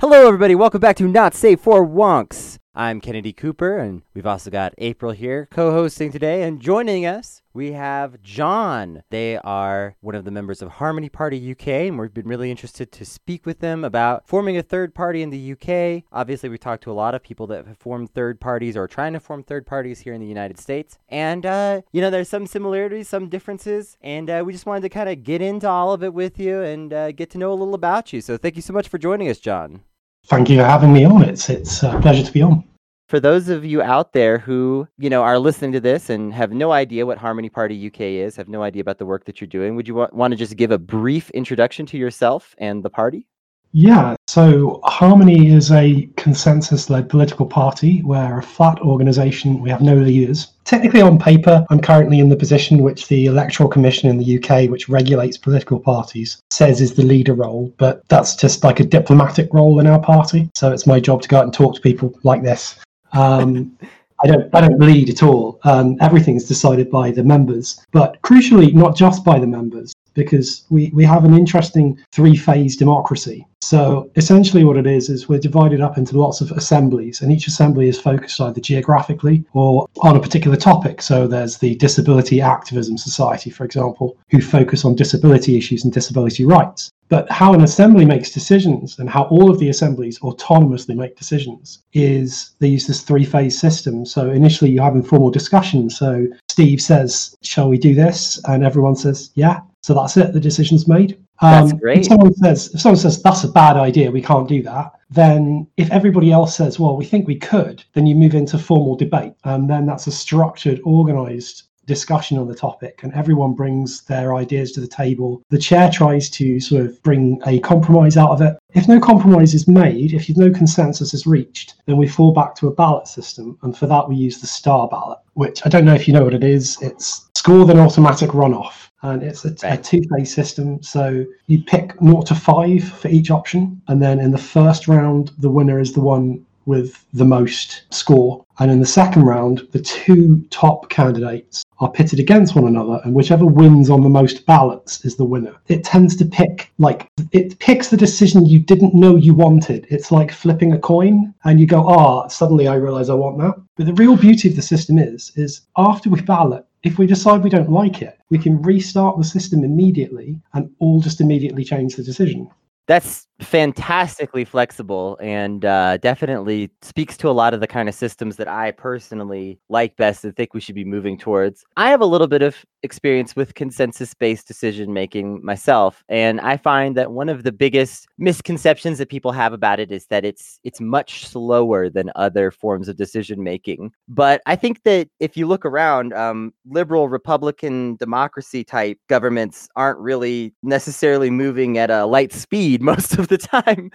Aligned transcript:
Hello, 0.00 0.28
everybody. 0.28 0.54
Welcome 0.54 0.80
back 0.80 0.94
to 0.98 1.08
Not 1.08 1.34
Safe 1.34 1.58
for 1.58 1.84
Wonks. 1.84 2.58
I'm 2.72 3.00
Kennedy 3.00 3.32
Cooper, 3.32 3.78
and 3.78 4.02
we've 4.14 4.28
also 4.28 4.48
got 4.48 4.72
April 4.78 5.10
here 5.10 5.48
co 5.50 5.72
hosting 5.72 6.12
today. 6.12 6.44
And 6.44 6.60
joining 6.60 7.04
us, 7.04 7.42
we 7.58 7.72
have 7.72 8.22
John. 8.22 9.02
They 9.10 9.36
are 9.38 9.96
one 10.00 10.14
of 10.14 10.24
the 10.24 10.30
members 10.30 10.62
of 10.62 10.68
Harmony 10.68 11.08
Party 11.08 11.50
UK, 11.50 11.66
and 11.88 11.98
we've 11.98 12.14
been 12.14 12.28
really 12.28 12.52
interested 12.52 12.92
to 12.92 13.04
speak 13.04 13.44
with 13.44 13.58
them 13.58 13.84
about 13.84 14.28
forming 14.28 14.56
a 14.56 14.62
third 14.62 14.94
party 14.94 15.22
in 15.22 15.30
the 15.30 15.52
UK. 15.54 16.04
Obviously, 16.12 16.48
we 16.48 16.56
talked 16.56 16.84
to 16.84 16.92
a 16.92 16.94
lot 16.94 17.16
of 17.16 17.22
people 17.24 17.48
that 17.48 17.66
have 17.66 17.76
formed 17.76 18.14
third 18.14 18.38
parties 18.38 18.76
or 18.76 18.84
are 18.84 18.88
trying 18.88 19.12
to 19.12 19.18
form 19.18 19.42
third 19.42 19.66
parties 19.66 19.98
here 19.98 20.14
in 20.14 20.20
the 20.20 20.26
United 20.28 20.56
States. 20.56 20.98
And, 21.08 21.44
uh, 21.44 21.80
you 21.90 22.00
know, 22.00 22.10
there's 22.10 22.28
some 22.28 22.46
similarities, 22.46 23.08
some 23.08 23.28
differences, 23.28 23.96
and 24.02 24.30
uh, 24.30 24.44
we 24.46 24.52
just 24.52 24.64
wanted 24.64 24.82
to 24.82 24.88
kind 24.88 25.08
of 25.08 25.24
get 25.24 25.42
into 25.42 25.68
all 25.68 25.92
of 25.92 26.04
it 26.04 26.14
with 26.14 26.38
you 26.38 26.62
and 26.62 26.92
uh, 26.92 27.10
get 27.10 27.28
to 27.30 27.38
know 27.38 27.50
a 27.50 27.58
little 27.58 27.74
about 27.74 28.12
you. 28.12 28.20
So 28.20 28.36
thank 28.36 28.54
you 28.54 28.62
so 28.62 28.72
much 28.72 28.86
for 28.86 28.98
joining 28.98 29.28
us, 29.28 29.40
John. 29.40 29.82
Thank 30.26 30.48
you 30.48 30.58
for 30.58 30.64
having 30.64 30.92
me 30.92 31.04
on. 31.04 31.24
It's 31.24 31.50
it's 31.50 31.82
a 31.82 31.98
pleasure 32.00 32.22
to 32.22 32.32
be 32.32 32.42
on. 32.42 32.62
For 33.08 33.20
those 33.20 33.48
of 33.48 33.64
you 33.64 33.80
out 33.80 34.12
there 34.12 34.36
who, 34.36 34.86
you 34.98 35.08
know, 35.08 35.22
are 35.22 35.38
listening 35.38 35.72
to 35.72 35.80
this 35.80 36.10
and 36.10 36.30
have 36.34 36.52
no 36.52 36.72
idea 36.72 37.06
what 37.06 37.16
Harmony 37.16 37.48
Party 37.48 37.86
UK 37.86 38.02
is, 38.02 38.36
have 38.36 38.50
no 38.50 38.62
idea 38.62 38.82
about 38.82 38.98
the 38.98 39.06
work 39.06 39.24
that 39.24 39.40
you're 39.40 39.48
doing, 39.48 39.76
would 39.76 39.88
you 39.88 39.94
wa- 39.94 40.10
want 40.12 40.32
to 40.32 40.36
just 40.36 40.56
give 40.58 40.70
a 40.70 40.78
brief 40.78 41.30
introduction 41.30 41.86
to 41.86 41.96
yourself 41.96 42.54
and 42.58 42.82
the 42.82 42.90
party? 42.90 43.26
Yeah, 43.72 44.14
so 44.26 44.80
Harmony 44.84 45.46
is 45.46 45.72
a 45.72 46.06
consensus 46.18 46.90
led 46.90 47.08
political 47.08 47.46
party. 47.46 48.02
We're 48.02 48.40
a 48.40 48.42
flat 48.42 48.78
organisation, 48.80 49.60
we 49.60 49.70
have 49.70 49.80
no 49.80 49.94
leaders. 49.94 50.52
Technically, 50.64 51.00
on 51.00 51.18
paper, 51.18 51.64
I'm 51.70 51.80
currently 51.80 52.18
in 52.18 52.28
the 52.28 52.36
position 52.36 52.82
which 52.82 53.08
the 53.08 53.24
Electoral 53.24 53.70
Commission 53.70 54.10
in 54.10 54.18
the 54.18 54.38
UK, 54.38 54.68
which 54.68 54.90
regulates 54.90 55.38
political 55.38 55.80
parties, 55.80 56.42
says 56.50 56.82
is 56.82 56.94
the 56.94 57.04
leader 57.04 57.32
role, 57.32 57.72
but 57.78 58.06
that's 58.08 58.36
just 58.36 58.64
like 58.64 58.80
a 58.80 58.84
diplomatic 58.84 59.48
role 59.54 59.80
in 59.80 59.86
our 59.86 60.00
party. 60.00 60.50
So 60.54 60.72
it's 60.72 60.86
my 60.86 61.00
job 61.00 61.22
to 61.22 61.28
go 61.28 61.38
out 61.38 61.44
and 61.44 61.54
talk 61.54 61.74
to 61.74 61.80
people 61.80 62.12
like 62.22 62.42
this. 62.42 62.78
Um, 63.12 63.76
I 64.22 64.26
don't, 64.26 64.54
I 64.54 64.60
don't 64.60 64.80
lead 64.80 65.10
at 65.10 65.22
all. 65.22 65.60
Um, 65.64 65.96
everything's 66.00 66.44
decided 66.44 66.90
by 66.90 67.12
the 67.12 67.22
members, 67.22 67.84
but 67.92 68.20
crucially, 68.22 68.74
not 68.74 68.96
just 68.96 69.24
by 69.24 69.38
the 69.38 69.46
members 69.46 69.94
because 70.18 70.64
we, 70.68 70.90
we 70.92 71.04
have 71.04 71.24
an 71.24 71.32
interesting 71.32 71.96
three 72.10 72.36
phase 72.36 72.76
democracy. 72.76 73.46
So 73.60 74.10
essentially, 74.16 74.64
what 74.64 74.76
it 74.76 74.86
is 74.86 75.08
is 75.08 75.28
we're 75.28 75.38
divided 75.38 75.80
up 75.80 75.96
into 75.96 76.18
lots 76.18 76.40
of 76.40 76.50
assemblies, 76.52 77.22
and 77.22 77.30
each 77.30 77.46
assembly 77.46 77.88
is 77.88 78.00
focused 78.00 78.40
either 78.40 78.60
geographically 78.60 79.44
or 79.52 79.86
on 80.02 80.16
a 80.16 80.20
particular 80.20 80.56
topic. 80.56 81.02
So 81.02 81.28
there's 81.28 81.58
the 81.58 81.76
Disability 81.76 82.40
Activism 82.40 82.98
Society, 82.98 83.50
for 83.50 83.64
example, 83.64 84.16
who 84.30 84.40
focus 84.40 84.84
on 84.84 84.96
disability 84.96 85.56
issues 85.56 85.84
and 85.84 85.92
disability 85.92 86.44
rights. 86.44 86.90
But 87.08 87.30
how 87.30 87.54
an 87.54 87.62
assembly 87.62 88.04
makes 88.04 88.30
decisions 88.30 88.98
and 88.98 89.08
how 89.08 89.24
all 89.24 89.50
of 89.50 89.58
the 89.58 89.70
assemblies 89.70 90.18
autonomously 90.20 90.94
make 90.94 91.16
decisions 91.16 91.82
is 91.92 92.50
they 92.58 92.68
use 92.68 92.86
this 92.86 93.02
three 93.02 93.24
phase 93.24 93.58
system. 93.58 94.04
So 94.04 94.30
initially 94.30 94.70
you 94.70 94.80
have 94.80 94.94
informal 94.94 95.30
discussion. 95.30 95.88
So 95.90 96.26
Steve 96.48 96.80
says, 96.80 97.36
Shall 97.42 97.68
we 97.68 97.78
do 97.78 97.94
this? 97.94 98.40
And 98.46 98.64
everyone 98.64 98.96
says, 98.96 99.30
Yeah. 99.34 99.60
So 99.82 99.94
that's 99.94 100.16
it. 100.16 100.32
The 100.32 100.40
decision's 100.40 100.86
made. 100.86 101.18
Um, 101.40 101.68
that's 101.68 101.80
great. 101.80 101.98
If 101.98 102.06
someone 102.06 102.34
says, 102.34 102.74
if 102.74 102.80
someone 102.80 102.98
says 102.98 103.22
that's 103.22 103.44
a 103.44 103.48
bad 103.48 103.76
idea, 103.76 104.10
we 104.10 104.20
can't 104.20 104.48
do 104.48 104.62
that. 104.64 104.92
Then, 105.10 105.66
if 105.76 105.90
everybody 105.90 106.32
else 106.32 106.54
says, 106.54 106.78
well, 106.78 106.96
we 106.96 107.04
think 107.04 107.26
we 107.26 107.36
could, 107.36 107.82
then 107.94 108.06
you 108.06 108.14
move 108.14 108.34
into 108.34 108.58
formal 108.58 108.96
debate, 108.96 109.32
and 109.44 109.70
then 109.70 109.86
that's 109.86 110.06
a 110.06 110.12
structured, 110.12 110.80
organised 110.82 111.67
discussion 111.88 112.38
on 112.38 112.46
the 112.46 112.54
topic, 112.54 113.00
and 113.02 113.12
everyone 113.14 113.54
brings 113.54 114.02
their 114.02 114.36
ideas 114.36 114.70
to 114.72 114.80
the 114.80 114.86
table. 114.86 115.42
The 115.48 115.58
chair 115.58 115.90
tries 115.90 116.30
to 116.30 116.60
sort 116.60 116.86
of 116.86 117.02
bring 117.02 117.40
a 117.46 117.58
compromise 117.58 118.16
out 118.16 118.30
of 118.30 118.40
it. 118.42 118.56
If 118.74 118.86
no 118.86 119.00
compromise 119.00 119.54
is 119.54 119.66
made, 119.66 120.12
if 120.12 120.28
no 120.36 120.50
consensus 120.50 121.14
is 121.14 121.26
reached, 121.26 121.74
then 121.86 121.96
we 121.96 122.06
fall 122.06 122.32
back 122.32 122.54
to 122.56 122.68
a 122.68 122.74
ballot 122.74 123.08
system, 123.08 123.58
and 123.62 123.76
for 123.76 123.86
that 123.86 124.08
we 124.08 124.14
use 124.14 124.40
the 124.40 124.46
star 124.46 124.86
ballot, 124.86 125.18
which 125.34 125.66
I 125.66 125.68
don't 125.68 125.84
know 125.84 125.94
if 125.94 126.06
you 126.06 126.14
know 126.14 126.22
what 126.22 126.34
it 126.34 126.44
is. 126.44 126.78
It's 126.80 127.28
score 127.34 127.64
then 127.64 127.80
automatic 127.80 128.30
runoff 128.30 128.88
and 129.02 129.22
it's 129.22 129.44
a, 129.44 129.54
a 129.62 129.76
two-phase 129.76 130.34
system. 130.34 130.82
So 130.82 131.24
you 131.46 131.62
pick 131.62 131.92
0 132.00 132.22
to 132.22 132.34
5 132.34 132.84
for 132.84 133.08
each 133.08 133.30
option, 133.30 133.80
and 133.88 134.02
then 134.02 134.18
in 134.18 134.32
the 134.32 134.38
first 134.38 134.88
round, 134.88 135.30
the 135.38 135.50
winner 135.50 135.78
is 135.78 135.92
the 135.92 136.00
one 136.00 136.44
with 136.68 137.02
the 137.14 137.24
most 137.24 137.84
score. 137.90 138.44
And 138.58 138.70
in 138.70 138.78
the 138.78 138.86
second 138.86 139.22
round, 139.22 139.66
the 139.72 139.80
two 139.80 140.44
top 140.50 140.90
candidates 140.90 141.64
are 141.78 141.90
pitted 141.90 142.20
against 142.20 142.54
one 142.54 142.66
another, 142.66 143.00
and 143.04 143.14
whichever 143.14 143.46
wins 143.46 143.88
on 143.88 144.02
the 144.02 144.08
most 144.10 144.44
ballots 144.44 145.02
is 145.04 145.16
the 145.16 145.24
winner. 145.24 145.54
It 145.68 145.82
tends 145.82 146.14
to 146.16 146.26
pick, 146.26 146.70
like, 146.76 147.08
it 147.32 147.58
picks 147.58 147.88
the 147.88 147.96
decision 147.96 148.44
you 148.44 148.58
didn't 148.58 148.94
know 148.94 149.16
you 149.16 149.32
wanted. 149.32 149.86
It's 149.88 150.12
like 150.12 150.30
flipping 150.30 150.72
a 150.72 150.78
coin, 150.78 151.32
and 151.44 151.58
you 151.58 151.66
go, 151.66 151.88
ah, 151.88 152.24
oh, 152.24 152.28
suddenly 152.28 152.68
I 152.68 152.74
realize 152.74 153.08
I 153.08 153.14
want 153.14 153.38
that. 153.38 153.54
But 153.76 153.86
the 153.86 153.94
real 153.94 154.16
beauty 154.16 154.50
of 154.50 154.56
the 154.56 154.62
system 154.62 154.98
is, 154.98 155.32
is 155.36 155.62
after 155.78 156.10
we 156.10 156.20
ballot, 156.20 156.66
if 156.82 156.98
we 156.98 157.06
decide 157.06 157.42
we 157.42 157.50
don't 157.50 157.70
like 157.70 158.02
it, 158.02 158.18
we 158.28 158.38
can 158.38 158.60
restart 158.60 159.16
the 159.16 159.24
system 159.24 159.64
immediately 159.64 160.38
and 160.52 160.70
all 160.80 161.00
just 161.00 161.22
immediately 161.22 161.64
change 161.64 161.96
the 161.96 162.02
decision. 162.02 162.50
That's 162.86 163.27
fantastically 163.40 164.44
flexible 164.44 165.16
and 165.20 165.64
uh, 165.64 165.96
definitely 165.98 166.70
speaks 166.82 167.16
to 167.16 167.28
a 167.28 167.30
lot 167.30 167.54
of 167.54 167.60
the 167.60 167.66
kind 167.66 167.88
of 167.88 167.94
systems 167.94 168.36
that 168.36 168.48
I 168.48 168.72
personally 168.72 169.60
like 169.68 169.96
best 169.96 170.24
and 170.24 170.34
think 170.34 170.54
we 170.54 170.60
should 170.60 170.74
be 170.74 170.84
moving 170.84 171.16
towards. 171.16 171.64
I 171.76 171.90
have 171.90 172.00
a 172.00 172.06
little 172.06 172.26
bit 172.26 172.42
of 172.42 172.64
experience 172.82 173.36
with 173.36 173.54
consensus 173.54 174.14
based 174.14 174.46
decision 174.46 174.92
making 174.92 175.44
myself 175.44 176.04
and 176.08 176.40
I 176.40 176.56
find 176.56 176.96
that 176.96 177.12
one 177.12 177.28
of 177.28 177.42
the 177.42 177.52
biggest 177.52 178.06
misconceptions 178.18 178.98
that 178.98 179.08
people 179.08 179.32
have 179.32 179.52
about 179.52 179.80
it 179.80 179.90
is 179.92 180.06
that 180.06 180.24
it's 180.24 180.60
it's 180.64 180.80
much 180.80 181.26
slower 181.26 181.88
than 181.88 182.10
other 182.16 182.50
forms 182.50 182.88
of 182.88 182.96
decision 182.96 183.42
making. 183.42 183.92
But 184.08 184.42
I 184.46 184.56
think 184.56 184.82
that 184.82 185.08
if 185.20 185.36
you 185.36 185.46
look 185.46 185.64
around, 185.64 186.12
um, 186.12 186.52
liberal 186.66 187.08
Republican 187.08 187.96
democracy 187.96 188.64
type 188.64 188.98
governments 189.08 189.68
aren't 189.76 189.98
really 189.98 190.54
necessarily 190.62 191.30
moving 191.30 191.78
at 191.78 191.90
a 191.90 192.06
light 192.06 192.32
speed 192.32 192.82
most 192.88 193.18
of 193.18 193.27
the 193.28 193.38
time. 193.38 193.90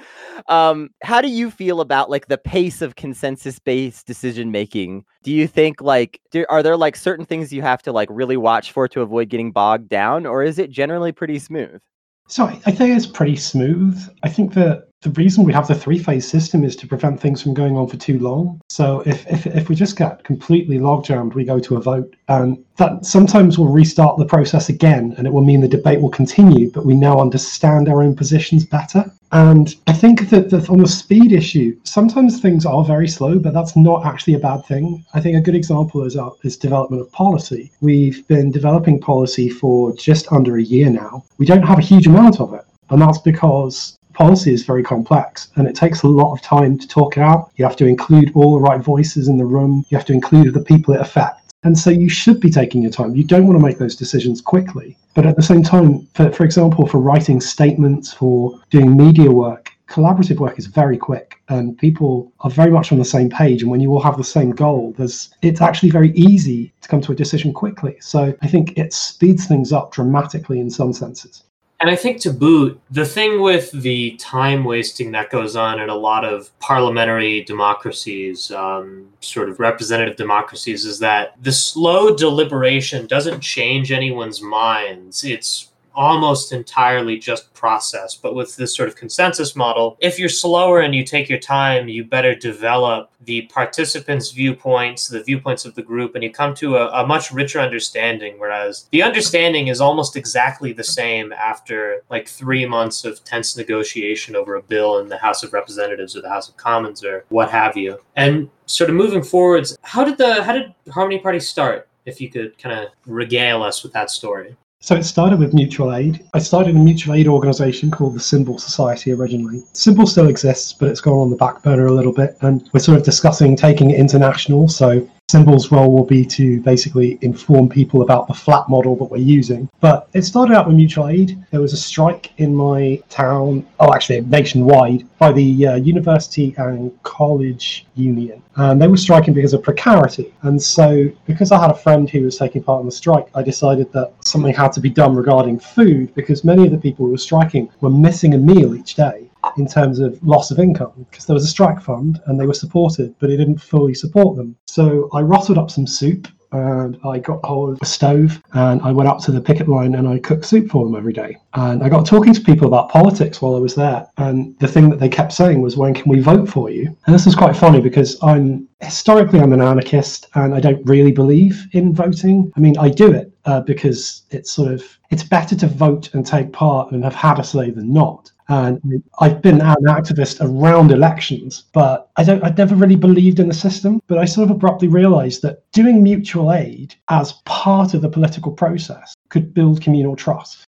Um, 0.47 0.89
how 1.03 1.21
do 1.21 1.29
you 1.29 1.51
feel 1.51 1.81
about 1.81 2.09
like 2.09 2.27
the 2.27 2.37
pace 2.37 2.81
of 2.81 2.95
consensus 2.95 3.59
based 3.59 4.07
decision 4.07 4.51
making? 4.51 5.05
Do 5.23 5.31
you 5.31 5.47
think 5.47 5.81
like 5.81 6.19
do, 6.31 6.45
are 6.49 6.63
there 6.63 6.77
like 6.77 6.95
certain 6.95 7.25
things 7.25 7.53
you 7.53 7.61
have 7.61 7.81
to 7.83 7.91
like 7.91 8.09
really 8.11 8.37
watch 8.37 8.71
for 8.71 8.87
to 8.87 9.01
avoid 9.01 9.29
getting 9.29 9.51
bogged 9.51 9.89
down, 9.89 10.25
or 10.25 10.43
is 10.43 10.59
it 10.59 10.69
generally 10.69 11.11
pretty 11.11 11.39
smooth? 11.39 11.81
So 12.27 12.45
I 12.45 12.71
think 12.71 12.95
it's 12.95 13.05
pretty 13.05 13.35
smooth. 13.35 14.01
I 14.23 14.29
think 14.29 14.53
that 14.53 14.87
the 15.03 15.11
reason 15.11 15.43
we 15.43 15.53
have 15.53 15.67
the 15.67 15.75
three 15.75 15.99
phase 15.99 16.27
system 16.27 16.63
is 16.63 16.75
to 16.77 16.87
prevent 16.87 17.19
things 17.19 17.41
from 17.41 17.53
going 17.53 17.77
on 17.77 17.87
for 17.87 17.97
too 17.97 18.19
long. 18.19 18.61
So 18.69 19.03
if, 19.05 19.27
if, 19.27 19.45
if 19.45 19.69
we 19.69 19.75
just 19.75 19.97
get 19.97 20.23
completely 20.23 20.79
log 20.79 21.03
jammed, 21.05 21.33
we 21.33 21.43
go 21.43 21.59
to 21.59 21.75
a 21.75 21.81
vote. 21.81 22.15
And 22.29 22.63
that 22.77 23.05
sometimes 23.05 23.59
will 23.59 23.67
restart 23.67 24.17
the 24.17 24.25
process 24.25 24.69
again 24.69 25.13
and 25.17 25.27
it 25.27 25.33
will 25.33 25.43
mean 25.43 25.61
the 25.61 25.67
debate 25.67 26.01
will 26.01 26.09
continue, 26.09 26.71
but 26.71 26.85
we 26.85 26.95
now 26.95 27.19
understand 27.19 27.89
our 27.89 28.01
own 28.01 28.15
positions 28.15 28.65
better. 28.65 29.11
And 29.33 29.75
I 29.87 29.93
think 29.93 30.29
that, 30.29 30.51
that 30.51 30.69
on 30.69 30.77
the 30.77 30.87
speed 30.87 31.33
issue, 31.33 31.77
sometimes 31.83 32.39
things 32.39 32.65
are 32.65 32.85
very 32.85 33.07
slow, 33.07 33.39
but 33.39 33.53
that's 33.53 33.75
not 33.75 34.05
actually 34.05 34.35
a 34.35 34.39
bad 34.39 34.63
thing. 34.65 35.03
I 35.13 35.21
think 35.21 35.35
a 35.35 35.41
good 35.41 35.55
example 35.55 36.03
is, 36.03 36.15
our, 36.15 36.31
uh, 36.31 36.35
is 36.43 36.55
development 36.55 37.01
of 37.01 37.11
policy. 37.11 37.71
We've 37.81 38.25
been 38.27 38.51
developing 38.51 39.01
policy 39.01 39.49
for 39.49 39.91
just 39.95 40.31
under 40.31 40.57
a 40.57 40.63
year 40.63 40.89
now. 40.89 41.25
We 41.39 41.45
don't 41.45 41.63
have 41.63 41.79
a 41.79 41.81
huge 41.81 42.07
amount 42.07 42.39
of 42.39 42.53
it. 42.53 42.63
And 42.89 43.01
that's 43.01 43.17
because 43.17 43.97
policy 44.13 44.53
is 44.53 44.63
very 44.65 44.83
complex 44.83 45.49
and 45.55 45.67
it 45.67 45.75
takes 45.75 46.03
a 46.03 46.07
lot 46.07 46.33
of 46.33 46.41
time 46.41 46.77
to 46.77 46.87
talk 46.87 47.17
it 47.17 47.21
out. 47.21 47.51
You 47.55 47.65
have 47.65 47.75
to 47.77 47.85
include 47.85 48.31
all 48.35 48.53
the 48.53 48.61
right 48.61 48.81
voices 48.81 49.27
in 49.27 49.37
the 49.37 49.45
room, 49.45 49.85
you 49.89 49.97
have 49.97 50.07
to 50.07 50.13
include 50.13 50.53
the 50.53 50.61
people 50.61 50.93
it 50.93 51.01
affects. 51.01 51.41
And 51.63 51.77
so 51.77 51.89
you 51.89 52.09
should 52.09 52.41
be 52.41 52.49
taking 52.49 52.81
your 52.81 52.91
time. 52.91 53.15
You 53.15 53.23
don't 53.23 53.47
want 53.47 53.57
to 53.57 53.65
make 53.65 53.77
those 53.77 53.95
decisions 53.95 54.41
quickly. 54.41 54.97
But 55.15 55.25
at 55.25 55.37
the 55.37 55.41
same 55.41 55.63
time, 55.63 56.07
for, 56.13 56.29
for 56.31 56.43
example, 56.43 56.85
for 56.85 56.99
writing 56.99 57.39
statements, 57.39 58.11
for 58.11 58.59
doing 58.69 58.97
media 58.97 59.31
work, 59.31 59.71
collaborative 59.87 60.39
work 60.39 60.57
is 60.57 60.65
very 60.65 60.97
quick 60.97 61.41
and 61.49 61.77
people 61.77 62.33
are 62.39 62.49
very 62.49 62.71
much 62.71 62.91
on 62.91 62.97
the 62.97 63.05
same 63.05 63.29
page 63.29 63.61
and 63.61 63.69
when 63.69 63.79
you 63.79 63.91
all 63.91 64.01
have 64.01 64.17
the 64.17 64.23
same 64.23 64.49
goal 64.49 64.93
there's 64.97 65.35
it's 65.41 65.61
actually 65.61 65.89
very 65.89 66.11
easy 66.13 66.73
to 66.81 66.87
come 66.87 67.01
to 67.01 67.11
a 67.11 67.15
decision 67.15 67.53
quickly 67.53 67.95
so 67.99 68.33
i 68.41 68.47
think 68.47 68.75
it 68.77 68.91
speeds 68.93 69.45
things 69.45 69.71
up 69.71 69.91
dramatically 69.91 70.59
in 70.59 70.69
some 70.69 70.93
senses 70.93 71.43
and 71.83 71.91
I 71.91 71.97
think 71.97 72.21
to 72.21 72.31
boot, 72.31 72.79
the 72.91 73.03
thing 73.03 73.41
with 73.41 73.69
the 73.71 74.11
time 74.11 74.63
wasting 74.63 75.11
that 75.11 75.29
goes 75.29 75.57
on 75.57 75.81
in 75.81 75.89
a 75.89 75.93
lot 75.93 76.23
of 76.23 76.57
parliamentary 76.59 77.43
democracies, 77.43 78.49
um, 78.51 79.09
sort 79.19 79.49
of 79.49 79.59
representative 79.59 80.15
democracies, 80.15 80.85
is 80.85 80.97
that 80.99 81.35
the 81.43 81.51
slow 81.51 82.15
deliberation 82.15 83.05
doesn't 83.05 83.41
change 83.41 83.91
anyone's 83.91 84.41
minds. 84.41 85.25
It's 85.25 85.72
almost 85.95 86.51
entirely 86.51 87.17
just 87.17 87.53
process. 87.53 88.15
But 88.15 88.35
with 88.35 88.55
this 88.55 88.75
sort 88.75 88.89
of 88.89 88.95
consensus 88.95 89.55
model, 89.55 89.97
if 89.99 90.19
you're 90.19 90.29
slower 90.29 90.81
and 90.81 90.93
you 90.93 91.03
take 91.03 91.29
your 91.29 91.39
time, 91.39 91.87
you 91.87 92.03
better 92.03 92.35
develop 92.35 93.11
the 93.25 93.43
participants' 93.43 94.31
viewpoints, 94.31 95.07
the 95.07 95.23
viewpoints 95.23 95.65
of 95.65 95.75
the 95.75 95.81
group, 95.81 96.15
and 96.15 96.23
you 96.23 96.31
come 96.31 96.53
to 96.55 96.77
a, 96.77 97.03
a 97.03 97.07
much 97.07 97.31
richer 97.31 97.59
understanding. 97.59 98.35
Whereas 98.37 98.87
the 98.91 99.01
understanding 99.01 99.67
is 99.67 99.79
almost 99.81 100.15
exactly 100.15 100.73
the 100.73 100.83
same 100.83 101.31
after 101.33 102.03
like 102.09 102.27
three 102.27 102.65
months 102.65 103.05
of 103.05 103.23
tense 103.23 103.55
negotiation 103.55 104.35
over 104.35 104.55
a 104.55 104.61
bill 104.61 104.99
in 104.99 105.09
the 105.09 105.17
House 105.17 105.43
of 105.43 105.53
Representatives 105.53 106.15
or 106.15 106.21
the 106.21 106.29
House 106.29 106.49
of 106.49 106.57
Commons 106.57 107.03
or 107.03 107.25
what 107.29 107.49
have 107.49 107.77
you. 107.77 107.99
And 108.15 108.49
sort 108.65 108.89
of 108.89 108.95
moving 108.95 109.23
forwards, 109.23 109.77
how 109.81 110.03
did 110.03 110.17
the 110.17 110.43
how 110.43 110.53
did 110.53 110.73
Harmony 110.89 111.19
Party 111.19 111.39
start? 111.39 111.87
If 112.05 112.19
you 112.19 112.29
could 112.29 112.57
kind 112.57 112.77
of 112.77 112.91
regale 113.05 113.63
us 113.63 113.81
with 113.81 113.93
that 113.93 114.09
story. 114.09 114.57
So 114.83 114.97
it 114.97 115.05
started 115.05 115.39
with 115.39 115.53
mutual 115.53 115.95
aid. 115.95 116.25
I 116.33 116.39
started 116.39 116.75
a 116.75 116.77
mutual 116.77 117.15
aid 117.15 117.25
organisation 117.25 117.89
called 117.89 118.15
the 118.15 118.19
Symbol 118.19 118.59
Society 118.59 119.13
originally. 119.13 119.63
Symbol 119.71 120.05
still 120.05 120.27
exists, 120.27 120.73
but 120.73 120.89
it's 120.89 120.99
gone 120.99 121.19
on 121.19 121.29
the 121.29 121.37
back 121.37 121.63
burner 121.63 121.85
a 121.85 121.93
little 121.93 122.11
bit, 122.11 122.35
and 122.41 122.69
we're 122.73 122.81
sort 122.81 122.97
of 122.97 123.05
discussing 123.05 123.55
taking 123.55 123.91
it 123.91 123.97
international. 123.97 124.67
So 124.67 125.09
Symbol's 125.33 125.71
role 125.71 125.91
will 125.91 126.05
be 126.05 126.23
to 126.23 126.61
basically 126.61 127.17
inform 127.21 127.67
people 127.67 128.03
about 128.03 128.27
the 128.27 128.35
flat 128.35 128.69
model 128.69 128.95
that 128.97 129.05
we're 129.05 129.17
using. 129.17 129.67
But 129.79 130.07
it 130.13 130.21
started 130.23 130.53
out 130.53 130.67
with 130.67 130.75
mutual 130.75 131.07
aid. 131.07 131.43
There 131.49 131.59
was 131.59 131.73
a 131.73 131.77
strike 131.77 132.31
in 132.37 132.53
my 132.53 133.01
town, 133.09 133.65
oh, 133.79 133.91
actually, 133.93 134.21
nationwide, 134.21 135.07
by 135.17 135.31
the 135.31 135.67
uh, 135.67 135.75
University 135.77 136.53
and 136.57 136.91
College 137.01 137.87
Union. 137.95 138.43
And 138.57 138.79
they 138.79 138.87
were 138.87 138.95
striking 138.95 139.33
because 139.33 139.53
of 139.53 139.63
precarity. 139.63 140.31
And 140.43 140.61
so, 140.61 141.09
because 141.25 141.51
I 141.51 141.59
had 141.59 141.71
a 141.71 141.75
friend 141.85 142.07
who 142.07 142.21
was 142.25 142.37
taking 142.37 142.61
part 142.61 142.81
in 142.81 142.85
the 142.85 142.91
strike, 142.91 143.27
I 143.33 143.41
decided 143.41 143.91
that 143.93 144.13
something 144.23 144.53
had 144.53 144.71
to 144.73 144.81
be 144.81 144.89
done 144.91 145.15
regarding 145.15 145.57
food 145.57 146.13
because 146.13 146.43
many 146.43 146.65
of 146.65 146.71
the 146.71 146.77
people 146.77 147.05
who 147.05 147.11
were 147.11 147.17
striking 147.17 147.71
were 147.81 147.89
missing 147.89 148.35
a 148.35 148.37
meal 148.37 148.75
each 148.75 148.93
day 148.93 149.29
in 149.57 149.67
terms 149.67 149.99
of 149.99 150.21
loss 150.23 150.51
of 150.51 150.59
income 150.59 151.05
because 151.09 151.25
there 151.25 151.33
was 151.33 151.43
a 151.43 151.47
strike 151.47 151.81
fund 151.81 152.21
and 152.25 152.39
they 152.39 152.45
were 152.45 152.53
supported, 152.53 153.15
but 153.19 153.29
it 153.29 153.37
didn't 153.37 153.61
fully 153.61 153.93
support 153.93 154.35
them. 154.37 154.55
So 154.67 155.09
I 155.13 155.21
rotted 155.21 155.57
up 155.57 155.69
some 155.69 155.87
soup 155.87 156.27
and 156.53 156.99
I 157.03 157.17
got 157.17 157.43
hold 157.43 157.71
of 157.71 157.79
a 157.81 157.85
stove 157.85 158.41
and 158.53 158.81
I 158.83 158.91
went 158.91 159.09
up 159.09 159.19
to 159.23 159.31
the 159.31 159.41
picket 159.41 159.67
line 159.67 159.95
and 159.95 160.07
I 160.07 160.19
cooked 160.19 160.45
soup 160.45 160.69
for 160.69 160.85
them 160.85 160.95
every 160.95 161.13
day. 161.13 161.35
And 161.55 161.83
I 161.83 161.89
got 161.89 162.05
talking 162.05 162.33
to 162.33 162.41
people 162.41 162.67
about 162.67 162.89
politics 162.89 163.41
while 163.41 163.55
I 163.55 163.59
was 163.59 163.75
there. 163.75 164.07
And 164.17 164.57
the 164.59 164.67
thing 164.67 164.89
that 164.89 164.99
they 164.99 165.09
kept 165.09 165.33
saying 165.33 165.61
was, 165.61 165.75
when 165.75 165.93
can 165.93 166.09
we 166.09 166.19
vote 166.19 166.47
for 166.47 166.69
you? 166.69 166.95
And 167.05 167.15
this 167.15 167.25
was 167.25 167.35
quite 167.35 167.57
funny 167.57 167.81
because 167.81 168.21
I'm 168.21 168.67
historically 168.81 169.39
I'm 169.39 169.53
an 169.53 169.61
anarchist 169.61 170.27
and 170.35 170.53
I 170.53 170.59
don't 170.59 170.85
really 170.85 171.11
believe 171.11 171.65
in 171.71 171.93
voting. 171.93 172.51
I 172.55 172.59
mean, 172.59 172.77
I 172.77 172.89
do 172.89 173.11
it 173.11 173.31
uh, 173.45 173.61
because 173.61 174.23
it's 174.29 174.51
sort 174.51 174.71
of 174.71 174.83
it's 175.09 175.23
better 175.23 175.55
to 175.55 175.67
vote 175.67 176.13
and 176.13 176.25
take 176.25 176.53
part 176.53 176.91
and 176.91 177.03
have 177.03 177.15
had 177.15 177.39
a 177.39 177.43
say 177.43 177.71
than 177.71 177.91
not. 177.91 178.31
And 178.53 179.03
I've 179.19 179.41
been 179.41 179.61
an 179.61 179.85
activist 179.85 180.37
around 180.39 180.91
elections, 180.91 181.63
but 181.73 182.09
I 182.17 182.23
don't. 182.23 182.43
I'd 182.43 182.57
never 182.57 182.75
really 182.75 182.95
believed 182.95 183.39
in 183.39 183.47
the 183.47 183.53
system. 183.53 184.01
But 184.07 184.19
I 184.19 184.25
sort 184.25 184.49
of 184.49 184.55
abruptly 184.55 184.87
realised 184.87 185.41
that 185.41 185.63
doing 185.71 186.03
mutual 186.03 186.51
aid 186.53 186.93
as 187.09 187.33
part 187.45 187.95
of 187.95 188.01
the 188.01 188.09
political 188.09 188.51
process 188.51 189.15
could 189.29 189.53
build 189.53 189.81
communal 189.81 190.15
trust. 190.15 190.65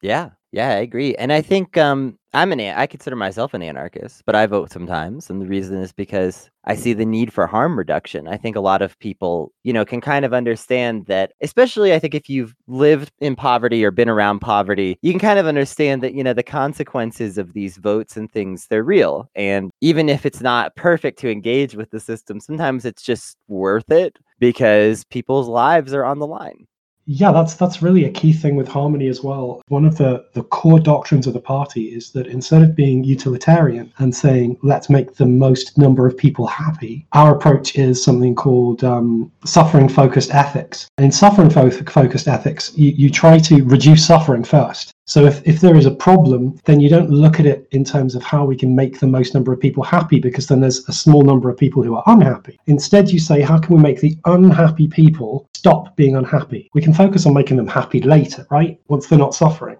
Yeah, 0.00 0.30
yeah, 0.54 0.68
I 0.68 0.74
agree. 0.74 1.16
And 1.16 1.32
I 1.32 1.42
think 1.42 1.76
um, 1.76 2.16
I'm 2.32 2.52
an 2.52 2.60
I 2.60 2.86
consider 2.86 3.16
myself 3.16 3.54
an 3.54 3.62
anarchist, 3.62 4.22
but 4.24 4.36
I 4.36 4.46
vote 4.46 4.70
sometimes, 4.70 5.28
and 5.28 5.42
the 5.42 5.48
reason 5.48 5.80
is 5.80 5.92
because 5.92 6.48
I 6.64 6.76
see 6.76 6.92
the 6.92 7.04
need 7.04 7.32
for 7.32 7.48
harm 7.48 7.76
reduction. 7.76 8.28
I 8.28 8.36
think 8.36 8.54
a 8.54 8.60
lot 8.60 8.80
of 8.80 8.96
people, 9.00 9.50
you 9.64 9.72
know, 9.72 9.84
can 9.84 10.00
kind 10.00 10.24
of 10.24 10.32
understand 10.32 11.06
that, 11.06 11.32
especially 11.40 11.92
I 11.92 11.98
think 11.98 12.14
if 12.14 12.30
you've 12.30 12.54
lived 12.68 13.10
in 13.18 13.34
poverty 13.34 13.84
or 13.84 13.90
been 13.90 14.08
around 14.08 14.38
poverty, 14.38 14.96
you 15.02 15.12
can 15.12 15.18
kind 15.18 15.40
of 15.40 15.46
understand 15.46 16.04
that, 16.04 16.14
you 16.14 16.22
know, 16.22 16.32
the 16.32 16.44
consequences 16.44 17.36
of 17.36 17.52
these 17.52 17.76
votes 17.76 18.16
and 18.16 18.30
things, 18.30 18.68
they're 18.68 18.84
real. 18.84 19.28
And 19.34 19.72
even 19.80 20.08
if 20.08 20.24
it's 20.24 20.40
not 20.40 20.76
perfect 20.76 21.18
to 21.20 21.30
engage 21.32 21.74
with 21.74 21.90
the 21.90 21.98
system, 21.98 22.38
sometimes 22.38 22.84
it's 22.84 23.02
just 23.02 23.36
worth 23.48 23.90
it 23.90 24.16
because 24.38 25.02
people's 25.06 25.48
lives 25.48 25.92
are 25.92 26.04
on 26.04 26.20
the 26.20 26.28
line. 26.28 26.68
Yeah, 27.06 27.32
that's 27.32 27.54
that's 27.54 27.82
really 27.82 28.04
a 28.04 28.10
key 28.10 28.32
thing 28.32 28.56
with 28.56 28.66
Harmony 28.66 29.08
as 29.08 29.22
well. 29.22 29.60
One 29.68 29.84
of 29.84 29.98
the, 29.98 30.24
the 30.32 30.42
core 30.42 30.80
doctrines 30.80 31.26
of 31.26 31.34
the 31.34 31.40
party 31.40 31.94
is 31.94 32.12
that 32.12 32.26
instead 32.26 32.62
of 32.62 32.74
being 32.74 33.04
utilitarian 33.04 33.92
and 33.98 34.14
saying 34.14 34.56
let's 34.62 34.88
make 34.88 35.16
the 35.16 35.26
most 35.26 35.76
number 35.76 36.06
of 36.06 36.16
people 36.16 36.46
happy, 36.46 37.06
our 37.12 37.34
approach 37.34 37.76
is 37.76 38.02
something 38.02 38.34
called 38.34 38.84
um, 38.84 39.30
suffering 39.44 39.88
focused 39.88 40.34
ethics. 40.34 40.88
In 40.96 41.12
suffering 41.12 41.50
focused 41.50 42.28
ethics, 42.28 42.72
you, 42.74 42.90
you 42.96 43.10
try 43.10 43.38
to 43.38 43.64
reduce 43.64 44.06
suffering 44.06 44.44
first. 44.44 44.93
So 45.06 45.26
if, 45.26 45.46
if 45.46 45.60
there 45.60 45.76
is 45.76 45.84
a 45.84 45.90
problem, 45.90 46.58
then 46.64 46.80
you 46.80 46.88
don't 46.88 47.10
look 47.10 47.38
at 47.38 47.46
it 47.46 47.68
in 47.72 47.84
terms 47.84 48.14
of 48.14 48.22
how 48.22 48.44
we 48.44 48.56
can 48.56 48.74
make 48.74 49.00
the 49.00 49.06
most 49.06 49.34
number 49.34 49.52
of 49.52 49.60
people 49.60 49.82
happy 49.82 50.18
because 50.18 50.46
then 50.46 50.60
there's 50.60 50.88
a 50.88 50.92
small 50.92 51.22
number 51.22 51.50
of 51.50 51.58
people 51.58 51.82
who 51.82 51.94
are 51.94 52.02
unhappy. 52.06 52.58
Instead, 52.66 53.10
you 53.10 53.18
say, 53.18 53.42
how 53.42 53.58
can 53.58 53.76
we 53.76 53.82
make 53.82 54.00
the 54.00 54.16
unhappy 54.24 54.88
people 54.88 55.48
stop 55.52 55.94
being 55.96 56.16
unhappy? 56.16 56.70
We 56.72 56.80
can 56.80 56.94
focus 56.94 57.26
on 57.26 57.34
making 57.34 57.58
them 57.58 57.66
happy 57.66 58.00
later, 58.00 58.46
right? 58.50 58.80
Once 58.88 59.06
they're 59.06 59.18
not 59.18 59.34
suffering. 59.34 59.76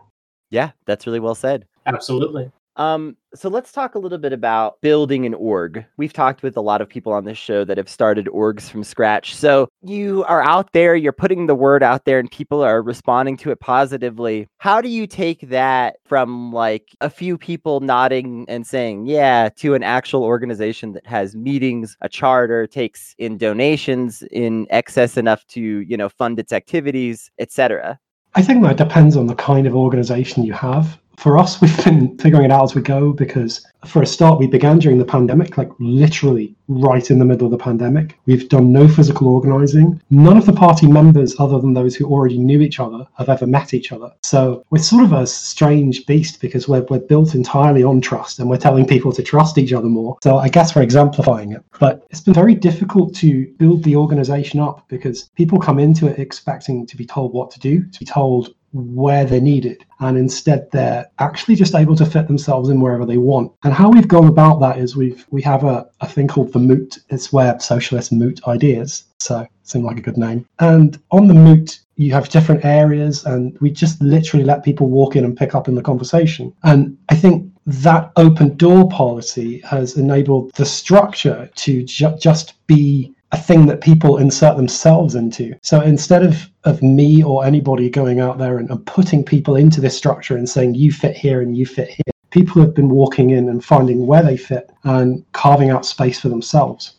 Yeah, 0.51 0.73
that's 0.85 1.07
really 1.07 1.21
well 1.21 1.35
said. 1.35 1.67
Absolutely. 1.87 2.51
Um, 2.77 3.17
so 3.35 3.49
let's 3.49 3.73
talk 3.73 3.95
a 3.95 3.99
little 3.99 4.19
bit 4.19 4.33
about 4.33 4.81
building 4.81 5.27
an 5.27 5.35
org. 5.35 5.85
We've 5.97 6.13
talked 6.13 6.43
with 6.43 6.57
a 6.57 6.61
lot 6.61 6.81
of 6.81 6.89
people 6.89 7.13
on 7.13 7.25
this 7.25 7.39
show 7.39 7.65
that 7.65 7.77
have 7.77 7.89
started 7.89 8.27
orgs 8.27 8.69
from 8.69 8.85
scratch. 8.85 9.35
So 9.35 9.69
you 9.83 10.25
are 10.25 10.43
out 10.43 10.73
there, 10.73 10.95
you're 10.95 11.13
putting 11.13 11.47
the 11.47 11.55
word 11.55 11.83
out 11.83 12.05
there, 12.05 12.19
and 12.19 12.31
people 12.31 12.63
are 12.63 12.83
responding 12.83 13.37
to 13.39 13.51
it 13.51 13.61
positively. 13.61 14.49
How 14.59 14.81
do 14.81 14.89
you 14.89 15.07
take 15.07 15.49
that 15.49 15.97
from 16.05 16.53
like 16.53 16.89
a 17.01 17.11
few 17.11 17.39
people 17.39 17.81
nodding 17.81 18.45
and 18.49 18.67
saying, 18.67 19.07
yeah, 19.07 19.49
to 19.57 19.75
an 19.75 19.83
actual 19.83 20.25
organization 20.25 20.93
that 20.93 21.07
has 21.07 21.37
meetings, 21.37 21.97
a 22.01 22.09
charter, 22.09 22.67
takes 22.67 23.15
in 23.19 23.39
donations 23.39 24.23
in 24.31 24.67
excess 24.71 25.17
enough 25.17 25.47
to, 25.49 25.61
you 25.61 25.97
know, 25.97 26.09
fund 26.09 26.39
its 26.39 26.53
activities, 26.53 27.31
etc.? 27.39 27.99
I 28.37 28.43
think 28.43 28.65
that 28.65 28.77
depends 28.77 29.17
on 29.17 29.29
the 29.29 29.37
kind 29.37 29.67
of 29.67 29.77
organization 29.77 30.43
you 30.43 30.53
have 30.55 30.99
for 31.17 31.39
us, 31.39 31.61
we've 31.61 31.85
been 31.85 32.17
figuring 32.19 32.45
it 32.45 32.53
out 32.53 32.65
as 32.65 32.75
we 32.75 32.83
go 32.83 33.13
because, 33.13 33.67
for 33.87 34.03
a 34.03 34.07
start, 34.07 34.39
we 34.39 34.47
began 34.47 34.79
during 34.79 34.99
the 34.99 35.05
pandemic, 35.05 35.57
like 35.59 35.71
literally 35.79 36.55
right 36.69 37.11
in 37.11 37.19
the 37.19 37.25
middle 37.25 37.47
of 37.47 37.51
the 37.51 37.59
pandemic. 37.59 38.19
We've 38.27 38.49
done 38.49 38.73
no 38.73 38.89
physical 38.89 39.29
organizing. 39.29 40.01
None 40.11 40.37
of 40.37 40.47
the 40.47 40.53
party 40.53 40.87
members, 40.87 41.39
other 41.39 41.59
than 41.59 41.75
those 41.75 41.95
who 41.95 42.07
already 42.07 42.39
knew 42.39 42.61
each 42.61 42.81
other, 42.81 43.07
have 43.19 43.29
ever 43.29 43.47
met 43.47 43.75
each 43.75 43.93
other. 43.93 44.11
So 44.23 44.65
we're 44.71 44.83
sort 44.83 45.05
of 45.05 45.13
a 45.13 45.27
strange 45.27 46.07
beast 46.07 46.41
because 46.41 46.69
we're, 46.69 46.87
we're 46.89 47.01
built 47.01 47.35
entirely 47.35 47.83
on 47.83 48.01
trust 48.01 48.39
and 48.39 48.49
we're 48.49 48.57
telling 48.57 48.87
people 48.87 49.13
to 49.13 49.23
trust 49.23 49.59
each 49.59 49.73
other 49.73 49.89
more. 49.89 50.17
So 50.23 50.39
I 50.39 50.49
guess 50.49 50.75
we're 50.75 50.83
exemplifying 50.83 51.53
it. 51.53 51.63
But 51.79 52.07
it's 52.11 52.21
been 52.21 52.35
very 52.35 52.55
difficult 52.55 53.15
to 53.17 53.47
build 53.59 53.85
the 53.85 53.97
organization 53.97 54.61
up 54.61 54.89
because 54.89 55.31
people 55.37 55.59
come 55.59 55.79
into 55.79 56.07
it 56.07 56.19
expecting 56.19 56.87
to 56.87 56.97
be 56.97 57.05
told 57.05 57.33
what 57.33 57.51
to 57.53 57.61
do, 57.61 57.85
to 57.85 57.99
be 57.99 58.07
told 58.07 58.55
where 58.75 59.25
they're 59.25 59.41
needed. 59.41 59.85
And 60.01 60.19
instead, 60.19 60.71
they're 60.71 61.07
actually 61.21 61.55
just 61.55 61.75
able 61.75 61.97
to 61.97 62.05
fit 62.05 62.27
themselves 62.27 62.69
in 62.69 62.81
wherever 62.81 63.07
they 63.07 63.17
want. 63.17 63.53
And 63.63 63.73
how 63.73 63.89
we've 63.89 64.09
gone 64.09 64.27
about 64.27 64.61
that 64.61 64.79
is 64.79 64.97
we've 64.97 65.25
we 65.31 65.41
have 65.43 65.65
a, 65.65 65.87
a 66.01 66.09
thing 66.09 66.29
called 66.29 66.53
the 66.53 66.59
Moot. 66.59 66.99
It's 67.09 67.33
where 67.33 67.59
socialists 67.61 68.13
moot 68.13 68.41
ideas. 68.47 69.05
So 69.21 69.47
seemed 69.63 69.85
like 69.85 69.99
a 69.99 70.03
good 70.03 70.19
name. 70.19 70.47
And 70.59 71.01
on 71.11 71.29
the 71.29 71.35
Moot, 71.35 71.81
you 71.97 72.13
have 72.13 72.29
different 72.29 72.65
areas, 72.65 73.25
and 73.25 73.57
we 73.61 73.71
just 73.71 74.03
literally 74.03 74.45
let 74.45 74.65
people 74.65 74.89
walk 74.89 75.17
in 75.17 75.25
and 75.25 75.37
pick 75.37 75.55
up 75.55 75.69
in 75.69 75.77
the 75.77 75.83
conversation. 75.83 76.53
And 76.65 76.99
I 77.09 77.15
think 77.15 77.51
that 77.67 78.13
open 78.17 78.57
door 78.57 78.89
policy 78.89 79.61
has 79.61 79.97
enabled 79.97 80.53
the 80.55 80.67
structure 80.67 81.49
to 81.55 81.83
ju- 81.85 82.17
just 82.21 82.67
be 82.67 83.14
a 83.35 83.37
thing 83.37 83.67
that 83.67 83.81
people 83.81 84.17
insert 84.17 84.57
themselves 84.57 85.17
into. 85.17 85.55
So 85.63 85.81
instead 85.81 86.23
of 86.23 86.49
of 86.63 86.83
me 86.83 87.23
or 87.23 87.45
anybody 87.45 87.91
going 87.91 88.21
out 88.21 88.39
there 88.39 88.59
and, 88.59 88.71
and 88.71 88.87
putting 88.87 89.25
people 89.25 89.57
into 89.57 89.81
this 89.81 89.97
structure 89.97 90.37
and 90.37 90.49
saying 90.49 90.77
you 90.77 90.93
fit 90.93 91.17
here 91.17 91.43
and 91.43 91.57
you 91.57 91.67
fit 91.67 91.89
here, 91.89 92.15
people 92.31 92.63
have 92.63 92.75
been 92.75 92.91
walking 92.91 93.31
in 93.31 93.49
and 93.49 93.65
finding 93.65 94.07
where 94.07 94.23
they 94.23 94.37
fit 94.37 94.71
and 94.85 95.25
carving 95.33 95.69
out 95.69 95.85
space 95.85 96.21
for 96.21 96.29
themselves. 96.29 96.95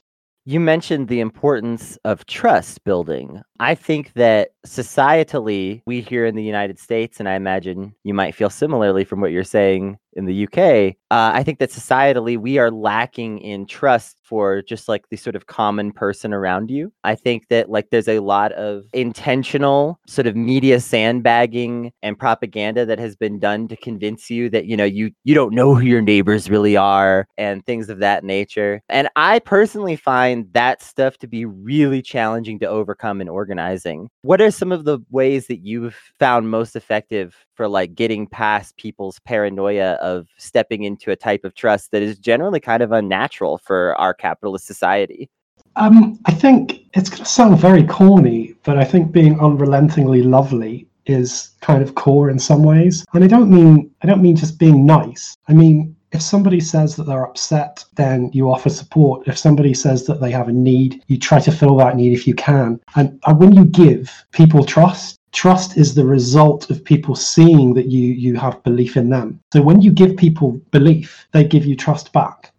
You 0.47 0.59
mentioned 0.59 1.07
the 1.07 1.21
importance 1.21 1.97
of 2.05 2.25
trust 2.27 2.83
building. 2.83 3.41
I 3.59 3.73
think 3.73 4.13
that 4.13 4.51
societally, 4.67 5.81
we 5.87 6.01
here 6.01 6.25
in 6.27 6.35
the 6.35 6.43
United 6.43 6.77
States, 6.77 7.19
and 7.19 7.27
I 7.27 7.33
imagine 7.33 7.95
you 8.03 8.13
might 8.13 8.35
feel 8.35 8.51
similarly 8.51 9.05
from 9.05 9.21
what 9.21 9.31
you're 9.31 9.43
saying 9.43 9.97
in 10.15 10.25
the 10.25 10.47
UK, 10.47 10.95
uh, 11.11 11.31
I 11.33 11.43
think 11.43 11.59
that 11.59 11.71
societally 11.71 12.37
we 12.37 12.57
are 12.57 12.71
lacking 12.71 13.39
in 13.39 13.65
trust 13.65 14.17
for 14.23 14.61
just 14.61 14.87
like 14.87 15.07
the 15.09 15.17
sort 15.17 15.35
of 15.35 15.45
common 15.45 15.91
person 15.91 16.33
around 16.33 16.71
you. 16.71 16.91
I 17.03 17.15
think 17.15 17.47
that 17.49 17.69
like 17.69 17.89
there's 17.89 18.07
a 18.07 18.19
lot 18.19 18.51
of 18.53 18.85
intentional 18.93 19.99
sort 20.07 20.27
of 20.27 20.35
media 20.35 20.79
sandbagging 20.79 21.91
and 22.01 22.17
propaganda 22.17 22.85
that 22.85 22.99
has 22.99 23.15
been 23.15 23.39
done 23.39 23.67
to 23.67 23.75
convince 23.75 24.29
you 24.29 24.49
that 24.49 24.65
you 24.65 24.75
know 24.75 24.85
you 24.85 25.11
you 25.23 25.35
don't 25.35 25.53
know 25.53 25.75
who 25.75 25.85
your 25.85 26.01
neighbors 26.01 26.49
really 26.49 26.75
are 26.75 27.27
and 27.37 27.65
things 27.65 27.89
of 27.89 27.99
that 27.99 28.23
nature. 28.23 28.81
And 28.89 29.09
I 29.15 29.39
personally 29.39 29.95
find 29.95 30.51
that 30.53 30.81
stuff 30.81 31.17
to 31.19 31.27
be 31.27 31.45
really 31.45 32.01
challenging 32.01 32.59
to 32.59 32.67
overcome 32.67 33.21
in 33.21 33.29
organizing. 33.29 34.09
What 34.21 34.41
are 34.41 34.51
some 34.51 34.71
of 34.71 34.85
the 34.85 34.99
ways 35.11 35.47
that 35.47 35.59
you've 35.59 35.95
found 36.19 36.49
most 36.49 36.75
effective 36.75 37.35
for 37.55 37.67
like 37.67 37.95
getting 37.95 38.27
past 38.27 38.77
people's 38.77 39.19
paranoia 39.19 39.93
of 39.93 40.27
stepping 40.37 40.83
into 40.83 41.11
a 41.11 41.15
type 41.15 41.43
of 41.43 41.55
trust 41.55 41.91
that 41.91 42.01
is 42.01 42.19
generally 42.19 42.59
kind 42.59 42.83
of 42.83 42.91
unnatural 42.91 43.57
for 43.57 43.95
our 43.95 44.13
capitalist 44.13 44.65
society? 44.65 45.29
Um, 45.77 46.19
I 46.25 46.31
think 46.31 46.85
it's 46.93 47.09
going 47.09 47.23
to 47.23 47.29
sound 47.29 47.59
very 47.59 47.83
corny, 47.83 48.55
but 48.63 48.77
I 48.77 48.85
think 48.85 49.11
being 49.11 49.39
unrelentingly 49.39 50.23
lovely 50.23 50.87
is 51.05 51.51
kind 51.61 51.83
of 51.83 51.95
core 51.95 52.29
in 52.29 52.39
some 52.39 52.63
ways. 52.63 53.05
And 53.13 53.23
I 53.23 53.27
don't 53.27 53.49
mean 53.49 53.91
I 54.01 54.07
don't 54.07 54.21
mean 54.21 54.35
just 54.35 54.57
being 54.57 54.85
nice. 54.85 55.35
I 55.47 55.53
mean 55.53 55.95
if 56.15 56.21
somebody 56.21 56.61
says 56.61 56.95
that 56.95 57.03
they're 57.03 57.25
upset, 57.25 57.83
then 57.95 58.29
you 58.31 58.49
offer 58.49 58.69
support. 58.69 59.27
If 59.27 59.37
somebody 59.37 59.73
says 59.73 60.05
that 60.05 60.21
they 60.21 60.31
have 60.31 60.47
a 60.47 60.53
need, 60.53 61.03
you 61.07 61.19
try 61.19 61.41
to 61.41 61.51
fill 61.51 61.75
that 61.77 61.97
need 61.97 62.13
if 62.13 62.25
you 62.25 62.33
can. 62.33 62.79
And, 62.95 63.19
and 63.25 63.37
when 63.37 63.53
you 63.53 63.65
give 63.65 64.25
people 64.31 64.63
trust, 64.63 65.19
trust 65.35 65.77
is 65.77 65.93
the 65.93 66.05
result 66.05 66.69
of 66.71 66.83
people 66.83 67.15
seeing 67.15 67.73
that 67.73 67.87
you 67.87 68.13
you 68.13 68.35
have 68.37 68.63
belief 68.63 68.97
in 68.97 69.09
them. 69.09 69.39
So 69.53 69.61
when 69.61 69.81
you 69.81 69.91
give 69.91 70.17
people 70.17 70.53
belief, 70.71 71.27
they 71.33 71.43
give 71.43 71.65
you 71.65 71.75
trust 71.75 72.11
back. 72.13 72.51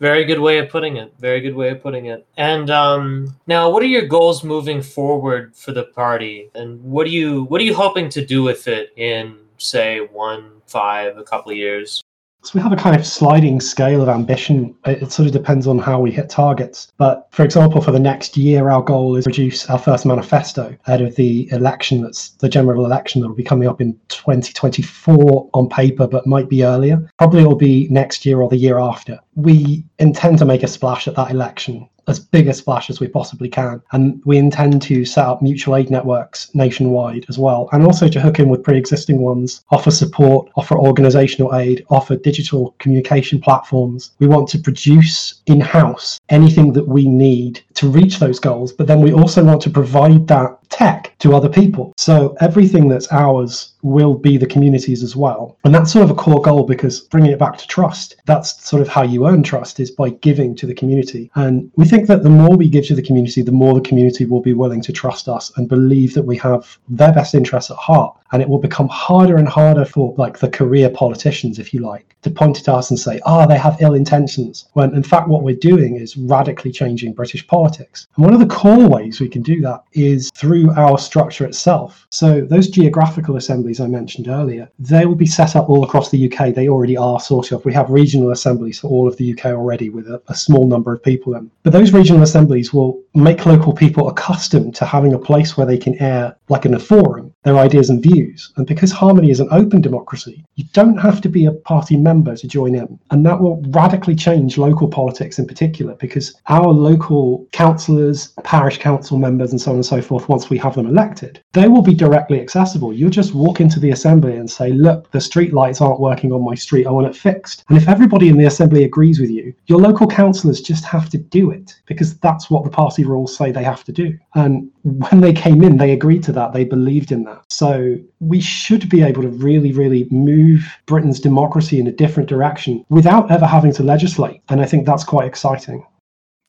Very 0.00 0.24
good 0.24 0.40
way 0.40 0.58
of 0.58 0.68
putting 0.68 0.96
it. 0.96 1.14
Very 1.20 1.40
good 1.40 1.54
way 1.54 1.68
of 1.68 1.80
putting 1.80 2.06
it. 2.06 2.26
And 2.36 2.70
um, 2.70 3.36
now, 3.46 3.70
what 3.70 3.84
are 3.84 3.92
your 3.96 4.06
goals 4.06 4.42
moving 4.42 4.82
forward 4.82 5.54
for 5.54 5.70
the 5.70 5.84
party? 5.84 6.50
And 6.56 6.82
what 6.82 7.06
are 7.06 7.10
you 7.10 7.44
what 7.44 7.60
are 7.60 7.64
you 7.64 7.74
hoping 7.74 8.08
to 8.08 8.24
do 8.26 8.42
with 8.42 8.66
it 8.66 8.92
in 8.96 9.38
say 9.58 10.00
one, 10.00 10.60
five, 10.66 11.18
a 11.18 11.22
couple 11.22 11.52
of 11.52 11.58
years? 11.58 12.01
So 12.44 12.52
we 12.54 12.60
have 12.60 12.72
a 12.72 12.76
kind 12.76 12.96
of 12.96 13.06
sliding 13.06 13.60
scale 13.60 14.02
of 14.02 14.08
ambition. 14.08 14.74
It 14.84 15.12
sort 15.12 15.26
of 15.26 15.32
depends 15.32 15.68
on 15.68 15.78
how 15.78 16.00
we 16.00 16.10
hit 16.10 16.28
targets. 16.28 16.92
But 16.96 17.28
for 17.30 17.44
example, 17.44 17.80
for 17.80 17.92
the 17.92 18.00
next 18.00 18.36
year, 18.36 18.68
our 18.68 18.82
goal 18.82 19.14
is 19.14 19.24
to 19.24 19.30
produce 19.30 19.70
our 19.70 19.78
first 19.78 20.04
manifesto 20.04 20.76
out 20.88 21.00
of 21.00 21.14
the 21.14 21.48
election 21.52 22.02
that's 22.02 22.30
the 22.30 22.48
general 22.48 22.84
election 22.84 23.22
that 23.22 23.28
will 23.28 23.36
be 23.36 23.44
coming 23.44 23.68
up 23.68 23.80
in 23.80 23.92
2024 24.08 25.50
on 25.54 25.68
paper, 25.68 26.08
but 26.08 26.26
might 26.26 26.48
be 26.48 26.64
earlier. 26.64 27.08
Probably 27.16 27.42
it 27.42 27.46
will 27.46 27.54
be 27.54 27.86
next 27.90 28.26
year 28.26 28.40
or 28.40 28.48
the 28.48 28.56
year 28.56 28.80
after. 28.80 29.20
We 29.36 29.84
intend 30.00 30.38
to 30.38 30.44
make 30.44 30.64
a 30.64 30.68
splash 30.68 31.06
at 31.06 31.14
that 31.14 31.30
election 31.30 31.88
as 32.08 32.18
big 32.18 32.48
a 32.48 32.54
splash 32.54 32.90
as 32.90 33.00
we 33.00 33.08
possibly 33.08 33.48
can. 33.48 33.82
And 33.92 34.20
we 34.24 34.38
intend 34.38 34.82
to 34.82 35.04
set 35.04 35.26
up 35.26 35.42
mutual 35.42 35.76
aid 35.76 35.90
networks 35.90 36.54
nationwide 36.54 37.26
as 37.28 37.38
well, 37.38 37.68
and 37.72 37.84
also 37.84 38.08
to 38.08 38.20
hook 38.20 38.38
in 38.38 38.48
with 38.48 38.62
pre 38.62 38.76
existing 38.76 39.20
ones, 39.20 39.64
offer 39.70 39.90
support, 39.90 40.50
offer 40.56 40.78
organizational 40.78 41.54
aid, 41.54 41.84
offer 41.90 42.16
digital 42.16 42.74
communication 42.78 43.40
platforms. 43.40 44.12
We 44.18 44.26
want 44.26 44.48
to 44.50 44.58
produce 44.58 45.42
in 45.46 45.60
house 45.60 46.20
anything 46.28 46.72
that 46.72 46.88
we 46.88 47.06
need 47.06 47.60
to 47.74 47.88
reach 47.88 48.18
those 48.18 48.40
goals, 48.40 48.72
but 48.72 48.86
then 48.86 49.00
we 49.00 49.12
also 49.12 49.44
want 49.44 49.60
to 49.62 49.70
provide 49.70 50.26
that 50.28 50.58
tech 50.72 51.14
to 51.18 51.36
other 51.36 51.48
people. 51.48 51.92
So 51.96 52.34
everything 52.40 52.88
that's 52.88 53.12
ours 53.12 53.72
will 53.82 54.14
be 54.14 54.36
the 54.36 54.46
community's 54.46 55.02
as 55.02 55.14
well. 55.14 55.56
And 55.64 55.74
that's 55.74 55.92
sort 55.92 56.04
of 56.04 56.10
a 56.10 56.14
core 56.14 56.40
goal 56.40 56.64
because 56.64 57.00
bringing 57.00 57.30
it 57.30 57.38
back 57.38 57.58
to 57.58 57.66
trust, 57.66 58.16
that's 58.26 58.64
sort 58.64 58.82
of 58.82 58.88
how 58.88 59.02
you 59.02 59.28
earn 59.28 59.42
trust 59.42 59.78
is 59.80 59.90
by 59.90 60.10
giving 60.10 60.54
to 60.56 60.66
the 60.66 60.74
community. 60.74 61.30
And 61.34 61.70
we 61.76 61.84
think 61.84 62.06
that 62.08 62.22
the 62.22 62.30
more 62.30 62.56
we 62.56 62.68
give 62.68 62.86
to 62.86 62.94
the 62.94 63.02
community, 63.02 63.42
the 63.42 63.52
more 63.52 63.74
the 63.74 63.88
community 63.88 64.24
will 64.24 64.40
be 64.40 64.54
willing 64.54 64.80
to 64.82 64.92
trust 64.92 65.28
us 65.28 65.52
and 65.56 65.68
believe 65.68 66.14
that 66.14 66.24
we 66.24 66.36
have 66.38 66.78
their 66.88 67.12
best 67.12 67.34
interests 67.34 67.70
at 67.70 67.76
heart 67.76 68.16
and 68.32 68.40
it 68.40 68.48
will 68.48 68.58
become 68.58 68.88
harder 68.88 69.36
and 69.36 69.48
harder 69.48 69.84
for 69.84 70.14
like 70.16 70.38
the 70.38 70.48
career 70.48 70.88
politicians 70.90 71.58
if 71.58 71.72
you 71.72 71.80
like 71.80 72.16
to 72.22 72.30
point 72.30 72.58
at 72.58 72.68
us 72.68 72.90
and 72.90 72.98
say 72.98 73.20
ah 73.24 73.44
oh, 73.44 73.48
they 73.48 73.58
have 73.58 73.76
ill 73.80 73.94
intentions 73.94 74.68
when 74.72 74.94
in 74.94 75.02
fact 75.02 75.28
what 75.28 75.42
we're 75.42 75.54
doing 75.56 75.96
is 75.96 76.16
radically 76.16 76.72
changing 76.72 77.12
british 77.12 77.46
politics 77.46 78.08
and 78.16 78.24
one 78.24 78.34
of 78.34 78.40
the 78.40 78.46
core 78.46 78.88
ways 78.88 79.20
we 79.20 79.28
can 79.28 79.42
do 79.42 79.60
that 79.60 79.84
is 79.92 80.30
through 80.34 80.61
our 80.70 80.98
structure 80.98 81.44
itself 81.44 82.06
so 82.10 82.40
those 82.40 82.68
geographical 82.68 83.36
assemblies 83.36 83.80
i 83.80 83.86
mentioned 83.86 84.28
earlier 84.28 84.68
they 84.78 85.06
will 85.06 85.14
be 85.14 85.26
set 85.26 85.56
up 85.56 85.68
all 85.68 85.84
across 85.84 86.10
the 86.10 86.32
uk 86.32 86.54
they 86.54 86.68
already 86.68 86.96
are 86.96 87.20
sort 87.20 87.52
of 87.52 87.64
we 87.64 87.72
have 87.72 87.90
regional 87.90 88.30
assemblies 88.30 88.78
for 88.78 88.88
all 88.88 89.08
of 89.08 89.16
the 89.16 89.32
uk 89.32 89.44
already 89.46 89.90
with 89.90 90.06
a, 90.06 90.22
a 90.28 90.34
small 90.34 90.66
number 90.66 90.92
of 90.92 91.02
people 91.02 91.34
in 91.34 91.50
but 91.62 91.72
those 91.72 91.92
regional 91.92 92.22
assemblies 92.22 92.72
will 92.72 93.00
make 93.14 93.44
local 93.44 93.72
people 93.72 94.08
accustomed 94.08 94.74
to 94.74 94.84
having 94.84 95.12
a 95.12 95.18
place 95.18 95.56
where 95.56 95.66
they 95.66 95.78
can 95.78 96.00
air 96.00 96.34
like 96.48 96.64
in 96.64 96.74
a 96.74 96.78
forum 96.78 97.34
their 97.44 97.58
ideas 97.58 97.90
and 97.90 98.02
views 98.02 98.12
views. 98.32 98.52
And 98.56 98.66
because 98.66 98.92
Harmony 98.92 99.30
is 99.30 99.40
an 99.40 99.48
open 99.50 99.80
democracy, 99.80 100.44
you 100.56 100.64
don't 100.72 100.96
have 100.96 101.20
to 101.22 101.28
be 101.28 101.46
a 101.46 101.52
party 101.52 101.96
member 101.96 102.36
to 102.36 102.48
join 102.48 102.74
in. 102.74 102.98
And 103.10 103.24
that 103.26 103.40
will 103.40 103.62
radically 103.68 104.14
change 104.14 104.58
local 104.58 104.88
politics 104.88 105.38
in 105.38 105.46
particular, 105.46 105.94
because 105.94 106.34
our 106.48 106.68
local 106.68 107.46
councillors, 107.52 108.28
parish 108.44 108.78
council 108.78 109.18
members, 109.18 109.52
and 109.52 109.60
so 109.60 109.70
on 109.70 109.76
and 109.76 109.86
so 109.86 110.00
forth, 110.02 110.28
once 110.28 110.50
we 110.52 110.58
have 110.58 110.74
them 110.74 110.86
elected, 110.86 111.42
they 111.54 111.66
will 111.66 111.80
be 111.80 111.94
directly 111.94 112.38
accessible. 112.38 112.92
You'll 112.92 113.08
just 113.22 113.34
walk 113.34 113.58
into 113.58 113.80
the 113.80 113.90
assembly 113.90 114.36
and 114.36 114.50
say, 114.50 114.70
look, 114.72 115.10
the 115.10 115.20
street 115.20 115.54
lights 115.54 115.80
aren't 115.80 115.98
working 115.98 116.30
on 116.30 116.44
my 116.44 116.54
street. 116.54 116.86
I 116.86 116.90
want 116.90 117.06
it 117.06 117.16
fixed. 117.16 117.64
And 117.70 117.78
if 117.78 117.88
everybody 117.88 118.28
in 118.28 118.36
the 118.36 118.44
assembly 118.44 118.84
agrees 118.84 119.18
with 119.18 119.30
you, 119.30 119.54
your 119.66 119.80
local 119.80 120.06
councillors 120.06 120.60
just 120.60 120.84
have 120.84 121.08
to 121.08 121.18
do 121.18 121.50
it 121.50 121.74
because 121.86 122.18
that's 122.18 122.50
what 122.50 122.64
the 122.64 122.70
party 122.70 123.04
rules 123.04 123.34
say 123.34 123.50
they 123.50 123.64
have 123.64 123.82
to 123.84 123.92
do. 123.92 124.18
And 124.34 124.70
when 124.82 125.22
they 125.22 125.32
came 125.32 125.62
in, 125.62 125.78
they 125.78 125.92
agreed 125.92 126.22
to 126.24 126.32
that. 126.32 126.52
They 126.52 126.64
believed 126.64 127.12
in 127.12 127.24
that. 127.24 127.44
So 127.48 127.96
we 128.20 128.40
should 128.40 128.90
be 128.90 129.02
able 129.02 129.22
to 129.22 129.28
really, 129.28 129.72
really 129.72 130.06
move 130.10 130.64
Britain's 130.84 131.18
democracy 131.18 131.80
in 131.80 131.86
a 131.86 131.92
different 131.92 132.28
direction 132.28 132.84
without 132.90 133.30
ever 133.30 133.46
having 133.46 133.72
to 133.72 133.82
legislate. 133.82 134.42
And 134.50 134.60
I 134.60 134.66
think 134.66 134.84
that's 134.84 135.04
quite 135.04 135.26
exciting. 135.26 135.86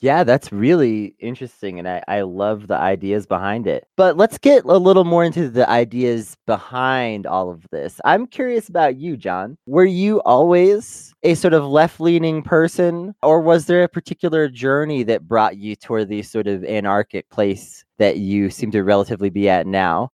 Yeah, 0.03 0.25
that's 0.25 0.51
really 0.51 1.15
interesting. 1.19 1.79
And 1.79 1.88
I, 1.88 2.03
I 2.10 2.22
love 2.24 2.67
the 2.67 2.75
ideas 2.75 3.25
behind 3.25 3.67
it. 3.67 3.88
But 3.95 4.17
let's 4.17 4.38
get 4.38 4.65
a 4.65 4.77
little 4.77 5.05
more 5.05 5.24
into 5.24 5.48
the 5.48 5.69
ideas 5.69 6.36
behind 6.45 7.25
all 7.25 7.50
of 7.50 7.65
this. 7.72 8.01
I'm 8.03 8.27
curious 8.27 8.67
about 8.67 8.98
you, 8.98 9.15
John. 9.15 9.57
Were 9.65 9.86
you 9.86 10.22
always 10.24 11.13
a 11.24 11.36
sort 11.36 11.53
of 11.53 11.63
left 11.65 12.01
leaning 12.01 12.43
person, 12.43 13.15
or 13.24 13.39
was 13.39 13.65
there 13.65 13.83
a 13.83 13.88
particular 13.88 14.50
journey 14.50 15.03
that 15.03 15.25
brought 15.25 15.55
you 15.55 15.74
toward 15.77 16.10
the 16.10 16.22
sort 16.22 16.48
of 16.48 16.65
anarchic 16.65 17.29
place 17.29 17.86
that 17.98 18.17
you 18.17 18.50
seem 18.50 18.72
to 18.72 18.83
relatively 18.83 19.29
be 19.29 19.48
at 19.48 19.65
now? 19.65 20.10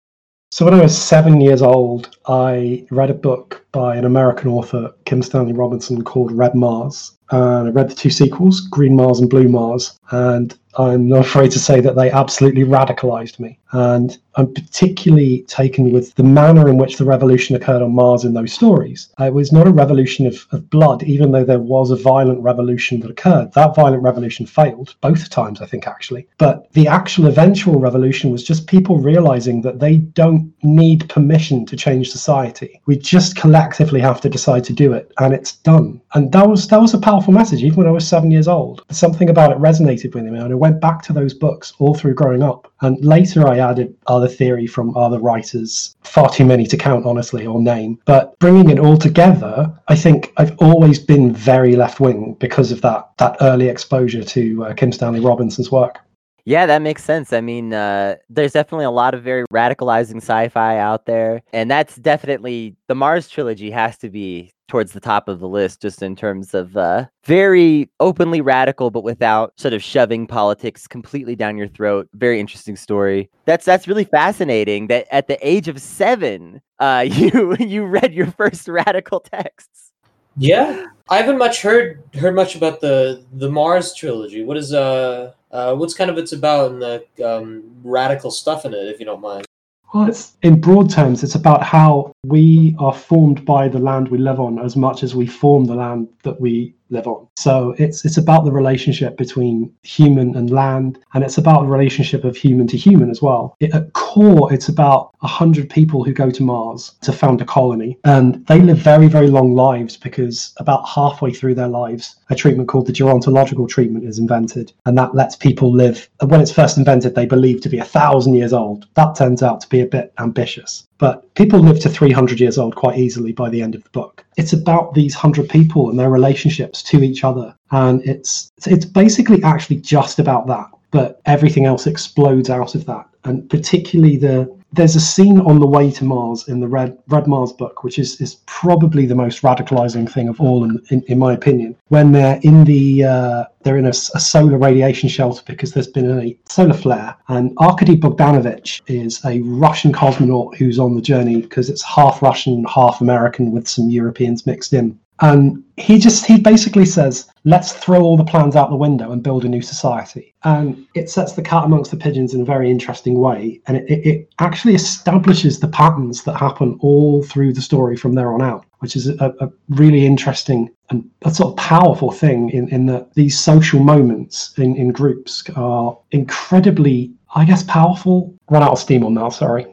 So, 0.50 0.64
when 0.64 0.74
I 0.74 0.82
was 0.82 0.98
seven 0.98 1.42
years 1.42 1.62
old, 1.62 2.16
I 2.28 2.88
read 2.90 3.10
a 3.10 3.14
book 3.14 3.66
by 3.74 3.98
an 3.98 4.06
American 4.06 4.50
author, 4.50 4.94
Kim 5.04 5.22
Stanley 5.22 5.52
Robinson, 5.52 6.06
called 6.06 6.32
Red 6.32 6.56
Mars. 6.56 7.18
And 7.32 7.68
I 7.68 7.72
read 7.72 7.90
the 7.90 7.96
two 7.96 8.10
sequels, 8.10 8.62
Green 8.62 8.96
Mars 8.96 9.20
and 9.20 9.30
Blue 9.30 9.50
Mars. 9.50 10.00
And 10.12 10.58
I'm 10.78 11.08
not 11.08 11.26
afraid 11.26 11.52
to 11.52 11.60
say 11.60 11.82
that 11.82 11.96
they 11.96 12.12
absolutely 12.12 12.64
radicalized 12.64 13.40
me. 13.40 13.58
And 13.72 14.18
I'm 14.36 14.54
particularly 14.54 15.42
taken 15.48 15.92
with 15.92 16.14
the 16.16 16.24
manner 16.24 16.70
in 16.70 16.78
which 16.78 16.98
the 16.98 17.06
revolution 17.06 17.56
occurred 17.56 17.82
on 17.82 17.96
Mars 17.96 18.24
in 18.24 18.34
those 18.34 18.54
stories. 18.54 19.10
It 19.20 19.34
was 19.34 19.52
not 19.52 19.68
a 19.68 19.72
revolution 19.72 20.28
of, 20.28 20.46
of 20.52 20.70
blood, 20.70 21.04
even 21.04 21.32
though 21.32 21.44
there 21.44 21.60
was 21.60 21.90
a 21.90 21.96
violent 21.96 22.42
revolution 22.42 23.00
that 23.00 23.10
occurred. 23.10 23.52
That 23.54 23.76
violent 23.76 24.04
revolution 24.04 24.46
failed, 24.46 24.96
both 25.02 25.30
times, 25.30 25.60
I 25.60 25.66
think, 25.66 25.88
actually. 25.88 26.28
But 26.38 26.72
the 26.74 26.88
actual 26.88 27.26
eventual 27.26 27.80
revolution 27.80 28.30
was 28.30 28.44
just 28.44 28.68
people 28.68 29.00
realizing 29.00 29.62
that 29.64 29.80
they 29.80 29.98
don't 29.98 30.54
need 30.62 31.10
permission 31.10 31.66
to 31.66 31.76
change 31.76 32.12
society. 32.12 32.80
We 32.86 32.98
just 32.98 33.36
collectively 33.36 34.00
have 34.00 34.22
to 34.22 34.30
decide 34.30 34.64
to 34.66 34.74
do 34.74 34.94
it, 34.94 35.12
and 35.18 35.34
it's 35.34 35.54
done. 35.54 36.00
And 36.14 36.32
that 36.32 36.48
was 36.48 36.68
that 36.68 36.82
was 36.82 36.94
a 36.94 37.00
powerful 37.00 37.34
message, 37.34 37.64
even 37.64 37.78
when 37.78 37.88
I 37.88 37.92
was 37.92 38.08
seven 38.08 38.32
years 38.32 38.48
old. 38.48 38.84
Something 38.92 39.30
about 39.30 39.52
it 39.52 39.58
resonated 39.58 40.16
with 40.16 40.24
me, 40.24 40.40
and 40.40 40.52
I 40.52 40.56
went 40.56 40.80
back 40.80 41.02
to 41.04 41.14
those 41.14 41.34
books 41.34 41.74
all 41.80 41.94
through 41.94 42.16
growing 42.16 42.42
up. 42.42 42.72
And 42.82 43.04
later 43.04 43.48
I 43.48 43.58
added 43.58 43.96
other 44.08 44.28
theory 44.28 44.68
from 44.68 44.96
other 44.96 45.20
writers, 45.20 45.96
far 46.04 46.30
too 46.30 46.46
many 46.46 46.66
to 46.68 46.78
count, 46.78 47.06
honestly, 47.06 47.46
or 47.46 47.60
name. 47.60 48.00
But 48.06 48.38
bringing 48.40 48.70
it 48.70 48.80
all 48.80 48.98
together, 48.98 49.74
I 49.88 49.96
think 49.96 50.34
I've 50.38 50.58
always 50.60 51.00
been 51.00 51.34
very 51.34 51.76
left 51.76 52.00
wing 52.00 52.38
because 52.40 52.72
of 52.72 52.82
that, 52.82 53.10
that 53.18 53.38
early 53.42 53.68
exposure 53.68 54.24
to 54.24 54.66
uh, 54.66 54.74
Kim 54.74 54.92
Stanley 54.92 55.20
Robinson's 55.20 55.72
work. 55.72 56.00
Yeah, 56.48 56.66
that 56.66 56.82
makes 56.82 57.04
sense. 57.04 57.34
I 57.34 57.42
mean, 57.42 57.74
uh, 57.74 58.16
there's 58.30 58.54
definitely 58.54 58.86
a 58.86 58.92
lot 58.92 59.14
of 59.14 59.22
very 59.22 59.44
radicalizing 59.52 60.22
sci 60.22 60.48
fi 60.48 60.78
out 60.78 61.06
there. 61.06 61.42
And 61.52 61.70
that's 61.70 61.98
definitely 61.98 62.78
the 62.88 62.96
Mars 62.96 63.28
trilogy 63.28 63.70
has 63.70 63.98
to 63.98 64.10
be 64.10 64.54
towards 64.70 64.94
the 64.94 65.02
top 65.02 65.28
of 65.28 65.42
the 65.42 65.48
list 65.50 65.82
just 65.82 66.02
in 66.02 66.16
terms 66.16 66.54
of 66.54 66.78
uh, 66.78 67.06
very 67.26 67.90
openly 68.00 68.40
radical 68.40 68.92
but 68.92 69.04
without 69.04 69.52
sort 69.60 69.74
of 69.74 69.84
shoving 69.84 70.26
politics 70.26 70.88
completely 70.88 71.36
down 71.36 71.58
your 71.58 71.68
throat 71.68 72.08
very 72.14 72.38
interesting 72.40 72.76
story 72.76 73.30
that's 73.46 73.64
that's 73.64 73.88
really 73.88 74.04
fascinating 74.04 74.88
that 74.88 75.08
at 75.10 75.28
the 75.28 75.38
age 75.46 75.70
of 75.70 75.80
seven 75.80 76.62
uh, 76.80 77.06
you 77.10 77.56
you 77.60 77.86
read 77.86 78.14
your 78.14 78.28
first 78.32 78.68
radical 78.68 79.22
texts 79.22 79.94
yeah 80.36 80.86
i 81.10 81.16
haven't 81.16 81.38
much 81.38 81.62
heard 81.62 82.04
heard 82.20 82.36
much 82.36 82.54
about 82.54 82.82
the 82.82 83.24
the 83.32 83.50
mars 83.50 83.94
trilogy 83.94 84.44
what 84.44 84.58
is 84.58 84.74
uh 84.74 85.32
uh, 85.52 85.76
what's 85.76 85.94
kind 85.94 86.10
of 86.10 86.18
it's 86.18 86.34
about 86.34 86.72
and 86.72 86.82
the 86.82 87.06
um, 87.26 87.64
radical 87.84 88.32
stuff 88.32 88.66
in 88.66 88.74
it, 88.74 88.88
if 88.88 89.00
you 89.00 89.06
don't 89.06 89.22
mind? 89.22 89.46
Well, 89.94 90.08
it's 90.08 90.36
in 90.42 90.60
broad 90.60 90.90
terms, 90.90 91.24
it's 91.24 91.36
about 91.36 91.64
how 91.64 92.12
we 92.26 92.76
are 92.78 92.94
formed 92.94 93.46
by 93.46 93.70
the 93.70 93.80
land 93.80 94.10
we 94.10 94.18
live 94.18 94.40
on 94.40 94.60
as 94.60 94.76
much 94.76 95.02
as 95.02 95.16
we 95.16 95.26
form 95.26 95.66
the 95.66 95.76
land 95.76 96.10
that 96.24 96.42
we 96.42 96.76
live 96.90 97.08
on. 97.08 97.28
So 97.36 97.76
it's 97.78 98.06
it's 98.06 98.18
about 98.18 98.46
the 98.46 98.52
relationship 98.52 99.18
between 99.18 99.74
human 99.84 100.36
and 100.36 100.50
land, 100.50 101.00
and 101.14 101.24
it's 101.24 101.38
about 101.38 101.62
the 101.62 101.68
relationship 101.68 102.24
of 102.24 102.36
human 102.36 102.68
to 102.68 102.78
human 102.78 103.10
as 103.10 103.22
well. 103.22 103.56
It, 103.60 103.74
at 103.74 103.94
core, 103.94 104.52
it's 104.54 104.70
about 104.70 105.12
hundred 105.22 105.70
people 105.70 106.04
who 106.04 106.14
go 106.14 106.32
to 106.32 106.44
Mars 106.44 106.96
to 107.02 107.12
found 107.12 107.42
a 107.42 107.46
colony, 107.46 107.98
and 108.06 108.46
they 108.48 108.62
live 108.62 108.78
very 108.78 109.08
very 109.08 109.28
long 109.28 109.54
lives 109.54 109.98
because 109.98 110.54
about 110.58 110.88
halfway 110.88 111.34
through 111.34 111.56
their 111.56 111.68
lives, 111.68 112.16
a 112.30 112.36
treatment 112.36 112.70
called 112.70 112.88
the 112.88 112.94
gerontological 112.94 113.68
treatment 113.68 114.06
is 114.06 114.20
invented, 114.20 114.72
and 114.86 114.98
that 114.98 115.16
lets 115.16 115.36
people 115.36 115.72
live. 115.72 116.10
When 116.26 116.42
it's 116.42 116.52
first 116.52 116.78
invented, 116.78 117.16
they 117.16 117.26
believe 117.26 117.62
to 117.62 117.70
be 117.70 117.80
a 117.80 117.84
thousand 117.84 118.36
years 118.36 118.54
old. 118.54 118.88
That 118.96 119.16
turns 119.16 119.44
out 119.44 119.62
to 119.62 119.70
be 119.70 119.82
a 119.82 119.86
bit 119.86 120.14
ambitious. 120.18 120.87
But 121.00 121.34
people 121.36 121.60
live 121.60 121.80
to 121.82 121.90
300 121.90 122.40
years 122.40 122.58
old 122.58 122.76
quite 122.76 122.98
easily 122.98 123.32
by 123.32 123.50
the 123.50 123.62
end 123.62 123.76
of 123.76 123.84
the 123.84 123.90
book. 123.92 124.26
It's 124.38 124.54
about 124.54 124.94
these 124.94 125.16
100 125.16 125.50
people 125.50 125.90
and 125.90 126.00
their 126.00 126.10
relationships 126.10 126.82
to 126.84 127.04
each 127.04 127.24
other. 127.24 127.56
And 127.72 128.02
it's 128.04 128.52
it's 128.66 128.86
basically 128.86 129.44
actually 129.44 129.78
just 129.78 130.20
about 130.20 130.48
that. 130.48 130.68
But 130.92 131.22
everything 131.26 131.66
else 131.66 131.86
explodes 131.86 132.50
out 132.50 132.74
of 132.74 132.86
that. 132.86 133.08
And 133.26 133.50
particularly 133.50 134.18
the 134.18 134.57
there's 134.74 134.96
a 134.96 135.00
scene 135.00 135.40
on 135.40 135.60
the 135.60 135.66
way 135.66 135.90
to 135.92 136.04
Mars 136.04 136.48
in 136.48 136.60
the 136.60 136.68
Red 136.68 136.98
Red 137.08 137.28
Mars 137.28 137.54
book, 137.54 137.84
which 137.84 137.98
is, 137.98 138.20
is 138.20 138.36
probably 138.46 139.06
the 139.06 139.16
most 139.16 139.42
radicalizing 139.42 140.12
thing 140.12 140.28
of 140.28 140.42
all, 140.42 140.64
in, 140.64 140.82
in, 140.90 141.02
in 141.08 141.18
my 141.20 141.34
opinion. 141.34 141.76
When 141.88 142.12
they're 142.12 142.40
in 142.44 142.64
the 142.66 143.04
uh, 143.06 143.44
they're 143.64 143.78
in 143.78 143.86
a, 143.86 143.90
a, 143.90 144.20
solar 144.20 144.58
radiation 144.58 145.10
shelter 145.10 145.42
because 145.46 145.74
there's 145.74 145.88
been 145.88 146.20
a 146.20 146.38
solar 146.50 146.74
flare, 146.74 147.16
and 147.30 147.58
Arkady 147.60 147.96
Bogdanovich 147.96 148.82
is 148.88 149.24
a 149.26 149.42
Russian 149.42 149.94
cosmonaut 149.94 150.56
who's 150.58 150.80
on 150.80 150.96
the 150.96 151.02
journey 151.02 151.42
because 151.42 151.70
it's 151.70 151.84
half 151.84 152.22
Russian, 152.22 152.66
half 152.66 153.02
American 153.02 153.52
with 153.52 153.68
some 153.68 153.90
Europeans 153.90 154.46
mixed 154.46 154.74
in. 154.74 155.00
And 155.22 155.64
he 155.78 155.98
just 155.98 156.26
he 156.26 156.40
basically 156.40 156.86
says, 156.86 157.30
let's 157.44 157.72
throw 157.72 158.02
all 158.02 158.18
the 158.18 158.24
plans 158.24 158.56
out 158.56 158.70
the 158.70 158.76
window 158.76 159.12
and 159.12 159.24
build 159.24 159.46
a 159.46 159.50
new 159.50 159.62
society. 159.62 160.34
And 160.44 160.86
it 160.96 161.10
sets 161.10 161.34
the 161.34 161.42
cat 161.42 161.66
amongst 161.66 161.92
the 161.92 161.98
pigeons 161.98 162.34
in 162.34 162.42
a 162.42 162.46
very 162.46 162.70
interesting 162.70 163.20
way. 163.20 163.62
And 163.68 163.78
it, 163.78 163.90
it 163.90 164.30
actually 164.40 164.76
establishes 164.76 165.60
the 165.60 165.68
patterns 165.68 166.24
that 166.24 166.36
happen 166.36 166.78
all 166.82 167.24
through 167.24 167.54
the 167.54 167.62
story 167.62 167.98
from 167.98 168.14
there 168.14 168.34
on 168.34 168.42
out, 168.42 168.66
which 168.80 168.96
is 168.96 169.08
a, 169.08 169.34
a 169.40 169.50
really 169.70 170.06
interesting 170.06 170.70
and 170.90 171.10
a 171.24 171.32
sort 171.34 171.52
of 171.52 171.58
powerful 171.58 172.12
thing 172.12 172.50
in, 172.50 172.70
in 172.70 172.86
that 172.88 173.14
these 173.14 173.38
social 173.40 173.80
moments 173.82 174.54
in, 174.58 174.76
in 174.76 174.92
groups 174.92 175.44
are 175.56 175.98
incredibly, 176.12 177.12
I 177.36 177.46
guess, 177.46 177.64
powerful. 177.64 178.34
Run 178.50 178.64
out 178.64 178.72
of 178.72 178.80
steam 178.80 179.04
on 179.04 179.14
that, 179.16 179.34
sorry. 179.34 179.66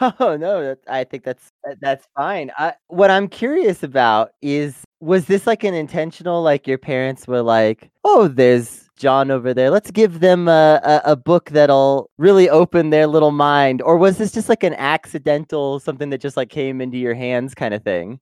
No, 0.00 0.36
no, 0.36 0.76
I 0.88 1.02
think 1.04 1.24
that's 1.24 1.48
that's 1.80 2.06
fine. 2.16 2.52
I, 2.56 2.74
what 2.86 3.10
I'm 3.10 3.26
curious 3.28 3.82
about 3.82 4.30
is 4.40 4.84
was 5.00 5.24
this 5.24 5.46
like 5.46 5.64
an 5.64 5.74
intentional 5.74 6.40
like 6.42 6.68
your 6.68 6.78
parents 6.78 7.26
were 7.26 7.42
like, 7.42 7.90
"Oh, 8.04 8.28
there's 8.28 8.88
John 8.96 9.32
over 9.32 9.52
there. 9.52 9.70
Let's 9.70 9.90
give 9.90 10.20
them 10.20 10.46
a, 10.46 10.80
a, 10.84 11.12
a 11.12 11.16
book 11.16 11.50
that'll 11.50 12.08
really 12.16 12.48
open 12.48 12.90
their 12.90 13.08
little 13.08 13.32
mind." 13.32 13.82
Or 13.82 13.96
was 13.96 14.18
this 14.18 14.30
just 14.30 14.48
like 14.48 14.62
an 14.62 14.74
accidental 14.74 15.80
something 15.80 16.10
that 16.10 16.20
just 16.20 16.36
like 16.36 16.48
came 16.50 16.80
into 16.80 16.98
your 16.98 17.14
hands 17.14 17.54
kind 17.54 17.74
of 17.74 17.82
thing? 17.82 18.20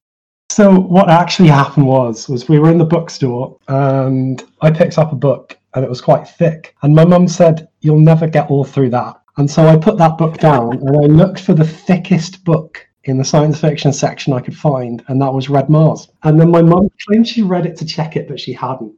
So 0.51 0.75
what 0.81 1.11
actually 1.11 1.49
happened 1.49 1.87
was 1.87 2.29
was 2.29 2.49
we 2.49 2.59
were 2.59 2.71
in 2.71 2.79
the 2.79 2.85
bookstore 2.85 3.57
and 3.69 4.43
I 4.63 4.71
picked 4.71 4.99
up 4.99 5.13
a 5.13 5.17
book 5.17 5.59
and 5.75 5.85
it 5.85 5.89
was 5.89 6.01
quite 6.01 6.27
thick. 6.27 6.75
And 6.83 6.95
my 6.95 7.05
mum 7.05 7.29
said, 7.29 7.69
You'll 7.81 8.01
never 8.01 8.27
get 8.27 8.51
all 8.51 8.65
through 8.65 8.91
that. 8.91 9.20
And 9.41 9.51
so 9.51 9.67
I 9.67 9.79
put 9.79 9.97
that 9.97 10.19
book 10.19 10.37
down 10.37 10.77
and 10.87 10.97
I 10.99 11.07
looked 11.07 11.41
for 11.41 11.55
the 11.55 11.65
thickest 11.65 12.45
book 12.45 12.87
in 13.05 13.17
the 13.17 13.25
science 13.25 13.59
fiction 13.59 13.91
section 13.91 14.35
I 14.35 14.41
could 14.41 14.55
find, 14.55 15.03
and 15.09 15.23
that 15.23 15.33
was 15.33 15.49
Red 15.49 15.71
Mars. 15.71 16.11
And 16.25 16.39
then 16.39 16.51
my 16.51 16.61
mum 16.61 16.91
claimed 17.07 17.27
she 17.27 17.41
read 17.41 17.65
it 17.65 17.75
to 17.79 17.87
check 17.87 18.17
it, 18.17 18.29
but 18.29 18.39
she 18.39 18.53
hadn't. 18.53 18.93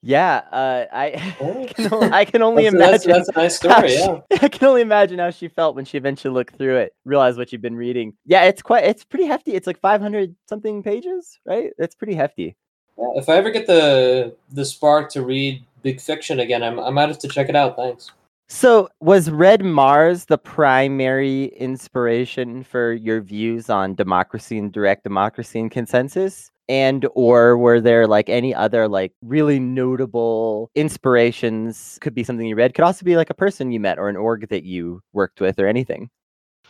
Yeah, 0.00 0.42
uh, 0.52 0.86
I, 0.92 1.34
oh. 1.40 1.66
can 1.74 1.92
only, 1.92 2.10
I 2.12 2.24
can 2.24 2.42
only 2.42 2.62
that's, 2.62 2.74
imagine. 2.76 3.10
That's, 3.10 3.26
that's, 3.26 3.36
a 3.36 3.40
nice 3.40 3.56
story. 3.56 3.94
Yeah, 4.30 4.38
I 4.42 4.48
can 4.48 4.68
only 4.68 4.82
imagine 4.82 5.18
how 5.18 5.30
she 5.30 5.48
felt 5.48 5.74
when 5.74 5.84
she 5.84 5.98
eventually 5.98 6.32
looked 6.32 6.54
through 6.54 6.76
it, 6.76 6.94
realized 7.04 7.36
what 7.36 7.50
you've 7.50 7.60
been 7.60 7.74
reading. 7.74 8.14
Yeah, 8.24 8.44
it's 8.44 8.62
quite, 8.62 8.84
it's 8.84 9.02
pretty 9.02 9.26
hefty. 9.26 9.54
It's 9.54 9.66
like 9.66 9.80
500 9.80 10.36
something 10.48 10.84
pages, 10.84 11.40
right? 11.44 11.72
It's 11.76 11.96
pretty 11.96 12.14
hefty. 12.14 12.54
Yeah, 12.96 13.10
if 13.16 13.28
I 13.28 13.34
ever 13.34 13.50
get 13.50 13.66
the 13.66 14.36
the 14.52 14.64
spark 14.64 15.10
to 15.14 15.24
read 15.24 15.64
big 15.82 16.00
fiction 16.00 16.38
again, 16.38 16.62
I'm, 16.62 16.78
I 16.78 16.90
might 16.90 17.08
have 17.08 17.18
to 17.18 17.28
check 17.28 17.48
it 17.48 17.56
out. 17.56 17.74
Thanks. 17.74 18.12
So, 18.54 18.90
was 19.00 19.30
Red 19.30 19.64
Mars 19.64 20.26
the 20.26 20.36
primary 20.36 21.46
inspiration 21.56 22.62
for 22.62 22.92
your 22.92 23.22
views 23.22 23.70
on 23.70 23.94
democracy 23.94 24.58
and 24.58 24.70
direct 24.70 25.04
democracy 25.04 25.58
and 25.58 25.70
consensus? 25.70 26.50
And 26.68 27.08
or 27.14 27.56
were 27.56 27.80
there 27.80 28.06
like 28.06 28.28
any 28.28 28.54
other 28.54 28.88
like 28.88 29.14
really 29.22 29.58
notable 29.58 30.70
inspirations? 30.74 31.98
Could 32.02 32.14
be 32.14 32.22
something 32.22 32.46
you 32.46 32.54
read, 32.54 32.74
could 32.74 32.84
also 32.84 33.06
be 33.06 33.16
like 33.16 33.30
a 33.30 33.34
person 33.34 33.72
you 33.72 33.80
met 33.80 33.98
or 33.98 34.10
an 34.10 34.16
org 34.16 34.46
that 34.50 34.64
you 34.64 35.00
worked 35.14 35.40
with 35.40 35.58
or 35.58 35.66
anything. 35.66 36.10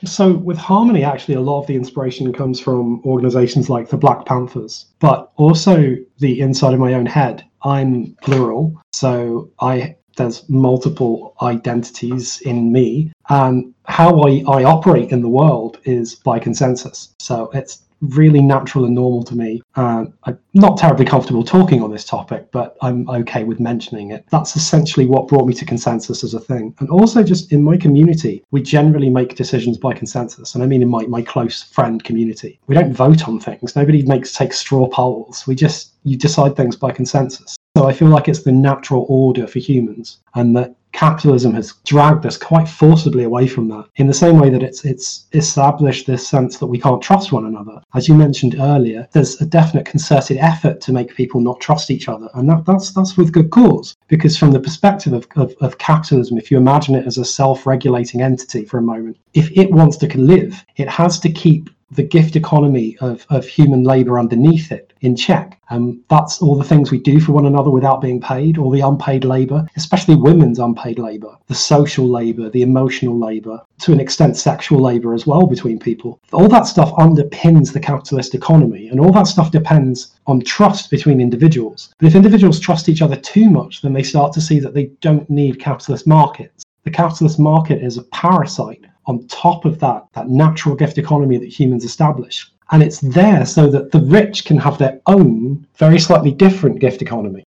So 0.04 0.34
with 0.34 0.58
Harmony, 0.58 1.02
actually, 1.02 1.34
a 1.34 1.40
lot 1.40 1.62
of 1.62 1.66
the 1.66 1.74
inspiration 1.74 2.32
comes 2.32 2.60
from 2.60 3.02
organizations 3.04 3.68
like 3.68 3.90
the 3.90 3.98
Black 3.98 4.24
Panthers, 4.24 4.86
but 5.00 5.32
also 5.36 5.96
the 6.20 6.40
inside 6.40 6.74
of 6.74 6.80
my 6.80 6.94
own 6.94 7.06
head. 7.06 7.44
I'm 7.64 8.16
plural, 8.22 8.80
so 8.92 9.50
I 9.60 9.96
there's 10.16 10.48
multiple 10.48 11.34
identities 11.42 12.40
in 12.42 12.72
me 12.72 13.12
and 13.28 13.72
how 13.86 14.20
I, 14.22 14.42
I 14.48 14.64
operate 14.64 15.10
in 15.10 15.22
the 15.22 15.28
world 15.28 15.78
is 15.84 16.14
by 16.16 16.38
consensus. 16.38 17.14
So 17.18 17.50
it's 17.52 17.82
really 18.02 18.42
natural 18.42 18.84
and 18.84 18.94
normal 18.94 19.22
to 19.22 19.36
me. 19.36 19.62
And 19.76 20.12
i'm 20.24 20.38
not 20.54 20.76
terribly 20.76 21.04
comfortable 21.04 21.44
talking 21.44 21.82
on 21.82 21.90
this 21.90 22.04
topic 22.04 22.50
but 22.50 22.76
i'm 22.82 23.08
okay 23.08 23.44
with 23.44 23.60
mentioning 23.60 24.10
it. 24.10 24.26
That's 24.30 24.56
essentially 24.56 25.06
what 25.06 25.28
brought 25.28 25.46
me 25.46 25.54
to 25.54 25.64
consensus 25.64 26.24
as 26.24 26.34
a 26.34 26.40
thing. 26.40 26.74
And 26.80 26.90
also 26.90 27.22
just 27.22 27.52
in 27.52 27.62
my 27.62 27.76
community 27.76 28.44
we 28.50 28.60
generally 28.60 29.08
make 29.08 29.36
decisions 29.36 29.78
by 29.78 29.92
consensus 29.94 30.54
and 30.54 30.64
i 30.64 30.66
mean 30.66 30.82
in 30.82 30.88
my, 30.88 31.06
my 31.06 31.22
close 31.22 31.62
friend 31.62 32.02
community. 32.02 32.58
We 32.66 32.74
don't 32.74 32.92
vote 32.92 33.28
on 33.28 33.38
things. 33.38 33.76
Nobody 33.76 34.02
makes 34.02 34.32
take 34.32 34.52
straw 34.52 34.88
polls. 34.88 35.46
We 35.46 35.54
just 35.54 35.92
you 36.04 36.16
decide 36.16 36.56
things 36.56 36.74
by 36.76 36.90
consensus 36.90 37.56
so 37.76 37.86
I 37.86 37.92
feel 37.92 38.08
like 38.08 38.28
it's 38.28 38.42
the 38.42 38.52
natural 38.52 39.06
order 39.08 39.46
for 39.46 39.58
humans, 39.58 40.18
and 40.34 40.54
that 40.56 40.74
capitalism 40.92 41.54
has 41.54 41.72
dragged 41.86 42.26
us 42.26 42.36
quite 42.36 42.68
forcibly 42.68 43.24
away 43.24 43.46
from 43.46 43.66
that. 43.68 43.86
In 43.96 44.06
the 44.06 44.14
same 44.14 44.38
way 44.38 44.50
that 44.50 44.62
it's 44.62 44.84
it's 44.84 45.24
established 45.32 46.06
this 46.06 46.28
sense 46.28 46.58
that 46.58 46.66
we 46.66 46.78
can't 46.78 47.00
trust 47.00 47.32
one 47.32 47.46
another. 47.46 47.80
As 47.94 48.08
you 48.08 48.14
mentioned 48.14 48.56
earlier, 48.58 49.08
there's 49.12 49.40
a 49.40 49.46
definite 49.46 49.86
concerted 49.86 50.36
effort 50.36 50.82
to 50.82 50.92
make 50.92 51.16
people 51.16 51.40
not 51.40 51.60
trust 51.60 51.90
each 51.90 52.08
other, 52.08 52.28
and 52.34 52.48
that, 52.50 52.66
that's 52.66 52.92
that's 52.92 53.16
with 53.16 53.32
good 53.32 53.50
cause. 53.50 53.96
Because 54.06 54.36
from 54.36 54.52
the 54.52 54.60
perspective 54.60 55.14
of, 55.14 55.26
of, 55.36 55.54
of 55.62 55.78
capitalism, 55.78 56.36
if 56.36 56.50
you 56.50 56.58
imagine 56.58 56.94
it 56.94 57.06
as 57.06 57.16
a 57.16 57.24
self-regulating 57.24 58.20
entity 58.20 58.66
for 58.66 58.76
a 58.76 58.82
moment, 58.82 59.16
if 59.32 59.50
it 59.56 59.70
wants 59.70 59.96
to 59.96 60.18
live, 60.18 60.62
it 60.76 60.90
has 60.90 61.18
to 61.20 61.32
keep 61.32 61.70
the 61.92 62.02
gift 62.02 62.36
economy 62.36 62.96
of, 63.00 63.26
of 63.28 63.46
human 63.46 63.84
labor 63.84 64.18
underneath 64.18 64.72
it 64.72 64.94
in 65.02 65.14
check. 65.14 65.60
Um, 65.68 66.02
that's 66.08 66.40
all 66.40 66.56
the 66.56 66.64
things 66.64 66.90
we 66.90 66.98
do 66.98 67.20
for 67.20 67.32
one 67.32 67.44
another 67.44 67.70
without 67.70 68.00
being 68.00 68.20
paid, 68.20 68.56
all 68.56 68.70
the 68.70 68.80
unpaid 68.80 69.24
labor, 69.24 69.66
especially 69.76 70.14
women's 70.16 70.58
unpaid 70.58 70.98
labor, 70.98 71.36
the 71.48 71.54
social 71.54 72.08
labor, 72.08 72.48
the 72.48 72.62
emotional 72.62 73.18
labor, 73.18 73.60
to 73.80 73.92
an 73.92 74.00
extent, 74.00 74.36
sexual 74.36 74.80
labor 74.80 75.12
as 75.12 75.26
well 75.26 75.46
between 75.46 75.78
people. 75.78 76.18
All 76.32 76.48
that 76.48 76.66
stuff 76.66 76.92
underpins 76.92 77.72
the 77.72 77.80
capitalist 77.80 78.34
economy, 78.34 78.88
and 78.88 78.98
all 78.98 79.12
that 79.12 79.26
stuff 79.26 79.50
depends 79.50 80.18
on 80.26 80.40
trust 80.40 80.90
between 80.90 81.20
individuals. 81.20 81.94
But 81.98 82.06
if 82.06 82.14
individuals 82.14 82.58
trust 82.58 82.88
each 82.88 83.02
other 83.02 83.16
too 83.16 83.50
much, 83.50 83.82
then 83.82 83.92
they 83.92 84.02
start 84.02 84.32
to 84.34 84.40
see 84.40 84.60
that 84.60 84.72
they 84.72 84.86
don't 85.00 85.28
need 85.28 85.60
capitalist 85.60 86.06
markets. 86.06 86.64
The 86.84 86.90
capitalist 86.90 87.38
market 87.38 87.82
is 87.82 87.98
a 87.98 88.02
parasite 88.04 88.84
on 89.06 89.26
top 89.26 89.64
of 89.64 89.80
that, 89.80 90.06
that 90.14 90.28
natural 90.28 90.74
gift 90.74 90.98
economy 90.98 91.38
that 91.38 91.48
humans 91.48 91.84
establish. 91.84 92.50
And 92.70 92.82
it's 92.82 93.00
there 93.00 93.44
so 93.44 93.68
that 93.70 93.92
the 93.92 94.00
rich 94.00 94.44
can 94.44 94.56
have 94.58 94.78
their 94.78 95.00
own 95.06 95.66
very 95.76 95.98
slightly 95.98 96.32
different 96.32 96.78
gift 96.78 97.02
economy. 97.02 97.44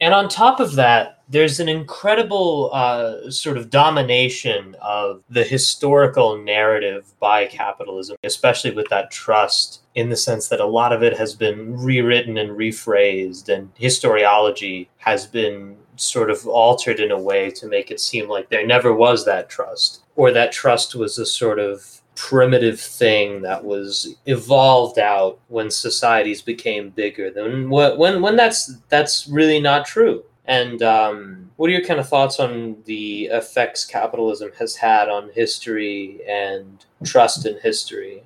And 0.00 0.12
on 0.12 0.28
top 0.28 0.60
of 0.60 0.74
that, 0.74 1.22
there's 1.28 1.60
an 1.60 1.68
incredible 1.68 2.70
uh, 2.74 3.30
sort 3.30 3.56
of 3.56 3.70
domination 3.70 4.76
of 4.82 5.22
the 5.30 5.44
historical 5.44 6.36
narrative 6.36 7.14
by 7.18 7.46
capitalism, 7.46 8.16
especially 8.24 8.72
with 8.72 8.88
that 8.90 9.10
trust, 9.10 9.80
in 9.94 10.10
the 10.10 10.16
sense 10.16 10.48
that 10.48 10.60
a 10.60 10.66
lot 10.66 10.92
of 10.92 11.02
it 11.02 11.16
has 11.16 11.34
been 11.34 11.78
rewritten 11.78 12.36
and 12.36 12.50
rephrased, 12.50 13.48
and 13.48 13.74
historiology 13.76 14.88
has 14.98 15.26
been 15.26 15.76
sort 15.96 16.30
of 16.30 16.46
altered 16.46 17.00
in 17.00 17.10
a 17.10 17.18
way 17.18 17.50
to 17.50 17.66
make 17.66 17.90
it 17.90 18.00
seem 18.00 18.28
like 18.28 18.48
there 18.50 18.66
never 18.66 18.92
was 18.92 19.24
that 19.24 19.48
trust, 19.48 20.02
or 20.16 20.30
that 20.32 20.52
trust 20.52 20.94
was 20.94 21.18
a 21.18 21.26
sort 21.26 21.58
of 21.58 22.00
primitive 22.16 22.80
thing 22.80 23.42
that 23.42 23.64
was 23.64 24.14
evolved 24.26 24.98
out 24.98 25.38
when 25.48 25.70
societies 25.70 26.42
became 26.42 26.90
bigger. 26.90 27.30
Then 27.30 27.68
when 27.70 28.22
when 28.22 28.36
that's 28.36 28.76
that's 28.88 29.26
really 29.28 29.60
not 29.60 29.86
true. 29.86 30.24
And 30.46 30.82
um, 30.82 31.50
what 31.56 31.70
are 31.70 31.72
your 31.72 31.84
kind 31.84 31.98
of 31.98 32.08
thoughts 32.08 32.38
on 32.38 32.76
the 32.84 33.26
effects 33.26 33.84
capitalism 33.84 34.50
has 34.58 34.76
had 34.76 35.08
on 35.08 35.30
history 35.32 36.20
and 36.28 36.84
trust 37.02 37.46
in 37.46 37.58
history? 37.60 38.22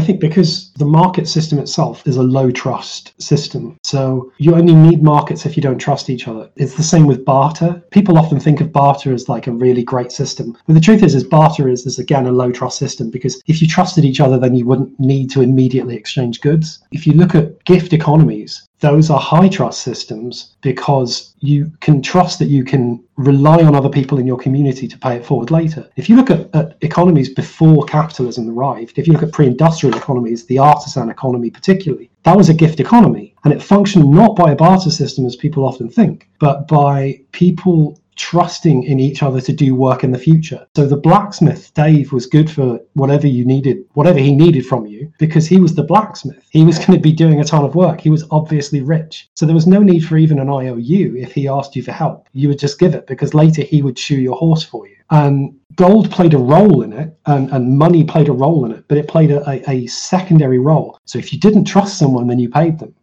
I 0.00 0.02
think 0.02 0.18
because 0.18 0.72
the 0.78 0.86
market 0.86 1.28
system 1.28 1.58
itself 1.58 2.06
is 2.06 2.16
a 2.16 2.22
low 2.22 2.50
trust 2.50 3.12
system. 3.20 3.76
So 3.84 4.32
you 4.38 4.54
only 4.54 4.74
need 4.74 5.02
markets 5.02 5.44
if 5.44 5.58
you 5.58 5.62
don't 5.62 5.76
trust 5.76 6.08
each 6.08 6.26
other. 6.26 6.48
It's 6.56 6.74
the 6.74 6.82
same 6.82 7.06
with 7.06 7.22
barter. 7.22 7.82
People 7.90 8.16
often 8.16 8.40
think 8.40 8.62
of 8.62 8.72
barter 8.72 9.12
as 9.12 9.28
like 9.28 9.46
a 9.46 9.52
really 9.52 9.82
great 9.82 10.10
system. 10.10 10.56
But 10.66 10.72
the 10.72 10.80
truth 10.80 11.02
is, 11.02 11.14
is 11.14 11.22
barter 11.22 11.68
is, 11.68 11.84
is 11.84 11.98
again 11.98 12.24
a 12.24 12.32
low 12.32 12.50
trust 12.50 12.78
system 12.78 13.10
because 13.10 13.42
if 13.46 13.60
you 13.60 13.68
trusted 13.68 14.06
each 14.06 14.20
other, 14.20 14.38
then 14.38 14.54
you 14.54 14.64
wouldn't 14.64 14.98
need 14.98 15.28
to 15.32 15.42
immediately 15.42 15.96
exchange 15.96 16.40
goods. 16.40 16.78
If 16.92 17.06
you 17.06 17.12
look 17.12 17.34
at 17.34 17.62
gift 17.66 17.92
economies, 17.92 18.66
those 18.80 19.10
are 19.10 19.20
high 19.20 19.48
trust 19.48 19.82
systems 19.82 20.56
because 20.62 21.34
you 21.40 21.70
can 21.80 22.02
trust 22.02 22.38
that 22.38 22.48
you 22.48 22.64
can 22.64 23.02
rely 23.16 23.62
on 23.62 23.74
other 23.74 23.88
people 23.88 24.18
in 24.18 24.26
your 24.26 24.38
community 24.38 24.88
to 24.88 24.98
pay 24.98 25.16
it 25.16 25.24
forward 25.24 25.50
later. 25.50 25.88
If 25.96 26.08
you 26.08 26.16
look 26.16 26.30
at, 26.30 26.54
at 26.54 26.76
economies 26.80 27.28
before 27.28 27.84
capitalism 27.84 28.48
arrived, 28.48 28.98
if 28.98 29.06
you 29.06 29.12
look 29.12 29.22
at 29.22 29.32
pre 29.32 29.46
industrial 29.46 29.96
economies, 29.96 30.46
the 30.46 30.58
artisan 30.58 31.10
economy 31.10 31.50
particularly, 31.50 32.10
that 32.22 32.36
was 32.36 32.48
a 32.48 32.54
gift 32.54 32.80
economy. 32.80 33.34
And 33.44 33.52
it 33.52 33.62
functioned 33.62 34.10
not 34.10 34.36
by 34.36 34.52
a 34.52 34.56
barter 34.56 34.90
system 34.90 35.26
as 35.26 35.36
people 35.36 35.66
often 35.66 35.90
think, 35.90 36.28
but 36.38 36.66
by 36.66 37.20
people 37.32 37.99
trusting 38.16 38.82
in 38.84 39.00
each 39.00 39.22
other 39.22 39.40
to 39.40 39.52
do 39.52 39.74
work 39.74 40.04
in 40.04 40.12
the 40.12 40.18
future. 40.18 40.66
So 40.76 40.86
the 40.86 40.96
blacksmith, 40.96 41.72
Dave, 41.74 42.12
was 42.12 42.26
good 42.26 42.50
for 42.50 42.80
whatever 42.94 43.26
you 43.26 43.44
needed, 43.44 43.84
whatever 43.94 44.18
he 44.18 44.34
needed 44.34 44.66
from 44.66 44.86
you, 44.86 45.12
because 45.18 45.46
he 45.46 45.58
was 45.58 45.74
the 45.74 45.82
blacksmith. 45.82 46.46
He 46.50 46.64
was 46.64 46.78
going 46.84 46.92
to 46.92 46.98
be 46.98 47.12
doing 47.12 47.40
a 47.40 47.44
ton 47.44 47.64
of 47.64 47.74
work. 47.74 48.00
He 48.00 48.10
was 48.10 48.24
obviously 48.30 48.80
rich. 48.80 49.28
So 49.34 49.46
there 49.46 49.54
was 49.54 49.66
no 49.66 49.82
need 49.82 50.00
for 50.00 50.16
even 50.16 50.38
an 50.38 50.50
IOU 50.50 51.16
if 51.16 51.32
he 51.32 51.48
asked 51.48 51.76
you 51.76 51.82
for 51.82 51.92
help. 51.92 52.28
You 52.32 52.48
would 52.48 52.58
just 52.58 52.78
give 52.78 52.94
it 52.94 53.06
because 53.06 53.34
later 53.34 53.62
he 53.62 53.82
would 53.82 53.98
shoe 53.98 54.20
your 54.20 54.36
horse 54.36 54.62
for 54.62 54.86
you. 54.86 54.96
And 55.10 55.58
gold 55.74 56.10
played 56.10 56.34
a 56.34 56.38
role 56.38 56.82
in 56.82 56.92
it 56.92 57.16
and, 57.26 57.50
and 57.50 57.76
money 57.76 58.04
played 58.04 58.28
a 58.28 58.32
role 58.32 58.64
in 58.64 58.72
it, 58.72 58.84
but 58.86 58.98
it 58.98 59.08
played 59.08 59.30
a, 59.30 59.48
a, 59.48 59.62
a 59.70 59.86
secondary 59.86 60.58
role. 60.58 60.98
So 61.04 61.18
if 61.18 61.32
you 61.32 61.40
didn't 61.40 61.64
trust 61.64 61.98
someone, 61.98 62.26
then 62.26 62.38
you 62.38 62.48
paid 62.48 62.78
them. 62.78 62.94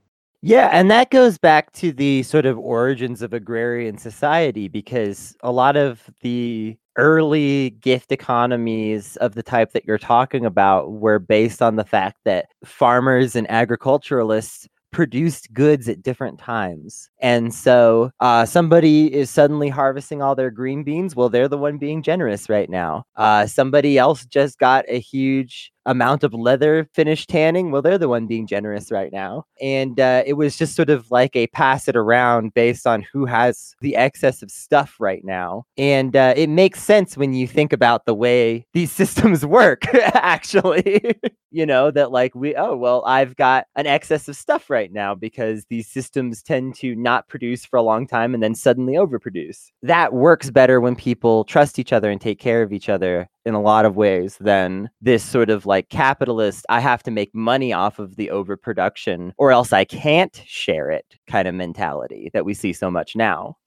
Yeah, 0.48 0.70
and 0.72 0.90
that 0.92 1.10
goes 1.10 1.38
back 1.38 1.74
to 1.74 1.92
the 1.92 2.24
sort 2.24 2.46
of 2.46 2.58
origins 2.58 3.22
of 3.22 3.34
agrarian 3.34 3.98
society 3.98 4.70
because 4.70 5.36
a 5.42 5.52
lot 5.52 5.76
of 5.76 6.10
the 6.22 6.78
early 6.96 7.72
gift 7.82 8.14
economies 8.14 9.18
of 9.18 9.36
the 9.36 9.44
type 9.44 9.74
that 9.74 9.84
you're 9.84 9.98
talking 9.98 10.46
about 10.46 10.94
were 10.94 11.20
based 11.20 11.62
on 11.62 11.76
the 11.76 11.84
fact 11.84 12.20
that 12.24 12.46
farmers 12.64 13.36
and 13.36 13.46
agriculturalists 13.52 14.70
produced 14.92 15.54
goods 15.54 15.90
at 15.90 16.02
different 16.02 16.40
times. 16.40 17.10
And 17.20 17.54
so 17.54 18.12
uh, 18.22 18.46
somebody 18.46 19.14
is 19.14 19.30
suddenly 19.30 19.68
harvesting 19.68 20.22
all 20.22 20.34
their 20.34 20.50
green 20.50 20.84
beans. 20.86 21.14
Well, 21.14 21.28
they're 21.28 21.50
the 21.50 21.58
one 21.58 21.78
being 21.78 22.02
generous 22.02 22.48
right 22.50 22.70
now. 22.70 23.04
Uh, 23.18 23.48
somebody 23.48 23.98
else 23.98 24.26
just 24.26 24.60
got 24.60 24.86
a 24.88 25.00
huge 25.00 25.74
amount 25.88 26.24
of 26.24 26.34
leather 26.34 26.88
finish 26.94 27.26
tanning, 27.26 27.72
well, 27.72 27.82
they're 27.82 27.98
the 27.98 28.10
one 28.10 28.28
being 28.28 28.46
generous 28.46 28.92
right 28.92 29.12
now. 29.12 29.46
And 29.60 30.00
uh, 30.00 30.24
it 30.26 30.34
was 30.34 30.56
just 30.56 30.76
sort 30.76 30.90
of 30.90 31.10
like 31.10 31.36
a 31.36 31.48
pass 31.48 31.88
it 31.88 31.96
around 31.96 32.54
based 32.54 32.86
on 32.86 33.02
who 33.02 33.26
has 33.26 33.74
the 33.82 33.96
excess 33.96 34.44
of 34.44 34.52
stuff 34.52 34.96
right 35.00 35.24
now. 35.24 35.64
And 35.78 36.16
uh, 36.16 36.34
it 36.36 36.50
makes 36.50 36.84
sense 36.84 37.18
when 37.18 37.34
you 37.34 37.48
think 37.48 37.74
about 37.74 38.06
the 38.06 38.14
way 38.14 38.68
these 38.74 38.92
systems 39.02 39.46
work, 39.46 39.86
actually. 40.14 41.16
you 41.52 41.66
know, 41.66 41.90
that 41.92 42.12
like 42.12 42.36
we, 42.36 42.56
oh, 42.56 42.76
well, 42.76 43.04
I've 43.06 43.36
got 43.36 43.66
an 43.76 43.88
excess 43.88 44.28
of 44.28 44.36
stuff 44.36 44.70
right 44.70 44.92
now 44.92 45.16
because 45.16 45.66
these 45.70 45.88
systems 45.88 46.44
tend 46.44 46.76
to 46.76 46.96
not 46.96 47.28
produce 47.28 47.66
for 47.66 47.78
a 47.78 47.82
long 47.82 48.06
time 48.06 48.34
and 48.34 48.44
then 48.44 48.54
suddenly 48.54 48.94
overproduce. 48.94 49.72
That 49.82 50.14
works 50.14 50.52
better 50.52 50.82
when 50.82 50.96
people 50.96 51.46
trust 51.46 51.80
each 51.80 51.94
other 51.94 52.12
and 52.12 52.20
take 52.20 52.40
care 52.40 52.62
of 52.62 52.74
each 52.74 52.90
other 52.90 53.30
in 53.48 53.54
a 53.54 53.62
lot 53.62 53.86
of 53.86 53.96
ways 53.96 54.38
than 54.42 54.90
this 55.02 55.24
sort 55.24 55.50
of 55.50 55.66
like 55.66 55.90
capitalist, 55.90 56.66
I 56.70 56.82
have 56.82 57.02
to 57.04 57.12
make 57.12 57.34
money 57.34 57.72
off 57.72 57.98
of 57.98 58.18
the 58.18 58.30
overproduction 58.30 59.34
or 59.38 59.52
else 59.52 59.72
I 59.72 59.86
can't 59.86 60.44
share 60.46 60.92
it 60.92 61.06
kind 61.28 61.48
of 61.48 61.56
mentality 61.56 62.30
that 62.34 62.46
we 62.46 62.54
see 62.54 62.74
so 62.74 62.92
much 62.92 63.16
now. 63.16 63.58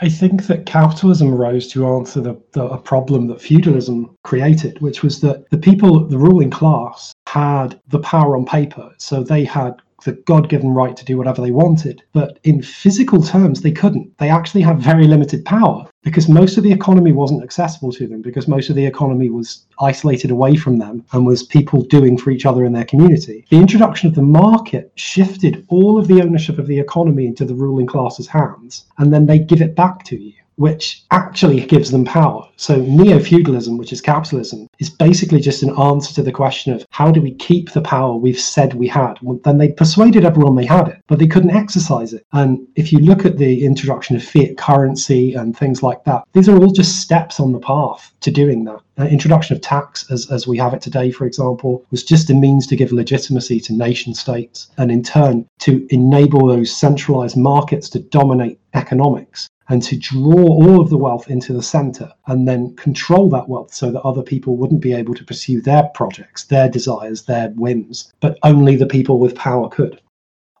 I 0.00 0.08
think 0.08 0.46
that 0.46 0.66
capitalism 0.66 1.34
arose 1.34 1.66
to 1.68 1.86
answer 1.86 2.20
the, 2.20 2.40
the, 2.52 2.64
a 2.64 2.78
problem 2.78 3.26
that 3.28 3.40
feudalism 3.40 4.16
created, 4.22 4.80
which 4.80 5.02
was 5.02 5.20
that 5.20 5.48
the 5.50 5.58
people, 5.58 6.06
the 6.06 6.18
ruling 6.18 6.50
class, 6.50 7.12
had 7.26 7.80
the 7.88 7.98
power 7.98 8.36
on 8.36 8.44
paper. 8.44 8.92
So 8.98 9.22
they 9.22 9.44
had 9.44 9.74
the 10.04 10.12
God 10.26 10.48
given 10.48 10.70
right 10.70 10.96
to 10.96 11.04
do 11.04 11.18
whatever 11.18 11.42
they 11.42 11.50
wanted. 11.50 12.02
But 12.12 12.38
in 12.44 12.62
physical 12.62 13.22
terms, 13.22 13.60
they 13.60 13.72
couldn't. 13.72 14.16
They 14.18 14.30
actually 14.30 14.62
had 14.62 14.78
very 14.78 15.06
limited 15.06 15.44
power 15.44 15.89
because 16.02 16.28
most 16.28 16.56
of 16.56 16.64
the 16.64 16.72
economy 16.72 17.12
wasn't 17.12 17.42
accessible 17.42 17.92
to 17.92 18.06
them, 18.06 18.22
because 18.22 18.48
most 18.48 18.70
of 18.70 18.76
the 18.76 18.86
economy 18.86 19.28
was 19.28 19.66
isolated 19.80 20.30
away 20.30 20.56
from 20.56 20.78
them 20.78 21.04
and 21.12 21.26
was 21.26 21.42
people 21.42 21.82
doing 21.82 22.16
for 22.16 22.30
each 22.30 22.46
other 22.46 22.64
in 22.64 22.72
their 22.72 22.84
community. 22.84 23.44
The 23.50 23.58
introduction 23.58 24.08
of 24.08 24.14
the 24.14 24.22
market 24.22 24.92
shifted 24.94 25.64
all 25.68 25.98
of 25.98 26.08
the 26.08 26.22
ownership 26.22 26.58
of 26.58 26.66
the 26.66 26.78
economy 26.78 27.26
into 27.26 27.44
the 27.44 27.54
ruling 27.54 27.86
class's 27.86 28.26
hands, 28.26 28.86
and 28.98 29.12
then 29.12 29.26
they 29.26 29.38
give 29.38 29.60
it 29.60 29.76
back 29.76 30.04
to 30.04 30.16
you 30.16 30.32
which 30.60 31.02
actually 31.10 31.64
gives 31.64 31.90
them 31.90 32.04
power. 32.04 32.46
So 32.56 32.76
neo 32.76 33.18
feudalism, 33.18 33.78
which 33.78 33.94
is 33.94 34.02
capitalism, 34.02 34.68
is 34.78 34.90
basically 34.90 35.40
just 35.40 35.62
an 35.62 35.74
answer 35.78 36.12
to 36.12 36.22
the 36.22 36.32
question 36.32 36.74
of 36.74 36.84
how 36.90 37.10
do 37.10 37.22
we 37.22 37.32
keep 37.32 37.72
the 37.72 37.80
power 37.80 38.14
we've 38.14 38.38
said 38.38 38.74
we 38.74 38.86
had? 38.86 39.14
Well, 39.22 39.40
then 39.42 39.56
they 39.56 39.72
persuaded 39.72 40.26
everyone 40.26 40.56
they 40.56 40.66
had 40.66 40.88
it, 40.88 41.00
but 41.06 41.18
they 41.18 41.26
couldn't 41.26 41.56
exercise 41.56 42.12
it. 42.12 42.26
And 42.34 42.68
if 42.76 42.92
you 42.92 42.98
look 42.98 43.24
at 43.24 43.38
the 43.38 43.64
introduction 43.64 44.16
of 44.16 44.22
fiat 44.22 44.58
currency 44.58 45.32
and 45.32 45.56
things 45.56 45.82
like 45.82 46.04
that, 46.04 46.24
these 46.34 46.46
are 46.46 46.58
all 46.58 46.72
just 46.72 47.00
steps 47.00 47.40
on 47.40 47.52
the 47.52 47.58
path 47.58 48.12
to 48.20 48.30
doing 48.30 48.64
that. 48.64 48.80
Uh, 48.98 49.06
introduction 49.06 49.56
of 49.56 49.62
tax, 49.62 50.10
as, 50.10 50.30
as 50.30 50.46
we 50.46 50.58
have 50.58 50.74
it 50.74 50.82
today, 50.82 51.10
for 51.10 51.24
example, 51.24 51.86
was 51.90 52.04
just 52.04 52.28
a 52.28 52.34
means 52.34 52.66
to 52.66 52.76
give 52.76 52.92
legitimacy 52.92 53.60
to 53.60 53.72
nation 53.72 54.12
states 54.12 54.68
and 54.76 54.90
in 54.90 55.02
turn 55.02 55.48
to 55.60 55.86
enable 55.88 56.46
those 56.46 56.70
centralized 56.70 57.38
markets 57.38 57.88
to 57.88 57.98
dominate 57.98 58.60
economics 58.74 59.48
and 59.70 59.82
to 59.84 59.96
draw 59.96 60.34
all 60.34 60.80
of 60.80 60.90
the 60.90 60.98
wealth 60.98 61.30
into 61.30 61.54
the 61.54 61.62
center 61.62 62.12
and 62.26 62.46
then 62.46 62.74
control 62.76 63.30
that 63.30 63.48
wealth 63.48 63.72
so 63.72 63.90
that 63.90 64.02
other 64.02 64.22
people 64.22 64.56
wouldn't 64.56 64.82
be 64.82 64.92
able 64.92 65.14
to 65.14 65.24
pursue 65.24 65.62
their 65.62 65.84
projects, 65.94 66.44
their 66.44 66.68
desires, 66.68 67.22
their 67.22 67.48
whims, 67.50 68.12
but 68.20 68.38
only 68.42 68.76
the 68.76 68.86
people 68.86 69.18
with 69.18 69.34
power 69.34 69.68
could. 69.68 70.00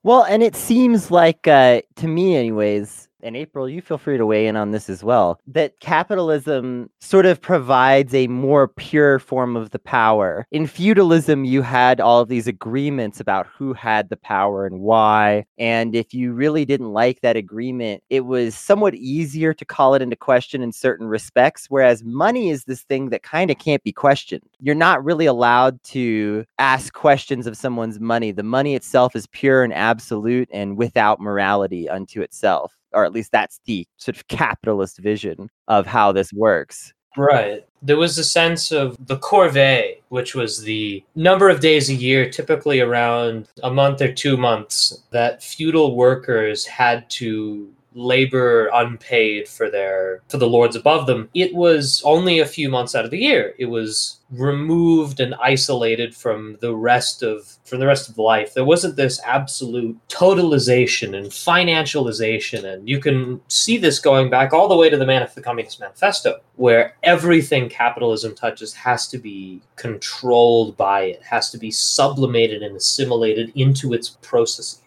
Well, 0.02 0.22
and 0.22 0.42
it 0.42 0.56
seems 0.56 1.10
like, 1.10 1.46
uh, 1.46 1.82
to 1.96 2.08
me, 2.08 2.36
anyways, 2.36 3.09
and 3.22 3.36
April, 3.36 3.68
you 3.68 3.80
feel 3.80 3.98
free 3.98 4.16
to 4.16 4.26
weigh 4.26 4.46
in 4.46 4.56
on 4.56 4.70
this 4.70 4.88
as 4.88 5.02
well, 5.04 5.40
that 5.46 5.80
capitalism 5.80 6.90
sort 7.00 7.26
of 7.26 7.40
provides 7.40 8.14
a 8.14 8.26
more 8.28 8.68
pure 8.68 9.18
form 9.18 9.56
of 9.56 9.70
the 9.70 9.78
power. 9.78 10.46
In 10.50 10.66
feudalism, 10.66 11.44
you 11.44 11.62
had 11.62 12.00
all 12.00 12.20
of 12.20 12.28
these 12.28 12.46
agreements 12.46 13.20
about 13.20 13.46
who 13.46 13.72
had 13.72 14.08
the 14.08 14.16
power 14.16 14.66
and 14.66 14.80
why. 14.80 15.44
And 15.58 15.94
if 15.94 16.14
you 16.14 16.32
really 16.32 16.64
didn't 16.64 16.92
like 16.92 17.20
that 17.20 17.36
agreement, 17.36 18.02
it 18.10 18.26
was 18.26 18.54
somewhat 18.54 18.94
easier 18.94 19.54
to 19.54 19.64
call 19.64 19.94
it 19.94 20.02
into 20.02 20.16
question 20.16 20.62
in 20.62 20.72
certain 20.72 21.06
respects. 21.06 21.66
Whereas 21.68 22.04
money 22.04 22.50
is 22.50 22.64
this 22.64 22.82
thing 22.82 23.10
that 23.10 23.22
kind 23.22 23.50
of 23.50 23.58
can't 23.58 23.82
be 23.82 23.92
questioned. 23.92 24.42
You're 24.60 24.74
not 24.74 25.04
really 25.04 25.26
allowed 25.26 25.82
to 25.84 26.44
ask 26.58 26.92
questions 26.92 27.46
of 27.46 27.56
someone's 27.56 28.00
money. 28.00 28.32
The 28.32 28.42
money 28.42 28.74
itself 28.74 29.16
is 29.16 29.26
pure 29.28 29.62
and 29.62 29.72
absolute 29.72 30.48
and 30.52 30.76
without 30.76 31.20
morality 31.20 31.88
unto 31.88 32.20
itself 32.22 32.79
or 32.92 33.04
at 33.04 33.12
least 33.12 33.32
that's 33.32 33.60
the 33.66 33.86
sort 33.96 34.16
of 34.16 34.28
capitalist 34.28 34.98
vision 34.98 35.50
of 35.68 35.86
how 35.86 36.12
this 36.12 36.32
works. 36.32 36.92
Right. 37.16 37.66
There 37.82 37.96
was 37.96 38.18
a 38.18 38.24
sense 38.24 38.70
of 38.70 38.96
the 39.06 39.16
corvée, 39.16 39.98
which 40.10 40.34
was 40.34 40.62
the 40.62 41.02
number 41.16 41.48
of 41.48 41.60
days 41.60 41.88
a 41.90 41.94
year, 41.94 42.30
typically 42.30 42.80
around 42.80 43.48
a 43.62 43.70
month 43.70 44.00
or 44.00 44.12
two 44.12 44.36
months, 44.36 45.02
that 45.10 45.42
feudal 45.42 45.96
workers 45.96 46.64
had 46.66 47.08
to 47.10 47.68
labor 47.94 48.70
unpaid 48.72 49.48
for 49.48 49.70
their 49.70 50.22
for 50.28 50.36
the 50.36 50.46
lords 50.46 50.76
above 50.76 51.06
them. 51.06 51.28
It 51.34 51.54
was 51.54 52.02
only 52.04 52.38
a 52.38 52.46
few 52.46 52.68
months 52.68 52.94
out 52.94 53.04
of 53.04 53.10
the 53.10 53.18
year. 53.18 53.54
It 53.58 53.66
was 53.66 54.20
removed 54.30 55.18
and 55.18 55.34
isolated 55.42 56.14
from 56.14 56.56
the 56.60 56.74
rest 56.74 57.22
of 57.22 57.56
from 57.64 57.80
the 57.80 57.86
rest 57.86 58.08
of 58.08 58.16
life. 58.18 58.54
There 58.54 58.64
wasn't 58.64 58.96
this 58.96 59.20
absolute 59.24 59.96
totalization 60.08 61.16
and 61.16 61.26
financialization 61.26 62.64
and 62.64 62.88
you 62.88 63.00
can 63.00 63.40
see 63.48 63.76
this 63.76 63.98
going 63.98 64.30
back 64.30 64.52
all 64.52 64.68
the 64.68 64.76
way 64.76 64.88
to 64.88 64.96
the 64.96 65.04
Manif- 65.04 65.34
the 65.34 65.42
communist 65.42 65.80
manifesto 65.80 66.40
where 66.56 66.94
everything 67.02 67.68
capitalism 67.68 68.34
touches 68.34 68.72
has 68.74 69.08
to 69.08 69.18
be 69.18 69.60
controlled 69.76 70.76
by 70.76 71.02
it 71.02 71.22
has 71.22 71.50
to 71.50 71.58
be 71.58 71.70
sublimated 71.70 72.62
and 72.62 72.76
assimilated 72.76 73.52
into 73.56 73.92
its 73.92 74.10
processes 74.22 74.80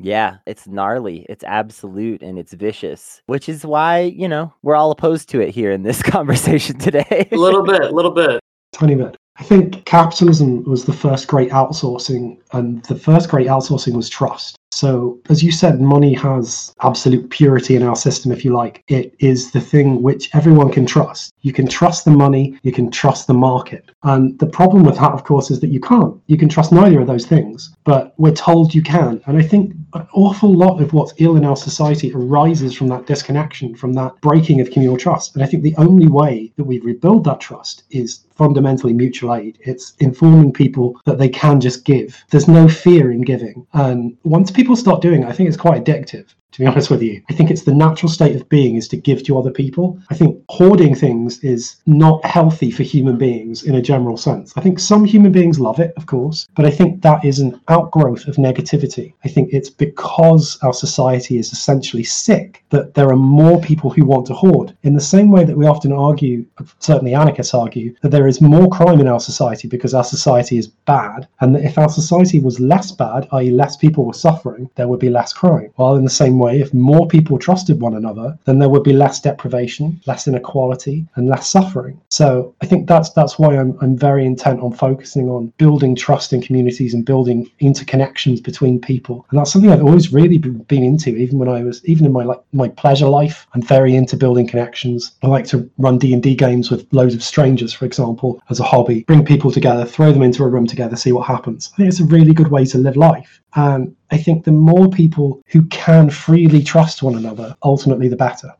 yeah, 0.00 0.38
it's 0.46 0.66
gnarly, 0.66 1.26
it's 1.28 1.44
absolute, 1.44 2.22
and 2.22 2.38
it's 2.38 2.54
vicious, 2.54 3.20
which 3.26 3.48
is 3.48 3.66
why, 3.66 4.00
you 4.00 4.26
know, 4.26 4.52
we're 4.62 4.74
all 4.74 4.90
opposed 4.90 5.28
to 5.30 5.40
it 5.40 5.50
here 5.50 5.70
in 5.70 5.82
this 5.82 6.02
conversation 6.16 6.78
today. 6.78 7.28
a 7.30 7.36
little 7.36 7.62
bit, 7.62 7.82
a 7.82 7.90
little 7.90 8.10
bit. 8.10 8.40
Tiny 8.72 8.94
bit. 8.94 9.16
I 9.38 9.42
think 9.42 9.84
capitalism 9.84 10.64
was 10.64 10.84
the 10.84 10.92
first 10.92 11.28
great 11.28 11.50
outsourcing, 11.50 12.38
and 12.52 12.82
the 12.84 12.94
first 12.94 13.28
great 13.28 13.46
outsourcing 13.46 13.94
was 13.94 14.08
trust. 14.08 14.56
So, 14.80 15.20
as 15.28 15.42
you 15.42 15.52
said, 15.52 15.78
money 15.78 16.14
has 16.14 16.74
absolute 16.80 17.28
purity 17.28 17.76
in 17.76 17.82
our 17.82 17.94
system, 17.94 18.32
if 18.32 18.46
you 18.46 18.54
like. 18.54 18.82
It 18.88 19.14
is 19.18 19.50
the 19.50 19.60
thing 19.60 20.00
which 20.00 20.30
everyone 20.32 20.72
can 20.72 20.86
trust. 20.86 21.34
You 21.42 21.52
can 21.52 21.68
trust 21.68 22.06
the 22.06 22.12
money, 22.12 22.58
you 22.62 22.72
can 22.72 22.90
trust 22.90 23.26
the 23.26 23.34
market. 23.34 23.90
And 24.04 24.38
the 24.38 24.46
problem 24.46 24.84
with 24.84 24.96
that, 24.96 25.12
of 25.12 25.24
course, 25.24 25.50
is 25.50 25.60
that 25.60 25.68
you 25.68 25.80
can't. 25.80 26.18
You 26.28 26.38
can 26.38 26.48
trust 26.48 26.72
neither 26.72 26.98
of 26.98 27.08
those 27.08 27.26
things, 27.26 27.76
but 27.84 28.14
we're 28.16 28.32
told 28.32 28.74
you 28.74 28.82
can. 28.82 29.20
And 29.26 29.36
I 29.36 29.42
think 29.42 29.74
an 29.92 30.06
awful 30.14 30.50
lot 30.50 30.80
of 30.80 30.94
what's 30.94 31.12
ill 31.18 31.36
in 31.36 31.44
our 31.44 31.56
society 31.56 32.10
arises 32.14 32.72
from 32.72 32.88
that 32.88 33.04
disconnection, 33.04 33.74
from 33.74 33.92
that 33.94 34.18
breaking 34.22 34.62
of 34.62 34.70
communal 34.70 34.96
trust. 34.96 35.34
And 35.34 35.44
I 35.44 35.46
think 35.46 35.62
the 35.62 35.76
only 35.76 36.06
way 36.06 36.52
that 36.56 36.64
we 36.64 36.78
rebuild 36.78 37.24
that 37.24 37.40
trust 37.40 37.82
is 37.90 38.24
fundamentally 38.40 38.94
mutual 38.94 39.34
aid. 39.34 39.58
It's 39.60 39.92
informing 39.98 40.50
people 40.50 40.98
that 41.04 41.18
they 41.18 41.28
can 41.28 41.60
just 41.60 41.84
give. 41.84 42.24
There's 42.30 42.48
no 42.48 42.68
fear 42.68 43.12
in 43.12 43.20
giving. 43.20 43.66
And 43.74 44.16
once 44.24 44.50
people 44.50 44.69
start 44.76 45.02
doing 45.02 45.22
it, 45.22 45.28
I 45.28 45.32
think 45.32 45.48
it's 45.48 45.56
quite 45.56 45.84
addictive 45.84 46.34
to 46.52 46.60
be 46.60 46.66
honest 46.66 46.90
with 46.90 47.02
you. 47.02 47.22
I 47.30 47.34
think 47.34 47.50
it's 47.50 47.62
the 47.62 47.74
natural 47.74 48.10
state 48.10 48.36
of 48.36 48.48
being 48.48 48.76
is 48.76 48.88
to 48.88 48.96
give 48.96 49.22
to 49.24 49.38
other 49.38 49.50
people. 49.50 49.98
I 50.10 50.14
think 50.14 50.42
hoarding 50.48 50.94
things 50.94 51.38
is 51.44 51.76
not 51.86 52.24
healthy 52.24 52.70
for 52.70 52.82
human 52.82 53.16
beings 53.16 53.62
in 53.62 53.74
a 53.76 53.82
general 53.82 54.16
sense. 54.16 54.52
I 54.56 54.60
think 54.60 54.78
some 54.78 55.04
human 55.04 55.32
beings 55.32 55.60
love 55.60 55.78
it, 55.78 55.92
of 55.96 56.06
course, 56.06 56.48
but 56.54 56.66
I 56.66 56.70
think 56.70 57.02
that 57.02 57.24
is 57.24 57.38
an 57.38 57.60
outgrowth 57.68 58.26
of 58.26 58.36
negativity. 58.36 59.14
I 59.24 59.28
think 59.28 59.50
it's 59.52 59.70
because 59.70 60.58
our 60.62 60.72
society 60.72 61.38
is 61.38 61.52
essentially 61.52 62.04
sick 62.04 62.64
that 62.70 62.94
there 62.94 63.10
are 63.10 63.16
more 63.16 63.60
people 63.60 63.90
who 63.90 64.04
want 64.04 64.26
to 64.26 64.34
hoard. 64.34 64.76
In 64.82 64.94
the 64.94 65.00
same 65.00 65.30
way 65.30 65.44
that 65.44 65.56
we 65.56 65.66
often 65.66 65.92
argue, 65.92 66.44
certainly 66.78 67.14
anarchists 67.14 67.54
argue, 67.54 67.94
that 68.02 68.10
there 68.10 68.26
is 68.26 68.40
more 68.40 68.68
crime 68.68 69.00
in 69.00 69.08
our 69.08 69.20
society 69.20 69.68
because 69.68 69.94
our 69.94 70.04
society 70.04 70.58
is 70.58 70.68
bad, 70.68 71.28
and 71.40 71.54
that 71.54 71.64
if 71.64 71.78
our 71.78 71.88
society 71.88 72.38
was 72.40 72.60
less 72.60 72.92
bad, 72.92 73.28
i.e., 73.32 73.50
less 73.50 73.76
people 73.76 74.04
were 74.04 74.12
suffering, 74.12 74.68
there 74.74 74.88
would 74.88 75.00
be 75.00 75.10
less 75.10 75.32
crime. 75.32 75.70
While 75.76 75.96
in 75.96 76.04
the 76.04 76.10
same 76.10 76.39
way, 76.40 76.60
if 76.60 76.74
more 76.74 77.06
people 77.06 77.38
trusted 77.38 77.80
one 77.80 77.94
another, 77.94 78.36
then 78.44 78.58
there 78.58 78.68
would 78.68 78.82
be 78.82 78.92
less 78.92 79.20
deprivation, 79.20 80.00
less 80.06 80.26
inequality, 80.26 81.06
and 81.14 81.28
less 81.28 81.48
suffering. 81.48 82.00
So 82.08 82.54
I 82.62 82.66
think 82.66 82.88
that's 82.88 83.10
that's 83.10 83.38
why 83.38 83.56
I'm 83.56 83.78
I'm 83.80 83.96
very 83.96 84.26
intent 84.26 84.60
on 84.60 84.72
focusing 84.72 85.28
on 85.28 85.52
building 85.58 85.94
trust 85.94 86.32
in 86.32 86.42
communities 86.42 86.94
and 86.94 87.04
building 87.04 87.48
interconnections 87.60 88.42
between 88.42 88.80
people. 88.80 89.26
And 89.30 89.38
that's 89.38 89.52
something 89.52 89.70
I've 89.70 89.84
always 89.84 90.12
really 90.12 90.38
been 90.38 90.82
into, 90.82 91.10
even 91.16 91.38
when 91.38 91.48
I 91.48 91.62
was 91.62 91.84
even 91.84 92.06
in 92.06 92.12
my 92.12 92.24
like 92.24 92.40
my 92.52 92.68
pleasure 92.68 93.08
life. 93.08 93.46
I'm 93.54 93.62
very 93.62 93.94
into 93.94 94.16
building 94.16 94.48
connections. 94.48 95.12
I 95.22 95.28
like 95.28 95.46
to 95.46 95.70
run 95.78 95.98
D 95.98 96.12
and 96.12 96.22
D 96.22 96.34
games 96.34 96.70
with 96.70 96.86
loads 96.92 97.14
of 97.14 97.22
strangers, 97.22 97.72
for 97.72 97.84
example, 97.84 98.42
as 98.50 98.60
a 98.60 98.64
hobby. 98.64 99.04
Bring 99.04 99.24
people 99.24 99.50
together, 99.50 99.84
throw 99.84 100.12
them 100.12 100.22
into 100.22 100.42
a 100.42 100.48
room 100.48 100.66
together, 100.66 100.96
see 100.96 101.12
what 101.12 101.26
happens. 101.26 101.70
I 101.74 101.76
think 101.76 101.88
it's 101.88 102.00
a 102.00 102.04
really 102.04 102.32
good 102.32 102.48
way 102.48 102.64
to 102.66 102.78
live 102.78 102.96
life. 102.96 103.39
And 103.54 103.96
I 104.10 104.16
think 104.16 104.44
the 104.44 104.52
more 104.52 104.88
people 104.88 105.42
who 105.46 105.62
can 105.66 106.10
freely 106.10 106.62
trust 106.62 107.02
one 107.02 107.14
another, 107.14 107.56
ultimately, 107.62 108.08
the 108.08 108.16
better. 108.16 108.54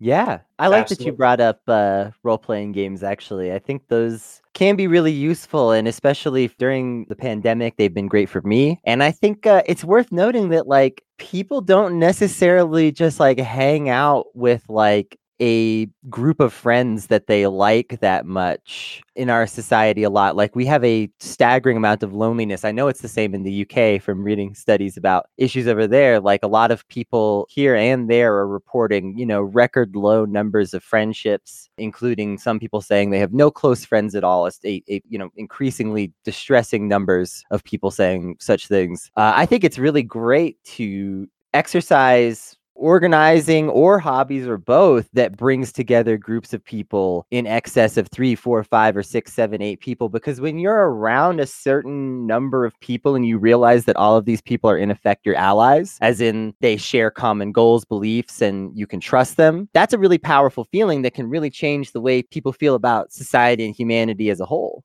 Yeah, 0.00 0.40
I 0.58 0.68
like 0.68 0.82
Absolutely. 0.82 1.04
that 1.04 1.10
you 1.10 1.16
brought 1.16 1.40
up 1.40 1.60
uh, 1.68 2.10
role 2.24 2.38
playing 2.38 2.72
games. 2.72 3.02
Actually, 3.02 3.52
I 3.52 3.58
think 3.58 3.88
those 3.88 4.42
can 4.52 4.76
be 4.76 4.86
really 4.86 5.12
useful, 5.12 5.70
and 5.70 5.86
especially 5.86 6.48
during 6.58 7.06
the 7.06 7.16
pandemic, 7.16 7.76
they've 7.76 7.94
been 7.94 8.08
great 8.08 8.28
for 8.28 8.42
me. 8.42 8.80
And 8.84 9.02
I 9.02 9.12
think 9.12 9.46
uh, 9.46 9.62
it's 9.66 9.84
worth 9.84 10.10
noting 10.10 10.48
that 10.50 10.66
like 10.66 11.02
people 11.18 11.60
don't 11.60 11.98
necessarily 11.98 12.92
just 12.92 13.20
like 13.20 13.38
hang 13.38 13.88
out 13.88 14.26
with 14.34 14.64
like 14.68 15.18
a 15.40 15.86
group 16.08 16.40
of 16.40 16.52
friends 16.52 17.08
that 17.08 17.26
they 17.26 17.46
like 17.46 17.98
that 18.00 18.26
much 18.26 19.02
in 19.16 19.30
our 19.30 19.46
society 19.46 20.02
a 20.02 20.10
lot. 20.10 20.36
Like 20.36 20.54
we 20.54 20.66
have 20.66 20.84
a 20.84 21.10
staggering 21.20 21.76
amount 21.76 22.02
of 22.02 22.12
loneliness. 22.12 22.64
I 22.64 22.72
know 22.72 22.88
it's 22.88 23.02
the 23.02 23.08
same 23.08 23.34
in 23.34 23.42
the 23.42 23.66
UK 23.66 24.02
from 24.02 24.22
reading 24.22 24.54
studies 24.54 24.96
about 24.96 25.26
issues 25.36 25.66
over 25.66 25.86
there. 25.86 26.20
Like 26.20 26.42
a 26.42 26.48
lot 26.48 26.70
of 26.70 26.86
people 26.88 27.46
here 27.50 27.74
and 27.74 28.08
there 28.08 28.34
are 28.34 28.46
reporting, 28.46 29.16
you 29.18 29.26
know, 29.26 29.42
record 29.42 29.96
low 29.96 30.24
numbers 30.24 30.74
of 30.74 30.82
friendships, 30.82 31.68
including 31.78 32.38
some 32.38 32.58
people 32.58 32.80
saying 32.80 33.10
they 33.10 33.18
have 33.18 33.32
no 33.32 33.50
close 33.50 33.84
friends 33.84 34.14
at 34.14 34.24
all. 34.24 34.46
It's 34.46 34.60
a, 34.64 34.82
a 34.88 35.02
you 35.08 35.18
know, 35.18 35.30
increasingly 35.36 36.12
distressing 36.24 36.88
numbers 36.88 37.44
of 37.50 37.64
people 37.64 37.90
saying 37.90 38.36
such 38.40 38.68
things. 38.68 39.10
Uh, 39.16 39.32
I 39.34 39.46
think 39.46 39.64
it's 39.64 39.78
really 39.78 40.02
great 40.02 40.62
to 40.64 41.28
exercise 41.52 42.56
organizing 42.74 43.68
or 43.68 43.98
hobbies 43.98 44.46
or 44.46 44.58
both 44.58 45.08
that 45.12 45.36
brings 45.36 45.72
together 45.72 46.16
groups 46.16 46.52
of 46.52 46.64
people 46.64 47.26
in 47.30 47.46
excess 47.46 47.96
of 47.96 48.08
three, 48.08 48.34
four, 48.34 48.62
five, 48.64 48.96
or 48.96 49.02
six, 49.02 49.32
seven, 49.32 49.62
eight 49.62 49.80
people. 49.80 50.08
Because 50.08 50.40
when 50.40 50.58
you're 50.58 50.90
around 50.90 51.40
a 51.40 51.46
certain 51.46 52.26
number 52.26 52.64
of 52.64 52.78
people 52.80 53.14
and 53.14 53.26
you 53.26 53.38
realize 53.38 53.84
that 53.84 53.96
all 53.96 54.16
of 54.16 54.24
these 54.24 54.40
people 54.40 54.68
are 54.68 54.78
in 54.78 54.90
effect 54.90 55.24
your 55.24 55.36
allies, 55.36 55.98
as 56.00 56.20
in 56.20 56.54
they 56.60 56.76
share 56.76 57.10
common 57.10 57.52
goals, 57.52 57.84
beliefs, 57.84 58.42
and 58.42 58.76
you 58.76 58.86
can 58.86 59.00
trust 59.00 59.36
them, 59.36 59.68
that's 59.72 59.94
a 59.94 59.98
really 59.98 60.18
powerful 60.18 60.64
feeling 60.64 61.02
that 61.02 61.14
can 61.14 61.28
really 61.28 61.50
change 61.50 61.92
the 61.92 62.00
way 62.00 62.22
people 62.22 62.52
feel 62.52 62.74
about 62.74 63.12
society 63.12 63.64
and 63.64 63.74
humanity 63.74 64.30
as 64.30 64.40
a 64.40 64.46
whole. 64.46 64.82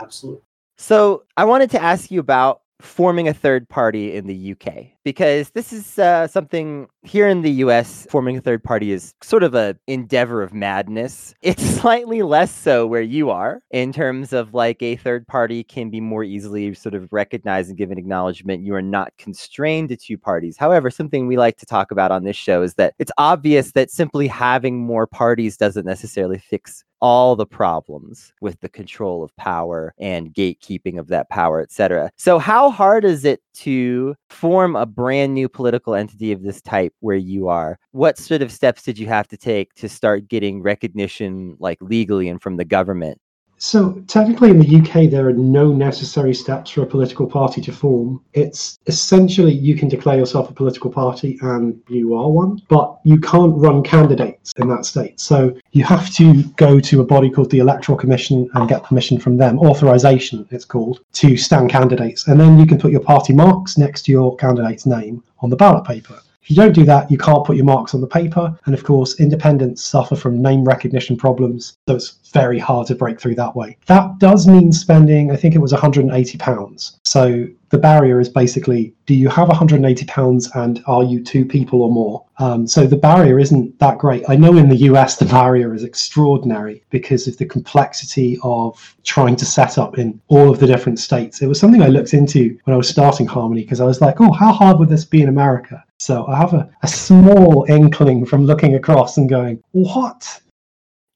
Absolutely. 0.00 0.42
So 0.76 1.24
I 1.36 1.44
wanted 1.44 1.70
to 1.72 1.82
ask 1.82 2.10
you 2.10 2.20
about 2.20 2.62
forming 2.80 3.26
a 3.28 3.34
third 3.34 3.68
party 3.68 4.14
in 4.14 4.26
the 4.26 4.52
UK 4.52 4.86
because 5.04 5.50
this 5.50 5.72
is 5.72 5.98
uh, 5.98 6.26
something 6.26 6.86
here 7.02 7.26
in 7.26 7.42
the 7.42 7.50
US 7.64 8.06
forming 8.10 8.36
a 8.36 8.40
third 8.40 8.62
party 8.62 8.92
is 8.92 9.14
sort 9.22 9.42
of 9.42 9.54
a 9.54 9.76
endeavor 9.86 10.42
of 10.42 10.52
madness. 10.52 11.34
It's 11.42 11.62
slightly 11.62 12.22
less 12.22 12.54
so 12.54 12.86
where 12.86 13.02
you 13.02 13.30
are 13.30 13.62
in 13.70 13.92
terms 13.92 14.32
of 14.32 14.52
like 14.52 14.82
a 14.82 14.96
third 14.96 15.26
party 15.26 15.64
can 15.64 15.88
be 15.88 16.00
more 16.00 16.22
easily 16.22 16.74
sort 16.74 16.94
of 16.94 17.10
recognized 17.12 17.70
and 17.70 17.78
given 17.78 17.98
acknowledgement. 17.98 18.64
You 18.64 18.74
are 18.74 18.82
not 18.82 19.16
constrained 19.16 19.88
to 19.88 19.96
two 19.96 20.18
parties. 20.18 20.56
However, 20.58 20.90
something 20.90 21.26
we 21.26 21.38
like 21.38 21.56
to 21.58 21.66
talk 21.66 21.90
about 21.90 22.10
on 22.10 22.24
this 22.24 22.36
show 22.36 22.62
is 22.62 22.74
that 22.74 22.94
it's 22.98 23.12
obvious 23.16 23.72
that 23.72 23.90
simply 23.90 24.26
having 24.26 24.78
more 24.78 25.06
parties 25.06 25.56
doesn't 25.56 25.86
necessarily 25.86 26.38
fix 26.38 26.84
all 27.00 27.36
the 27.36 27.46
problems 27.46 28.32
with 28.40 28.60
the 28.60 28.68
control 28.68 29.22
of 29.22 29.34
power 29.36 29.94
and 29.98 30.32
gatekeeping 30.34 30.98
of 30.98 31.08
that 31.08 31.28
power, 31.28 31.60
etc. 31.60 32.10
So, 32.16 32.38
how 32.38 32.70
hard 32.70 33.04
is 33.04 33.24
it 33.24 33.40
to 33.54 34.14
form 34.30 34.76
a 34.76 34.86
brand 34.86 35.34
new 35.34 35.48
political 35.48 35.94
entity 35.94 36.32
of 36.32 36.42
this 36.42 36.60
type 36.62 36.92
where 37.00 37.16
you 37.16 37.48
are? 37.48 37.78
What 37.92 38.18
sort 38.18 38.42
of 38.42 38.52
steps 38.52 38.82
did 38.82 38.98
you 38.98 39.06
have 39.06 39.28
to 39.28 39.36
take 39.36 39.74
to 39.74 39.88
start 39.88 40.28
getting 40.28 40.62
recognition, 40.62 41.56
like 41.58 41.78
legally 41.80 42.28
and 42.28 42.40
from 42.40 42.56
the 42.56 42.64
government? 42.64 43.20
So, 43.60 44.00
technically, 44.06 44.50
in 44.50 44.60
the 44.60 44.76
UK, 44.76 45.10
there 45.10 45.28
are 45.28 45.32
no 45.32 45.72
necessary 45.72 46.32
steps 46.32 46.70
for 46.70 46.82
a 46.82 46.86
political 46.86 47.26
party 47.26 47.60
to 47.62 47.72
form. 47.72 48.20
It's 48.32 48.78
essentially 48.86 49.52
you 49.52 49.74
can 49.74 49.88
declare 49.88 50.16
yourself 50.16 50.48
a 50.48 50.52
political 50.52 50.90
party 50.90 51.38
and 51.42 51.80
you 51.88 52.14
are 52.14 52.30
one, 52.30 52.62
but 52.68 53.00
you 53.02 53.18
can't 53.18 53.56
run 53.56 53.82
candidates 53.82 54.52
in 54.58 54.68
that 54.68 54.84
state. 54.84 55.18
So, 55.18 55.56
you 55.72 55.82
have 55.84 56.08
to 56.14 56.44
go 56.56 56.78
to 56.78 57.00
a 57.00 57.04
body 57.04 57.30
called 57.30 57.50
the 57.50 57.58
Electoral 57.58 57.98
Commission 57.98 58.48
and 58.54 58.68
get 58.68 58.84
permission 58.84 59.18
from 59.18 59.36
them, 59.36 59.58
authorization, 59.58 60.46
it's 60.52 60.64
called, 60.64 61.00
to 61.14 61.36
stand 61.36 61.68
candidates. 61.68 62.28
And 62.28 62.38
then 62.38 62.60
you 62.60 62.66
can 62.66 62.78
put 62.78 62.92
your 62.92 63.00
party 63.00 63.32
marks 63.32 63.76
next 63.76 64.02
to 64.02 64.12
your 64.12 64.36
candidate's 64.36 64.86
name 64.86 65.24
on 65.40 65.50
the 65.50 65.56
ballot 65.56 65.84
paper. 65.84 66.20
If 66.48 66.56
you 66.56 66.62
don't 66.62 66.72
do 66.72 66.84
that, 66.84 67.10
you 67.10 67.18
can't 67.18 67.44
put 67.44 67.56
your 67.56 67.66
marks 67.66 67.92
on 67.92 68.00
the 68.00 68.06
paper. 68.06 68.58
And 68.64 68.74
of 68.74 68.82
course, 68.82 69.20
independents 69.20 69.84
suffer 69.84 70.16
from 70.16 70.40
name 70.40 70.64
recognition 70.64 71.14
problems. 71.14 71.76
So 71.86 71.94
it's 71.94 72.30
very 72.32 72.58
hard 72.58 72.86
to 72.86 72.94
break 72.94 73.20
through 73.20 73.34
that 73.34 73.54
way. 73.54 73.76
That 73.84 74.18
does 74.18 74.48
mean 74.48 74.72
spending, 74.72 75.30
I 75.30 75.36
think 75.36 75.54
it 75.54 75.58
was 75.58 75.74
£180. 75.74 76.96
So 77.04 77.48
the 77.68 77.76
barrier 77.76 78.18
is 78.18 78.30
basically 78.30 78.94
do 79.04 79.14
you 79.14 79.28
have 79.28 79.48
180 79.48 80.06
pounds 80.06 80.50
and 80.54 80.82
are 80.86 81.02
you 81.02 81.22
two 81.22 81.44
people 81.44 81.82
or 81.82 81.90
more 81.90 82.24
um, 82.38 82.66
so 82.66 82.86
the 82.86 82.96
barrier 82.96 83.38
isn't 83.38 83.78
that 83.78 83.98
great 83.98 84.24
i 84.26 84.34
know 84.34 84.56
in 84.56 84.70
the 84.70 84.76
us 84.76 85.16
the 85.16 85.26
barrier 85.26 85.74
is 85.74 85.84
extraordinary 85.84 86.82
because 86.88 87.28
of 87.28 87.36
the 87.36 87.44
complexity 87.44 88.38
of 88.42 88.96
trying 89.04 89.36
to 89.36 89.44
set 89.44 89.76
up 89.76 89.98
in 89.98 90.18
all 90.28 90.50
of 90.50 90.58
the 90.60 90.66
different 90.66 90.98
states 90.98 91.42
it 91.42 91.46
was 91.46 91.60
something 91.60 91.82
i 91.82 91.88
looked 91.88 92.14
into 92.14 92.58
when 92.64 92.72
i 92.72 92.76
was 92.76 92.88
starting 92.88 93.26
harmony 93.26 93.62
because 93.62 93.80
i 93.80 93.84
was 93.84 94.00
like 94.00 94.18
oh 94.20 94.32
how 94.32 94.50
hard 94.50 94.78
would 94.78 94.88
this 94.88 95.04
be 95.04 95.20
in 95.20 95.28
america 95.28 95.84
so 95.98 96.26
i 96.26 96.36
have 96.36 96.54
a, 96.54 96.68
a 96.82 96.88
small 96.88 97.64
inkling 97.68 98.24
from 98.24 98.44
looking 98.44 98.74
across 98.74 99.16
and 99.16 99.28
going 99.28 99.62
what 99.72 100.40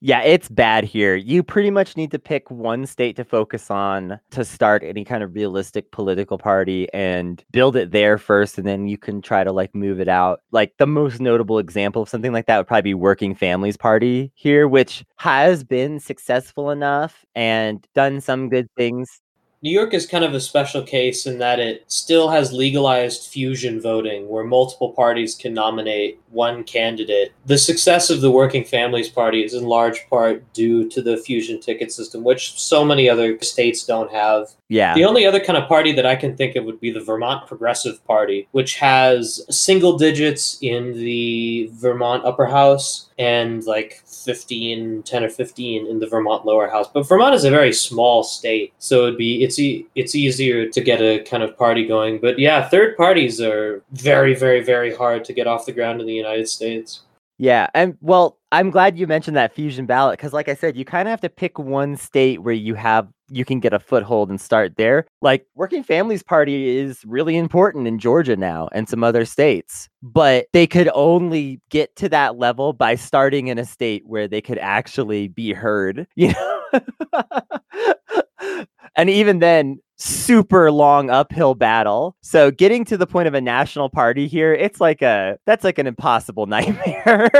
yeah, 0.04 0.20
it's 0.22 0.48
bad 0.48 0.82
here. 0.82 1.14
You 1.14 1.44
pretty 1.44 1.70
much 1.70 1.96
need 1.96 2.10
to 2.10 2.18
pick 2.18 2.50
one 2.50 2.86
state 2.86 3.14
to 3.14 3.24
focus 3.24 3.70
on 3.70 4.18
to 4.32 4.44
start 4.44 4.82
any 4.82 5.04
kind 5.04 5.22
of 5.22 5.32
realistic 5.32 5.92
political 5.92 6.38
party 6.38 6.92
and 6.92 7.44
build 7.52 7.76
it 7.76 7.92
there 7.92 8.18
first, 8.18 8.58
and 8.58 8.66
then 8.66 8.88
you 8.88 8.98
can 8.98 9.22
try 9.22 9.44
to 9.44 9.52
like 9.52 9.72
move 9.76 10.00
it 10.00 10.08
out. 10.08 10.40
Like 10.50 10.72
the 10.78 10.88
most 10.88 11.20
notable 11.20 11.60
example 11.60 12.02
of 12.02 12.08
something 12.08 12.32
like 12.32 12.46
that 12.46 12.58
would 12.58 12.66
probably 12.66 12.82
be 12.82 12.94
Working 12.94 13.32
Families 13.36 13.76
Party 13.76 14.32
here, 14.34 14.66
which 14.66 15.04
has 15.18 15.62
been 15.62 16.00
successful 16.00 16.72
enough 16.72 17.24
and 17.36 17.86
done 17.94 18.20
some 18.20 18.48
good 18.48 18.66
things 18.76 19.20
New 19.64 19.70
York 19.70 19.94
is 19.94 20.06
kind 20.06 20.24
of 20.24 20.34
a 20.34 20.40
special 20.40 20.82
case 20.82 21.24
in 21.24 21.38
that 21.38 21.60
it 21.60 21.84
still 21.86 22.28
has 22.28 22.52
legalized 22.52 23.30
fusion 23.30 23.80
voting 23.80 24.28
where 24.28 24.42
multiple 24.42 24.90
parties 24.90 25.36
can 25.36 25.54
nominate 25.54 26.20
one 26.30 26.64
candidate. 26.64 27.32
The 27.46 27.58
success 27.58 28.10
of 28.10 28.22
the 28.22 28.30
Working 28.30 28.64
Families 28.64 29.08
Party 29.08 29.44
is 29.44 29.54
in 29.54 29.64
large 29.64 30.08
part 30.08 30.52
due 30.52 30.88
to 30.90 31.00
the 31.00 31.16
fusion 31.16 31.60
ticket 31.60 31.92
system, 31.92 32.24
which 32.24 32.60
so 32.60 32.84
many 32.84 33.08
other 33.08 33.38
states 33.40 33.86
don't 33.86 34.10
have. 34.10 34.48
Yeah. 34.66 34.94
The 34.94 35.04
only 35.04 35.26
other 35.26 35.38
kind 35.38 35.56
of 35.56 35.68
party 35.68 35.92
that 35.92 36.06
I 36.06 36.16
can 36.16 36.36
think 36.36 36.56
of 36.56 36.64
would 36.64 36.80
be 36.80 36.90
the 36.90 37.00
Vermont 37.00 37.46
Progressive 37.46 38.04
Party, 38.04 38.48
which 38.50 38.76
has 38.78 39.44
single 39.48 39.96
digits 39.96 40.58
in 40.60 40.94
the 40.94 41.70
Vermont 41.74 42.24
upper 42.24 42.46
house 42.46 43.10
and 43.18 43.64
like 43.64 44.02
15 44.06 45.02
10 45.02 45.24
or 45.24 45.28
15 45.28 45.86
in 45.86 45.98
the 46.00 46.06
Vermont 46.06 46.44
lower 46.44 46.68
house 46.68 46.88
but 46.92 47.06
Vermont 47.06 47.34
is 47.34 47.44
a 47.44 47.50
very 47.50 47.72
small 47.72 48.24
state 48.24 48.72
so 48.78 49.02
it'd 49.02 49.18
be 49.18 49.44
it's 49.52 49.58
e- 49.58 49.86
it's 49.94 50.14
easier 50.14 50.68
to 50.68 50.80
get 50.80 51.00
a 51.00 51.22
kind 51.24 51.42
of 51.42 51.56
party 51.58 51.86
going 51.86 52.18
but 52.18 52.38
yeah 52.38 52.68
third 52.68 52.96
parties 52.96 53.40
are 53.40 53.82
very 53.92 54.34
very 54.34 54.62
very 54.62 54.94
hard 54.94 55.24
to 55.24 55.32
get 55.32 55.46
off 55.46 55.66
the 55.66 55.72
ground 55.72 56.00
in 56.00 56.06
the 56.06 56.14
United 56.14 56.48
States 56.48 57.02
Yeah, 57.38 57.66
and 57.74 57.96
well, 58.00 58.38
I'm 58.52 58.70
glad 58.70 58.96
you 58.98 59.06
mentioned 59.08 59.36
that 59.36 59.52
fusion 59.52 59.84
ballot 59.86 60.16
because, 60.18 60.32
like 60.32 60.48
I 60.48 60.54
said, 60.54 60.76
you 60.76 60.84
kind 60.84 61.08
of 61.08 61.10
have 61.10 61.20
to 61.22 61.28
pick 61.28 61.58
one 61.58 61.96
state 61.96 62.42
where 62.42 62.54
you 62.54 62.74
have 62.74 63.08
you 63.30 63.44
can 63.44 63.58
get 63.60 63.72
a 63.72 63.80
foothold 63.80 64.30
and 64.30 64.40
start 64.40 64.76
there. 64.76 65.06
Like 65.22 65.46
Working 65.56 65.82
Families 65.82 66.22
Party 66.22 66.76
is 66.76 67.04
really 67.04 67.36
important 67.36 67.86
in 67.88 67.98
Georgia 67.98 68.36
now 68.36 68.68
and 68.72 68.88
some 68.88 69.02
other 69.02 69.24
states, 69.24 69.88
but 70.02 70.46
they 70.52 70.66
could 70.68 70.90
only 70.94 71.60
get 71.70 71.96
to 71.96 72.08
that 72.10 72.36
level 72.36 72.72
by 72.74 72.94
starting 72.94 73.48
in 73.48 73.58
a 73.58 73.64
state 73.64 74.04
where 74.06 74.28
they 74.28 74.40
could 74.42 74.58
actually 74.58 75.26
be 75.28 75.52
heard. 75.52 76.06
You 76.14 76.32
know, 76.34 76.62
and 78.96 79.10
even 79.10 79.38
then, 79.38 79.78
super 79.98 80.70
long 80.72 81.10
uphill 81.10 81.54
battle. 81.54 82.16
So 82.22 82.50
getting 82.50 82.84
to 82.86 82.96
the 82.96 83.06
point 83.06 83.28
of 83.28 83.34
a 83.34 83.40
national 83.40 83.88
party 83.88 84.26
here, 84.26 84.52
it's 84.52 84.80
like 84.80 85.02
a 85.02 85.38
that's 85.46 85.64
like 85.64 85.78
an 85.78 85.86
impossible 85.86 86.46
nightmare. 86.54 87.30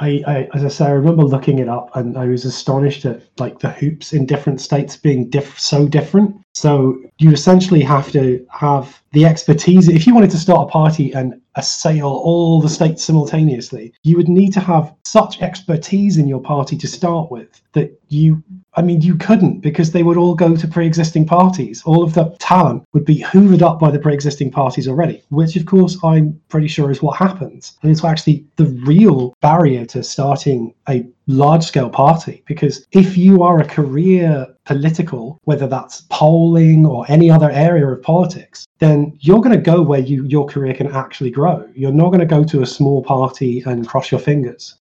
I, 0.00 0.22
I, 0.26 0.48
as 0.54 0.64
I 0.64 0.68
say, 0.68 0.86
I 0.86 0.90
remember 0.92 1.24
looking 1.24 1.58
it 1.58 1.68
up, 1.68 1.94
and 1.94 2.16
I 2.16 2.26
was 2.26 2.46
astonished 2.46 3.04
at 3.04 3.22
like 3.38 3.58
the 3.58 3.70
hoops 3.70 4.14
in 4.14 4.24
different 4.24 4.60
states 4.62 4.96
being 4.96 5.28
diff- 5.28 5.60
so 5.60 5.86
different. 5.86 6.34
So 6.54 6.98
you 7.18 7.30
essentially 7.30 7.82
have 7.82 8.10
to 8.12 8.44
have 8.50 9.00
the 9.12 9.24
expertise. 9.24 9.88
If 9.88 10.06
you 10.06 10.14
wanted 10.14 10.30
to 10.30 10.38
start 10.38 10.68
a 10.68 10.70
party 10.70 11.12
and 11.12 11.40
assail 11.56 12.06
all 12.06 12.60
the 12.60 12.68
states 12.68 13.04
simultaneously, 13.04 13.92
you 14.02 14.16
would 14.16 14.28
need 14.28 14.52
to 14.52 14.60
have 14.60 14.94
such 15.04 15.42
expertise 15.42 16.16
in 16.16 16.28
your 16.28 16.40
party 16.40 16.76
to 16.76 16.86
start 16.86 17.30
with 17.30 17.60
that 17.72 17.90
you, 18.08 18.42
I 18.74 18.82
mean, 18.82 19.00
you 19.00 19.16
couldn't 19.16 19.60
because 19.60 19.90
they 19.90 20.02
would 20.02 20.16
all 20.16 20.34
go 20.34 20.56
to 20.56 20.68
pre 20.68 20.86
existing 20.86 21.26
parties. 21.26 21.82
All 21.84 22.02
of 22.02 22.14
the 22.14 22.34
talent 22.38 22.84
would 22.92 23.04
be 23.04 23.20
hoovered 23.20 23.62
up 23.62 23.78
by 23.78 23.90
the 23.90 23.98
pre 23.98 24.14
existing 24.14 24.50
parties 24.50 24.88
already, 24.88 25.22
which, 25.30 25.56
of 25.56 25.66
course, 25.66 25.98
I'm 26.02 26.40
pretty 26.48 26.68
sure 26.68 26.90
is 26.90 27.02
what 27.02 27.16
happens. 27.16 27.78
And 27.82 27.90
it's 27.90 28.04
actually 28.04 28.44
the 28.56 28.66
real 28.86 29.34
barrier 29.40 29.84
to 29.86 30.02
starting 30.02 30.74
a 30.88 31.06
large 31.26 31.64
scale 31.64 31.90
party 31.90 32.42
because 32.46 32.86
if 32.92 33.16
you 33.16 33.42
are 33.42 33.60
a 33.60 33.64
career 33.64 34.46
political 34.70 35.38
whether 35.44 35.66
that's 35.66 36.02
polling 36.10 36.86
or 36.86 37.04
any 37.08 37.28
other 37.30 37.50
area 37.50 37.86
of 37.86 38.00
politics 38.02 38.66
then 38.78 39.12
you're 39.20 39.40
going 39.40 39.56
to 39.56 39.70
go 39.72 39.82
where 39.82 40.00
you 40.10 40.24
your 40.24 40.46
career 40.46 40.74
can 40.74 40.90
actually 40.92 41.30
grow 41.30 41.56
you're 41.74 41.98
not 42.02 42.10
going 42.10 42.26
to 42.26 42.34
go 42.36 42.44
to 42.44 42.62
a 42.62 42.66
small 42.66 43.02
party 43.02 43.62
and 43.66 43.88
cross 43.88 44.10
your 44.12 44.20
fingers 44.20 44.80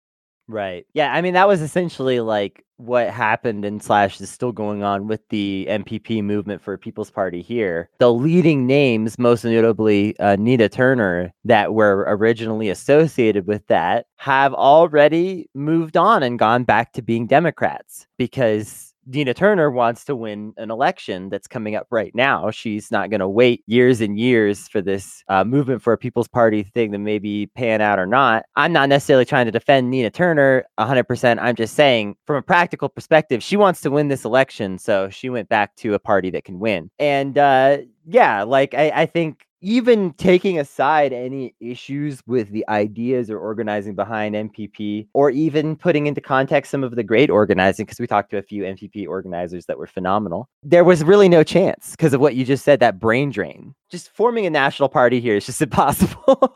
Right. 0.49 0.87
Yeah. 0.95 1.13
I 1.13 1.21
mean, 1.21 1.35
that 1.35 1.47
was 1.47 1.61
essentially 1.61 2.21
like 2.21 2.65
what 2.77 3.11
happened 3.11 3.65
and 3.65 3.83
slash 3.83 4.19
is 4.19 4.31
still 4.31 4.51
going 4.51 4.81
on 4.81 5.07
with 5.07 5.21
the 5.29 5.67
MPP 5.69 6.23
movement 6.23 6.59
for 6.59 6.75
People's 6.75 7.11
Party 7.11 7.43
here. 7.43 7.89
The 7.99 8.11
leading 8.11 8.65
names, 8.65 9.19
most 9.19 9.43
notably 9.43 10.17
uh, 10.17 10.37
Nina 10.37 10.67
Turner, 10.67 11.31
that 11.45 11.75
were 11.75 12.03
originally 12.07 12.69
associated 12.69 13.45
with 13.45 13.67
that, 13.67 14.07
have 14.15 14.55
already 14.55 15.47
moved 15.53 15.97
on 15.97 16.23
and 16.23 16.39
gone 16.39 16.63
back 16.63 16.93
to 16.93 17.03
being 17.03 17.27
Democrats 17.27 18.07
because 18.17 18.88
Nina 19.05 19.33
Turner 19.33 19.71
wants 19.71 20.05
to 20.05 20.15
win 20.15 20.53
an 20.57 20.69
election 20.69 21.29
that's 21.29 21.47
coming 21.47 21.75
up 21.75 21.87
right 21.89 22.13
now. 22.13 22.51
She's 22.51 22.91
not 22.91 23.09
going 23.09 23.19
to 23.19 23.27
wait 23.27 23.63
years 23.65 24.01
and 24.01 24.19
years 24.19 24.67
for 24.67 24.81
this 24.81 25.23
uh, 25.29 25.43
movement 25.43 25.81
for 25.81 25.93
a 25.93 25.97
People's 25.97 26.27
Party 26.27 26.63
thing 26.63 26.91
to 26.91 26.97
maybe 26.97 27.47
pan 27.47 27.81
out 27.81 27.99
or 27.99 28.05
not. 28.05 28.45
I'm 28.55 28.71
not 28.73 28.89
necessarily 28.89 29.25
trying 29.25 29.45
to 29.45 29.51
defend 29.51 29.89
Nina 29.89 30.09
Turner 30.11 30.65
100%. 30.79 31.39
I'm 31.41 31.55
just 31.55 31.75
saying, 31.75 32.15
from 32.25 32.35
a 32.35 32.41
practical 32.41 32.89
perspective, 32.89 33.41
she 33.41 33.57
wants 33.57 33.81
to 33.81 33.91
win 33.91 34.09
this 34.09 34.25
election. 34.25 34.77
So 34.77 35.09
she 35.09 35.29
went 35.29 35.49
back 35.49 35.75
to 35.77 35.93
a 35.93 35.99
party 35.99 36.29
that 36.31 36.43
can 36.43 36.59
win. 36.59 36.91
And 36.99 37.37
uh, 37.37 37.79
yeah, 38.05 38.43
like 38.43 38.73
I, 38.73 38.91
I 38.93 39.05
think 39.05 39.45
even 39.61 40.13
taking 40.13 40.59
aside 40.59 41.13
any 41.13 41.55
issues 41.59 42.21
with 42.25 42.49
the 42.51 42.65
ideas 42.69 43.29
or 43.29 43.39
organizing 43.39 43.95
behind 43.95 44.35
MPP, 44.35 45.07
or 45.13 45.29
even 45.31 45.75
putting 45.75 46.07
into 46.07 46.21
context 46.21 46.71
some 46.71 46.83
of 46.83 46.95
the 46.95 47.03
great 47.03 47.29
organizing, 47.29 47.85
because 47.85 47.99
we 47.99 48.07
talked 48.07 48.31
to 48.31 48.37
a 48.37 48.41
few 48.41 48.63
MPP 48.63 49.07
organizers 49.07 49.65
that 49.65 49.77
were 49.77 49.87
phenomenal, 49.87 50.49
there 50.63 50.83
was 50.83 51.03
really 51.03 51.29
no 51.29 51.43
chance 51.43 51.91
because 51.91 52.13
of 52.13 52.21
what 52.21 52.35
you 52.35 52.45
just 52.45 52.63
said 52.63 52.79
that 52.79 52.99
brain 52.99 53.31
drain. 53.31 53.75
Just 53.89 54.09
forming 54.09 54.45
a 54.45 54.49
national 54.49 54.89
party 54.89 55.19
here 55.19 55.35
is 55.35 55.45
just 55.45 55.61
impossible. 55.69 56.53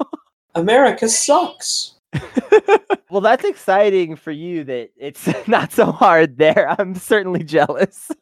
America 0.56 1.10
sucks. 1.10 1.93
Well, 3.10 3.22
that's 3.22 3.44
exciting 3.44 4.16
for 4.16 4.32
you 4.32 4.64
that 4.66 4.90
it's 4.98 5.30
not 5.48 5.72
so 5.72 5.92
hard 5.92 6.38
there. 6.38 6.76
I'm 6.80 6.96
certainly 6.96 7.44
jealous. 7.44 8.12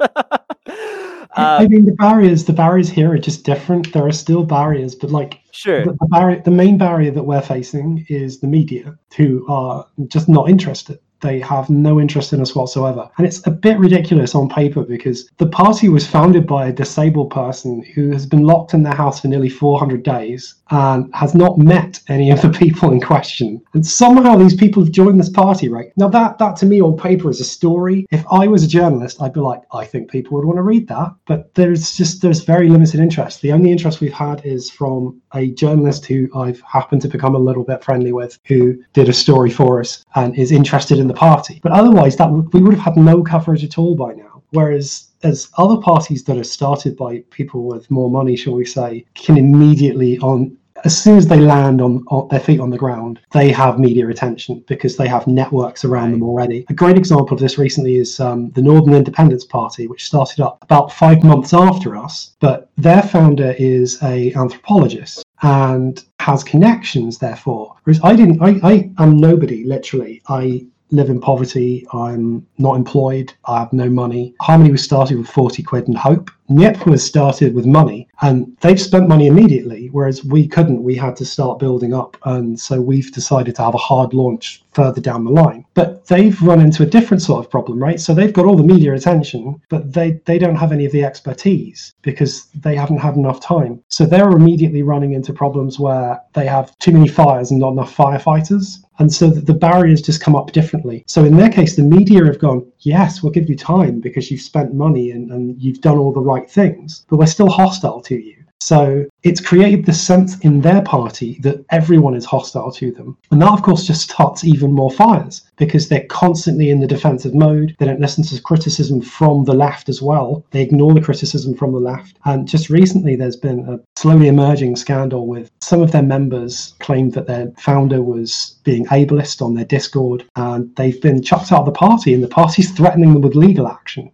I 1.33 1.63
um, 1.63 1.67
mean, 1.69 1.85
the 1.85 1.93
barriers, 1.93 2.45
the 2.45 2.53
barriers 2.53 2.89
here 2.89 3.13
are 3.13 3.17
just 3.17 3.45
different. 3.45 3.93
There 3.93 4.05
are 4.05 4.11
still 4.11 4.43
barriers, 4.43 4.95
but 4.95 5.11
like 5.11 5.39
sure, 5.51 5.85
the, 5.85 5.91
the 5.93 6.07
barrier, 6.07 6.41
the 6.41 6.51
main 6.51 6.77
barrier 6.77 7.11
that 7.11 7.23
we're 7.23 7.41
facing 7.41 8.05
is 8.09 8.39
the 8.39 8.47
media, 8.47 8.97
who 9.15 9.45
are 9.47 9.85
just 10.07 10.27
not 10.27 10.49
interested. 10.49 10.99
They 11.21 11.39
have 11.39 11.69
no 11.69 11.99
interest 12.01 12.33
in 12.33 12.41
us 12.41 12.55
whatsoever. 12.55 13.09
And 13.17 13.27
it's 13.27 13.45
a 13.45 13.51
bit 13.51 13.77
ridiculous 13.77 14.33
on 14.33 14.49
paper 14.49 14.83
because 14.83 15.29
the 15.37 15.45
party 15.45 15.87
was 15.87 16.07
founded 16.07 16.47
by 16.47 16.67
a 16.67 16.73
disabled 16.73 17.29
person 17.29 17.83
who 17.83 18.09
has 18.11 18.25
been 18.25 18.43
locked 18.43 18.73
in 18.73 18.83
their 18.83 18.95
house 18.95 19.21
for 19.21 19.27
nearly 19.27 19.49
400 19.49 20.01
days 20.01 20.55
Um, 20.71 20.91
and 20.91 21.15
has 21.15 21.33
not 21.33 21.57
met 21.57 21.99
any 22.07 22.31
of 22.31 22.41
the 22.41 22.49
people 22.63 22.91
in 22.91 23.01
question. 23.01 23.61
And 23.73 23.85
somehow 23.85 24.35
these 24.35 24.55
people 24.55 24.83
have 24.83 24.91
joined 24.91 25.19
this 25.19 25.29
party, 25.29 25.69
right? 25.69 25.91
Now, 25.97 26.09
that, 26.09 26.37
that 26.39 26.55
to 26.57 26.65
me 26.65 26.81
on 26.81 26.97
paper 26.97 27.29
is 27.29 27.39
a 27.39 27.45
story. 27.45 28.05
If 28.11 28.25
I 28.31 28.47
was 28.47 28.63
a 28.63 28.67
journalist, 28.67 29.21
I'd 29.21 29.33
be 29.33 29.39
like, 29.39 29.61
I 29.73 29.85
think 29.85 30.11
people 30.11 30.37
would 30.37 30.45
want 30.45 30.57
to 30.57 30.63
read 30.63 30.87
that. 30.87 31.13
But 31.25 31.53
there's 31.55 31.95
just, 31.95 32.21
there's 32.21 32.43
very 32.43 32.69
limited 32.69 32.99
interest. 32.99 33.41
The 33.41 33.51
only 33.51 33.71
interest 33.71 34.01
we've 34.01 34.13
had 34.13 34.45
is 34.45 34.69
from 34.69 35.21
a 35.33 35.51
journalist 35.51 36.05
who 36.05 36.29
I've 36.35 36.61
happened 36.61 37.01
to 37.03 37.07
become 37.07 37.35
a 37.35 37.39
little 37.39 37.63
bit 37.63 37.83
friendly 37.83 38.11
with, 38.11 38.39
who 38.45 38.81
did 38.93 39.09
a 39.09 39.13
story 39.13 39.49
for 39.49 39.79
us 39.79 40.05
and 40.15 40.35
is 40.37 40.51
interested 40.51 40.99
in 40.99 41.07
the 41.07 41.13
party. 41.13 41.59
But 41.63 41.71
otherwise, 41.71 42.15
that 42.17 42.31
we 42.31 42.61
would 42.61 42.73
have 42.73 42.95
had 42.95 42.97
no 42.97 43.23
coverage 43.23 43.63
at 43.63 43.77
all 43.77 43.95
by 43.95 44.13
now. 44.13 44.43
Whereas 44.51 45.07
as 45.23 45.49
other 45.57 45.77
parties 45.77 46.23
that 46.25 46.37
are 46.37 46.43
started 46.43 46.97
by 46.97 47.23
people 47.29 47.63
with 47.63 47.89
more 47.89 48.09
money, 48.09 48.35
shall 48.35 48.53
we 48.53 48.65
say, 48.65 49.05
can 49.13 49.37
immediately 49.37 50.17
on 50.19 50.57
as 50.83 50.97
soon 50.97 51.17
as 51.17 51.27
they 51.27 51.39
land 51.39 51.81
on, 51.81 52.03
on, 52.07 52.27
their 52.29 52.39
feet 52.39 52.59
on 52.59 52.69
the 52.69 52.77
ground, 52.77 53.19
they 53.31 53.51
have 53.51 53.79
media 53.79 54.07
attention 54.07 54.63
because 54.67 54.97
they 54.97 55.07
have 55.07 55.27
networks 55.27 55.85
around 55.85 56.05
right. 56.05 56.11
them 56.11 56.23
already. 56.23 56.65
A 56.69 56.73
great 56.73 56.97
example 56.97 57.33
of 57.33 57.39
this 57.39 57.57
recently 57.57 57.97
is 57.97 58.19
um, 58.19 58.51
the 58.51 58.61
Northern 58.61 58.93
Independence 58.93 59.45
Party, 59.45 59.87
which 59.87 60.05
started 60.05 60.39
up 60.39 60.57
about 60.61 60.91
five 60.91 61.23
months 61.23 61.53
after 61.53 61.95
us. 61.95 62.35
But 62.39 62.69
their 62.77 63.03
founder 63.03 63.55
is 63.57 64.01
a 64.03 64.33
anthropologist 64.33 65.23
and 65.41 66.03
has 66.19 66.43
connections. 66.43 67.17
Therefore, 67.17 67.75
whereas 67.83 67.99
I 68.03 68.15
didn't, 68.15 68.41
I, 68.41 68.59
I 68.63 69.03
am 69.03 69.17
nobody. 69.17 69.63
Literally, 69.63 70.21
I 70.27 70.65
live 70.91 71.09
in 71.09 71.19
poverty. 71.19 71.85
I'm 71.93 72.45
not 72.57 72.75
employed. 72.75 73.33
I 73.45 73.59
have 73.59 73.73
no 73.73 73.89
money. 73.89 74.35
Harmony 74.41 74.71
was 74.71 74.83
started 74.83 75.17
with 75.17 75.27
40 75.27 75.63
quid 75.63 75.87
and 75.87 75.97
hope. 75.97 76.29
Nyep 76.49 76.85
was 76.85 77.03
started 77.03 77.55
with 77.55 77.65
money 77.65 78.07
and 78.21 78.55
they've 78.61 78.79
spent 78.79 79.07
money 79.07 79.27
immediately, 79.27 79.80
whereas 79.91 80.23
we 80.23 80.47
couldn't. 80.47 80.83
We 80.83 80.95
had 80.95 81.15
to 81.17 81.25
start 81.25 81.59
building 81.59 81.93
up. 81.93 82.17
And 82.25 82.59
so 82.59 82.81
we've 82.81 83.11
decided 83.11 83.55
to 83.55 83.63
have 83.63 83.75
a 83.75 83.79
hard 83.79 84.13
launch 84.13 84.63
further 84.71 85.01
down 85.01 85.25
the 85.25 85.31
line. 85.31 85.65
But 85.73 86.07
they've 86.07 86.41
run 86.41 86.61
into 86.61 86.83
a 86.83 86.85
different 86.85 87.21
sort 87.21 87.43
of 87.43 87.51
problem, 87.51 87.81
right? 87.81 87.99
So 87.99 88.13
they've 88.13 88.33
got 88.33 88.45
all 88.45 88.55
the 88.55 88.63
media 88.63 88.93
attention, 88.93 89.61
but 89.69 89.93
they, 89.93 90.21
they 90.25 90.37
don't 90.37 90.55
have 90.55 90.71
any 90.71 90.85
of 90.85 90.91
the 90.91 91.03
expertise 91.03 91.93
because 92.01 92.45
they 92.55 92.75
haven't 92.75 92.99
had 92.99 93.15
enough 93.15 93.41
time. 93.41 93.83
So 93.89 94.05
they're 94.05 94.31
immediately 94.31 94.83
running 94.83 95.13
into 95.13 95.33
problems 95.33 95.79
where 95.79 96.21
they 96.33 96.45
have 96.45 96.77
too 96.79 96.91
many 96.91 97.07
fires 97.07 97.51
and 97.51 97.59
not 97.59 97.73
enough 97.73 97.95
firefighters. 97.95 98.77
And 98.99 99.11
so 99.11 99.29
the 99.29 99.53
barriers 99.53 100.01
just 100.01 100.21
come 100.21 100.35
up 100.35 100.51
differently. 100.51 101.03
So 101.07 101.25
in 101.25 101.35
their 101.35 101.49
case, 101.49 101.75
the 101.75 101.83
media 101.83 102.23
have 102.25 102.39
gone, 102.39 102.71
yes, 102.79 103.23
we'll 103.23 103.31
give 103.31 103.49
you 103.49 103.55
time 103.55 103.99
because 103.99 104.29
you've 104.29 104.41
spent 104.41 104.75
money 104.75 105.11
and, 105.11 105.31
and 105.31 105.59
you've 105.61 105.81
done 105.81 105.97
all 105.97 106.13
the 106.13 106.21
right 106.21 106.49
things, 106.49 107.05
but 107.09 107.17
we're 107.17 107.25
still 107.25 107.49
hostile 107.49 108.01
to 108.01 108.15
you. 108.15 108.40
So 108.61 109.07
it's 109.23 109.41
created 109.41 109.87
the 109.87 109.93
sense 109.93 110.37
in 110.39 110.61
their 110.61 110.83
party 110.83 111.39
that 111.41 111.65
everyone 111.71 112.15
is 112.15 112.25
hostile 112.25 112.71
to 112.73 112.91
them. 112.91 113.17
And 113.31 113.41
that, 113.41 113.51
of 113.51 113.63
course, 113.63 113.87
just 113.87 114.11
starts 114.11 114.43
even 114.43 114.71
more 114.71 114.91
fires 114.91 115.41
because 115.57 115.89
they're 115.89 116.05
constantly 116.05 116.69
in 116.69 116.79
the 116.79 116.85
defensive 116.85 117.33
mode. 117.33 117.75
They 117.79 117.87
don't 117.87 117.99
listen 117.99 118.23
to 118.23 118.39
criticism 118.39 119.01
from 119.01 119.45
the 119.45 119.55
left 119.55 119.89
as 119.89 119.99
well. 119.99 120.45
They 120.51 120.61
ignore 120.61 120.93
the 120.93 121.01
criticism 121.01 121.55
from 121.55 121.71
the 121.71 121.79
left. 121.79 122.19
And 122.25 122.47
just 122.47 122.69
recently, 122.69 123.15
there's 123.15 123.35
been 123.35 123.67
a 123.67 123.79
slowly 123.97 124.27
emerging 124.27 124.75
scandal 124.75 125.25
with 125.25 125.49
some 125.61 125.81
of 125.81 125.91
their 125.91 126.03
members 126.03 126.75
claimed 126.79 127.13
that 127.13 127.25
their 127.25 127.51
founder 127.57 128.03
was 128.03 128.57
being 128.63 128.85
ableist 128.85 129.41
on 129.41 129.55
their 129.55 129.65
Discord 129.65 130.23
and 130.35 130.73
they've 130.75 131.01
been 131.01 131.23
chucked 131.23 131.51
out 131.51 131.61
of 131.61 131.65
the 131.65 131.71
party 131.71 132.13
and 132.13 132.23
the 132.23 132.27
party's 132.27 132.69
threatening 132.71 133.13
them 133.13 133.23
with 133.23 133.35
legal 133.35 133.67
action. 133.67 134.11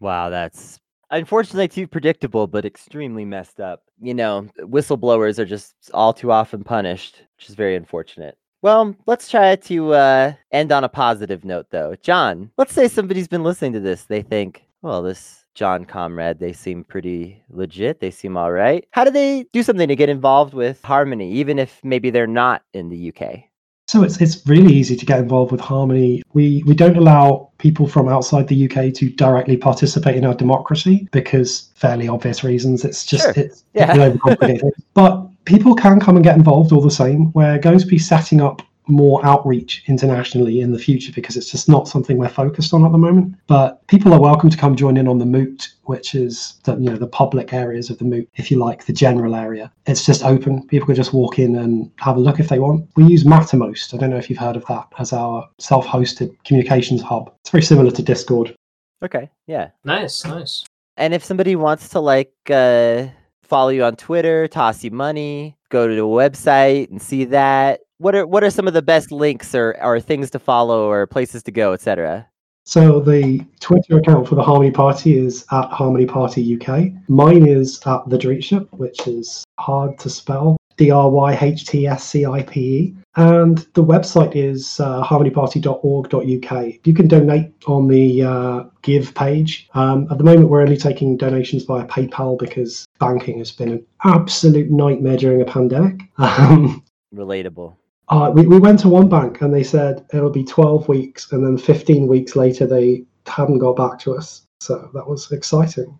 Wow, 0.00 0.28
that's 0.30 0.79
unfortunately 1.10 1.68
too 1.68 1.86
predictable, 1.86 2.46
but 2.46 2.64
extremely 2.64 3.24
messed 3.24 3.60
up. 3.60 3.82
You 4.00 4.14
know, 4.14 4.48
whistleblowers 4.60 5.38
are 5.38 5.44
just 5.44 5.74
all 5.92 6.12
too 6.12 6.32
often 6.32 6.64
punished, 6.64 7.22
which 7.36 7.48
is 7.48 7.54
very 7.54 7.76
unfortunate. 7.76 8.36
Well, 8.62 8.94
let's 9.06 9.30
try 9.30 9.56
to 9.56 9.94
uh, 9.94 10.32
end 10.52 10.70
on 10.70 10.84
a 10.84 10.88
positive 10.88 11.44
note, 11.44 11.66
though. 11.70 11.96
John, 12.02 12.50
let's 12.58 12.74
say 12.74 12.88
somebody's 12.88 13.28
been 13.28 13.42
listening 13.42 13.72
to 13.72 13.80
this. 13.80 14.04
They 14.04 14.20
think, 14.20 14.64
well, 14.82 15.02
this 15.02 15.46
John 15.54 15.84
Comrade, 15.86 16.38
they 16.38 16.52
seem 16.52 16.84
pretty 16.84 17.42
legit. 17.48 18.00
They 18.00 18.10
seem 18.10 18.36
all 18.36 18.52
right. 18.52 18.86
How 18.90 19.04
do 19.04 19.10
they 19.10 19.46
do 19.52 19.62
something 19.62 19.88
to 19.88 19.96
get 19.96 20.10
involved 20.10 20.52
with 20.52 20.82
Harmony, 20.82 21.32
even 21.32 21.58
if 21.58 21.80
maybe 21.82 22.10
they're 22.10 22.26
not 22.26 22.62
in 22.74 22.90
the 22.90 23.12
UK? 23.14 23.49
So 23.90 24.04
it's 24.04 24.20
it's 24.20 24.46
really 24.46 24.72
easy 24.72 24.94
to 24.94 25.04
get 25.04 25.18
involved 25.18 25.50
with 25.50 25.60
Harmony. 25.60 26.22
We 26.32 26.62
we 26.64 26.74
don't 26.74 26.96
allow 26.96 27.50
people 27.58 27.88
from 27.88 28.08
outside 28.08 28.46
the 28.46 28.70
UK 28.70 28.94
to 28.94 29.10
directly 29.10 29.56
participate 29.56 30.14
in 30.14 30.24
our 30.24 30.32
democracy 30.32 31.08
because 31.10 31.72
fairly 31.74 32.06
obvious 32.06 32.44
reasons. 32.44 32.84
It's 32.84 33.04
just 33.04 33.24
Sure. 33.24 33.34
it's 33.36 33.64
Yeah. 33.74 33.96
really 33.96 34.60
but 34.94 35.26
people 35.44 35.74
can 35.74 35.98
come 35.98 36.14
and 36.14 36.24
get 36.24 36.36
involved 36.36 36.70
all 36.70 36.80
the 36.80 36.96
same. 37.04 37.32
We're 37.32 37.58
going 37.58 37.80
to 37.80 37.86
be 37.86 37.98
setting 37.98 38.40
up 38.40 38.62
more 38.90 39.24
outreach 39.24 39.82
internationally 39.86 40.60
in 40.60 40.72
the 40.72 40.78
future 40.78 41.12
because 41.12 41.36
it's 41.36 41.50
just 41.50 41.68
not 41.68 41.88
something 41.88 42.18
we're 42.18 42.28
focused 42.28 42.74
on 42.74 42.84
at 42.84 42.92
the 42.92 42.98
moment. 42.98 43.36
But 43.46 43.86
people 43.86 44.12
are 44.12 44.20
welcome 44.20 44.50
to 44.50 44.56
come 44.56 44.76
join 44.76 44.96
in 44.96 45.08
on 45.08 45.18
the 45.18 45.26
moot, 45.26 45.68
which 45.84 46.14
is 46.14 46.60
the 46.64 46.74
you 46.74 46.90
know 46.90 46.96
the 46.96 47.06
public 47.06 47.52
areas 47.52 47.90
of 47.90 47.98
the 47.98 48.04
moot, 48.04 48.28
if 48.34 48.50
you 48.50 48.58
like, 48.58 48.84
the 48.84 48.92
general 48.92 49.34
area. 49.34 49.72
It's 49.86 50.04
just 50.04 50.24
open. 50.24 50.66
People 50.68 50.86
can 50.86 50.94
just 50.94 51.12
walk 51.12 51.38
in 51.38 51.56
and 51.56 51.90
have 51.96 52.16
a 52.16 52.20
look 52.20 52.40
if 52.40 52.48
they 52.48 52.58
want. 52.58 52.88
We 52.96 53.04
use 53.04 53.24
Mattermost. 53.24 53.94
I 53.94 53.96
don't 53.96 54.10
know 54.10 54.16
if 54.16 54.28
you've 54.28 54.38
heard 54.38 54.56
of 54.56 54.66
that 54.66 54.86
as 54.98 55.12
our 55.12 55.48
self-hosted 55.58 56.36
communications 56.44 57.02
hub. 57.02 57.32
It's 57.40 57.50
very 57.50 57.62
similar 57.62 57.90
to 57.90 58.02
Discord. 58.02 58.54
Okay, 59.02 59.30
yeah. 59.46 59.70
Nice, 59.84 60.24
nice. 60.24 60.64
And 60.96 61.14
if 61.14 61.24
somebody 61.24 61.56
wants 61.56 61.88
to 61.90 62.00
like 62.00 62.34
uh, 62.50 63.06
follow 63.42 63.70
you 63.70 63.84
on 63.84 63.96
Twitter, 63.96 64.46
toss 64.46 64.84
you 64.84 64.90
money, 64.90 65.56
go 65.70 65.88
to 65.88 65.94
the 65.94 66.02
website 66.02 66.90
and 66.90 67.00
see 67.00 67.24
that. 67.26 67.80
What 68.00 68.14
are 68.14 68.26
what 68.26 68.42
are 68.42 68.48
some 68.48 68.66
of 68.66 68.72
the 68.72 68.80
best 68.80 69.12
links 69.12 69.54
or, 69.54 69.76
or 69.82 70.00
things 70.00 70.30
to 70.30 70.38
follow 70.38 70.88
or 70.88 71.06
places 71.06 71.42
to 71.42 71.52
go, 71.52 71.74
etc. 71.74 72.26
So 72.64 72.98
the 72.98 73.44
Twitter 73.60 73.98
account 73.98 74.26
for 74.26 74.36
the 74.36 74.42
Harmony 74.42 74.70
Party 74.70 75.18
is 75.18 75.44
at 75.52 75.68
Harmony 75.68 76.06
Party 76.06 76.58
UK. 76.58 76.92
Mine 77.10 77.46
is 77.46 77.78
at 77.84 78.08
the 78.08 78.16
Dryhtscipe, 78.16 78.66
which 78.72 79.06
is 79.06 79.44
hard 79.58 79.98
to 79.98 80.08
spell. 80.08 80.56
D 80.78 80.90
R 80.90 81.10
Y 81.10 81.36
H 81.42 81.66
T 81.66 81.86
S 81.86 82.02
C 82.04 82.24
I 82.24 82.42
P 82.42 82.60
E. 82.60 82.96
And 83.16 83.58
the 83.74 83.84
website 83.84 84.34
is 84.34 84.80
uh, 84.80 85.04
harmonyparty.org.uk. 85.04 86.86
You 86.86 86.94
can 86.94 87.06
donate 87.06 87.52
on 87.66 87.86
the 87.86 88.22
uh, 88.22 88.64
Give 88.80 89.14
page. 89.14 89.68
Um, 89.74 90.08
at 90.10 90.16
the 90.16 90.24
moment, 90.24 90.48
we're 90.48 90.62
only 90.62 90.78
taking 90.78 91.18
donations 91.18 91.64
via 91.64 91.84
PayPal 91.84 92.38
because 92.38 92.86
banking 92.98 93.40
has 93.40 93.50
been 93.50 93.72
an 93.72 93.86
absolute 94.04 94.70
nightmare 94.70 95.18
during 95.18 95.42
a 95.42 95.44
pandemic. 95.44 96.00
Um, 96.18 96.82
Relatable. 97.14 97.74
Uh, 98.10 98.30
we, 98.32 98.46
we 98.46 98.58
went 98.58 98.78
to 98.80 98.88
one 98.88 99.08
bank 99.08 99.40
and 99.40 99.54
they 99.54 99.62
said 99.62 100.04
it'll 100.12 100.30
be 100.30 100.44
12 100.44 100.88
weeks, 100.88 101.30
and 101.32 101.44
then 101.44 101.56
15 101.56 102.06
weeks 102.06 102.36
later, 102.36 102.66
they 102.66 103.04
hadn't 103.26 103.58
got 103.58 103.76
back 103.76 103.98
to 104.00 104.16
us. 104.16 104.42
So 104.60 104.90
that 104.94 105.08
was 105.08 105.30
exciting. 105.32 105.98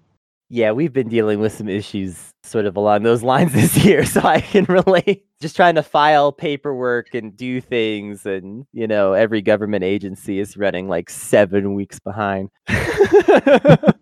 Yeah, 0.52 0.72
we've 0.72 0.92
been 0.92 1.08
dealing 1.08 1.38
with 1.38 1.52
some 1.52 1.68
issues 1.68 2.30
sort 2.42 2.66
of 2.66 2.76
along 2.76 3.04
those 3.04 3.22
lines 3.32 3.52
this 3.52 3.84
year, 3.84 4.04
so 4.04 4.20
I 4.22 4.40
can 4.40 4.64
relate. 4.64 5.24
Just 5.40 5.56
trying 5.56 5.76
to 5.76 5.82
file 5.82 6.32
paperwork 6.32 7.14
and 7.14 7.36
do 7.36 7.60
things, 7.60 8.26
and 8.26 8.66
you 8.72 8.86
know, 8.86 9.12
every 9.12 9.40
government 9.40 9.84
agency 9.84 10.40
is 10.40 10.56
running 10.56 10.88
like 10.88 11.08
seven 11.08 11.74
weeks 11.74 11.98
behind. 11.98 12.50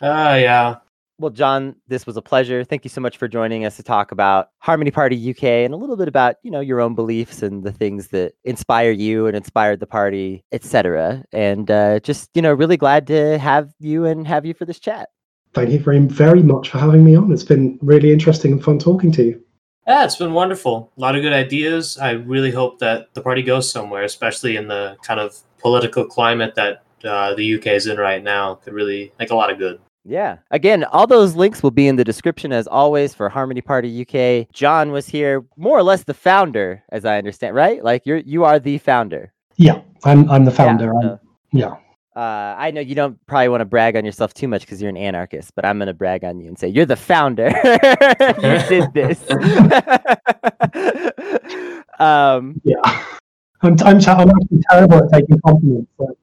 Ah, 0.00 0.36
yeah. 0.36 0.76
Well, 1.20 1.30
John, 1.30 1.74
this 1.88 2.06
was 2.06 2.16
a 2.16 2.22
pleasure. 2.22 2.62
Thank 2.62 2.84
you 2.84 2.90
so 2.90 3.00
much 3.00 3.16
for 3.16 3.26
joining 3.26 3.64
us 3.64 3.76
to 3.76 3.82
talk 3.82 4.12
about 4.12 4.50
Harmony 4.58 4.92
Party 4.92 5.30
UK 5.30 5.42
and 5.42 5.74
a 5.74 5.76
little 5.76 5.96
bit 5.96 6.06
about, 6.06 6.36
you 6.44 6.50
know, 6.50 6.60
your 6.60 6.80
own 6.80 6.94
beliefs 6.94 7.42
and 7.42 7.64
the 7.64 7.72
things 7.72 8.08
that 8.08 8.34
inspire 8.44 8.92
you 8.92 9.26
and 9.26 9.36
inspired 9.36 9.80
the 9.80 9.86
party, 9.86 10.44
etc. 10.52 11.24
And 11.32 11.72
uh, 11.72 11.98
just, 12.00 12.30
you 12.34 12.42
know, 12.42 12.52
really 12.52 12.76
glad 12.76 13.08
to 13.08 13.36
have 13.38 13.72
you 13.80 14.04
and 14.04 14.28
have 14.28 14.46
you 14.46 14.54
for 14.54 14.64
this 14.64 14.78
chat. 14.78 15.08
Thank 15.54 15.70
you 15.70 15.80
very, 15.80 15.98
very 15.98 16.42
much 16.42 16.70
for 16.70 16.78
having 16.78 17.04
me 17.04 17.16
on. 17.16 17.32
It's 17.32 17.42
been 17.42 17.80
really 17.82 18.12
interesting 18.12 18.52
and 18.52 18.62
fun 18.62 18.78
talking 18.78 19.10
to 19.12 19.24
you. 19.24 19.42
Yeah, 19.88 20.04
it's 20.04 20.16
been 20.16 20.34
wonderful. 20.34 20.92
A 20.96 21.00
lot 21.00 21.16
of 21.16 21.22
good 21.22 21.32
ideas. 21.32 21.98
I 21.98 22.12
really 22.12 22.52
hope 22.52 22.78
that 22.78 23.12
the 23.14 23.22
party 23.22 23.42
goes 23.42 23.68
somewhere, 23.72 24.04
especially 24.04 24.54
in 24.54 24.68
the 24.68 24.96
kind 25.02 25.18
of 25.18 25.36
political 25.58 26.04
climate 26.04 26.54
that 26.54 26.84
uh, 27.02 27.34
the 27.34 27.56
UK 27.56 27.68
is 27.68 27.88
in 27.88 27.96
right 27.96 28.22
now. 28.22 28.54
Could 28.56 28.74
really 28.74 29.12
make 29.18 29.30
a 29.30 29.34
lot 29.34 29.50
of 29.50 29.58
good. 29.58 29.80
Yeah. 30.08 30.38
Again, 30.50 30.84
all 30.84 31.06
those 31.06 31.36
links 31.36 31.62
will 31.62 31.70
be 31.70 31.86
in 31.86 31.96
the 31.96 32.04
description 32.04 32.50
as 32.52 32.66
always 32.66 33.14
for 33.14 33.28
Harmony 33.28 33.60
Party 33.60 34.02
UK. 34.06 34.50
John 34.52 34.90
was 34.90 35.06
here, 35.06 35.44
more 35.56 35.76
or 35.78 35.82
less 35.82 36.04
the 36.04 36.14
founder, 36.14 36.82
as 36.88 37.04
I 37.04 37.18
understand, 37.18 37.54
right? 37.54 37.84
Like 37.84 38.06
you're 38.06 38.18
you 38.18 38.44
are 38.44 38.58
the 38.58 38.78
founder. 38.78 39.32
Yeah, 39.56 39.82
I'm, 40.04 40.28
I'm 40.30 40.44
the 40.46 40.50
Yeah, 40.50 40.56
founder. 40.56 40.94
I'm- 40.96 41.20
yeah. 41.52 41.76
Uh, 42.16 42.56
I 42.58 42.72
know 42.72 42.80
you 42.80 42.96
don't 42.96 43.24
probably 43.26 43.48
want 43.48 43.60
to 43.60 43.64
brag 43.64 43.94
on 43.94 44.04
yourself 44.04 44.34
too 44.34 44.48
much 44.48 44.62
because 44.62 44.82
you're 44.82 44.88
an 44.88 44.96
anarchist, 44.96 45.52
but 45.54 45.64
I'm 45.64 45.78
going 45.78 45.86
to 45.86 45.94
brag 45.94 46.24
on 46.24 46.40
you 46.40 46.48
and 46.48 46.58
say 46.58 46.66
you're 46.66 46.84
the 46.86 46.96
founder. 46.96 47.46
you 48.42 48.58
did 48.68 48.92
this. 48.92 49.22
um, 52.00 52.60
Yeah. 52.64 52.80
I'm, 53.62 53.76
I'm, 53.84 53.98
I'm 53.98 54.30
actually 54.30 54.62
terrible 54.70 54.96
at 55.04 55.12
taking 55.12 55.40
compliments. 55.46 55.90
So 55.96 56.16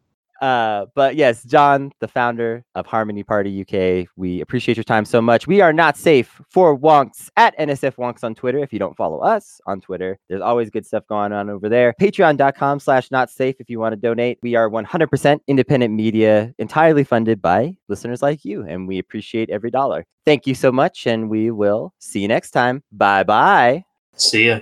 uh, 0.46 0.86
but 0.94 1.16
yes, 1.16 1.44
John, 1.44 1.92
the 2.02 2.08
founder 2.08 2.64
of 2.76 2.86
Harmony 2.86 3.24
Party 3.24 3.62
UK, 3.62 4.08
we 4.16 4.42
appreciate 4.42 4.78
your 4.78 4.84
time 4.84 5.04
so 5.04 5.20
much. 5.20 5.48
We 5.48 5.60
are 5.60 5.74
not 5.74 5.98
safe 5.98 6.40
for 6.52 6.78
wonks 6.78 7.30
at 7.36 7.58
NSF 7.58 7.96
wonks 7.96 8.24
on 8.24 8.36
Twitter. 8.36 8.60
If 8.60 8.72
you 8.72 8.78
don't 8.78 8.96
follow 8.96 9.22
us 9.22 9.60
on 9.66 9.82
Twitter, 9.82 10.20
there's 10.30 10.44
always 10.44 10.70
good 10.70 10.86
stuff 10.86 11.04
going 11.08 11.32
on 11.32 11.50
over 11.50 11.68
there. 11.68 11.96
Patreon.com 12.00 12.80
slash 12.80 13.10
not 13.10 13.32
safe 13.32 13.56
if 13.60 13.72
you 13.72 13.80
want 13.80 13.94
to 13.94 13.98
donate. 14.00 14.38
We 14.44 14.54
are 14.54 14.70
100% 14.70 15.40
independent 15.48 15.96
media, 15.96 16.54
entirely 16.60 17.04
funded 17.04 17.42
by 17.42 17.76
listeners 17.88 18.22
like 18.22 18.46
you, 18.46 18.68
and 18.68 18.88
we 18.88 19.00
appreciate 19.00 19.50
every 19.50 19.72
dollar. 19.72 20.06
Thank 20.26 20.46
you 20.46 20.54
so 20.54 20.72
much, 20.72 21.08
and 21.08 21.28
we 21.28 21.50
will 21.50 21.92
see 21.98 22.20
you 22.20 22.28
next 22.28 22.52
time. 22.52 22.84
Bye 22.92 23.24
bye. 23.24 23.84
See 24.16 24.46
ya. 24.50 24.60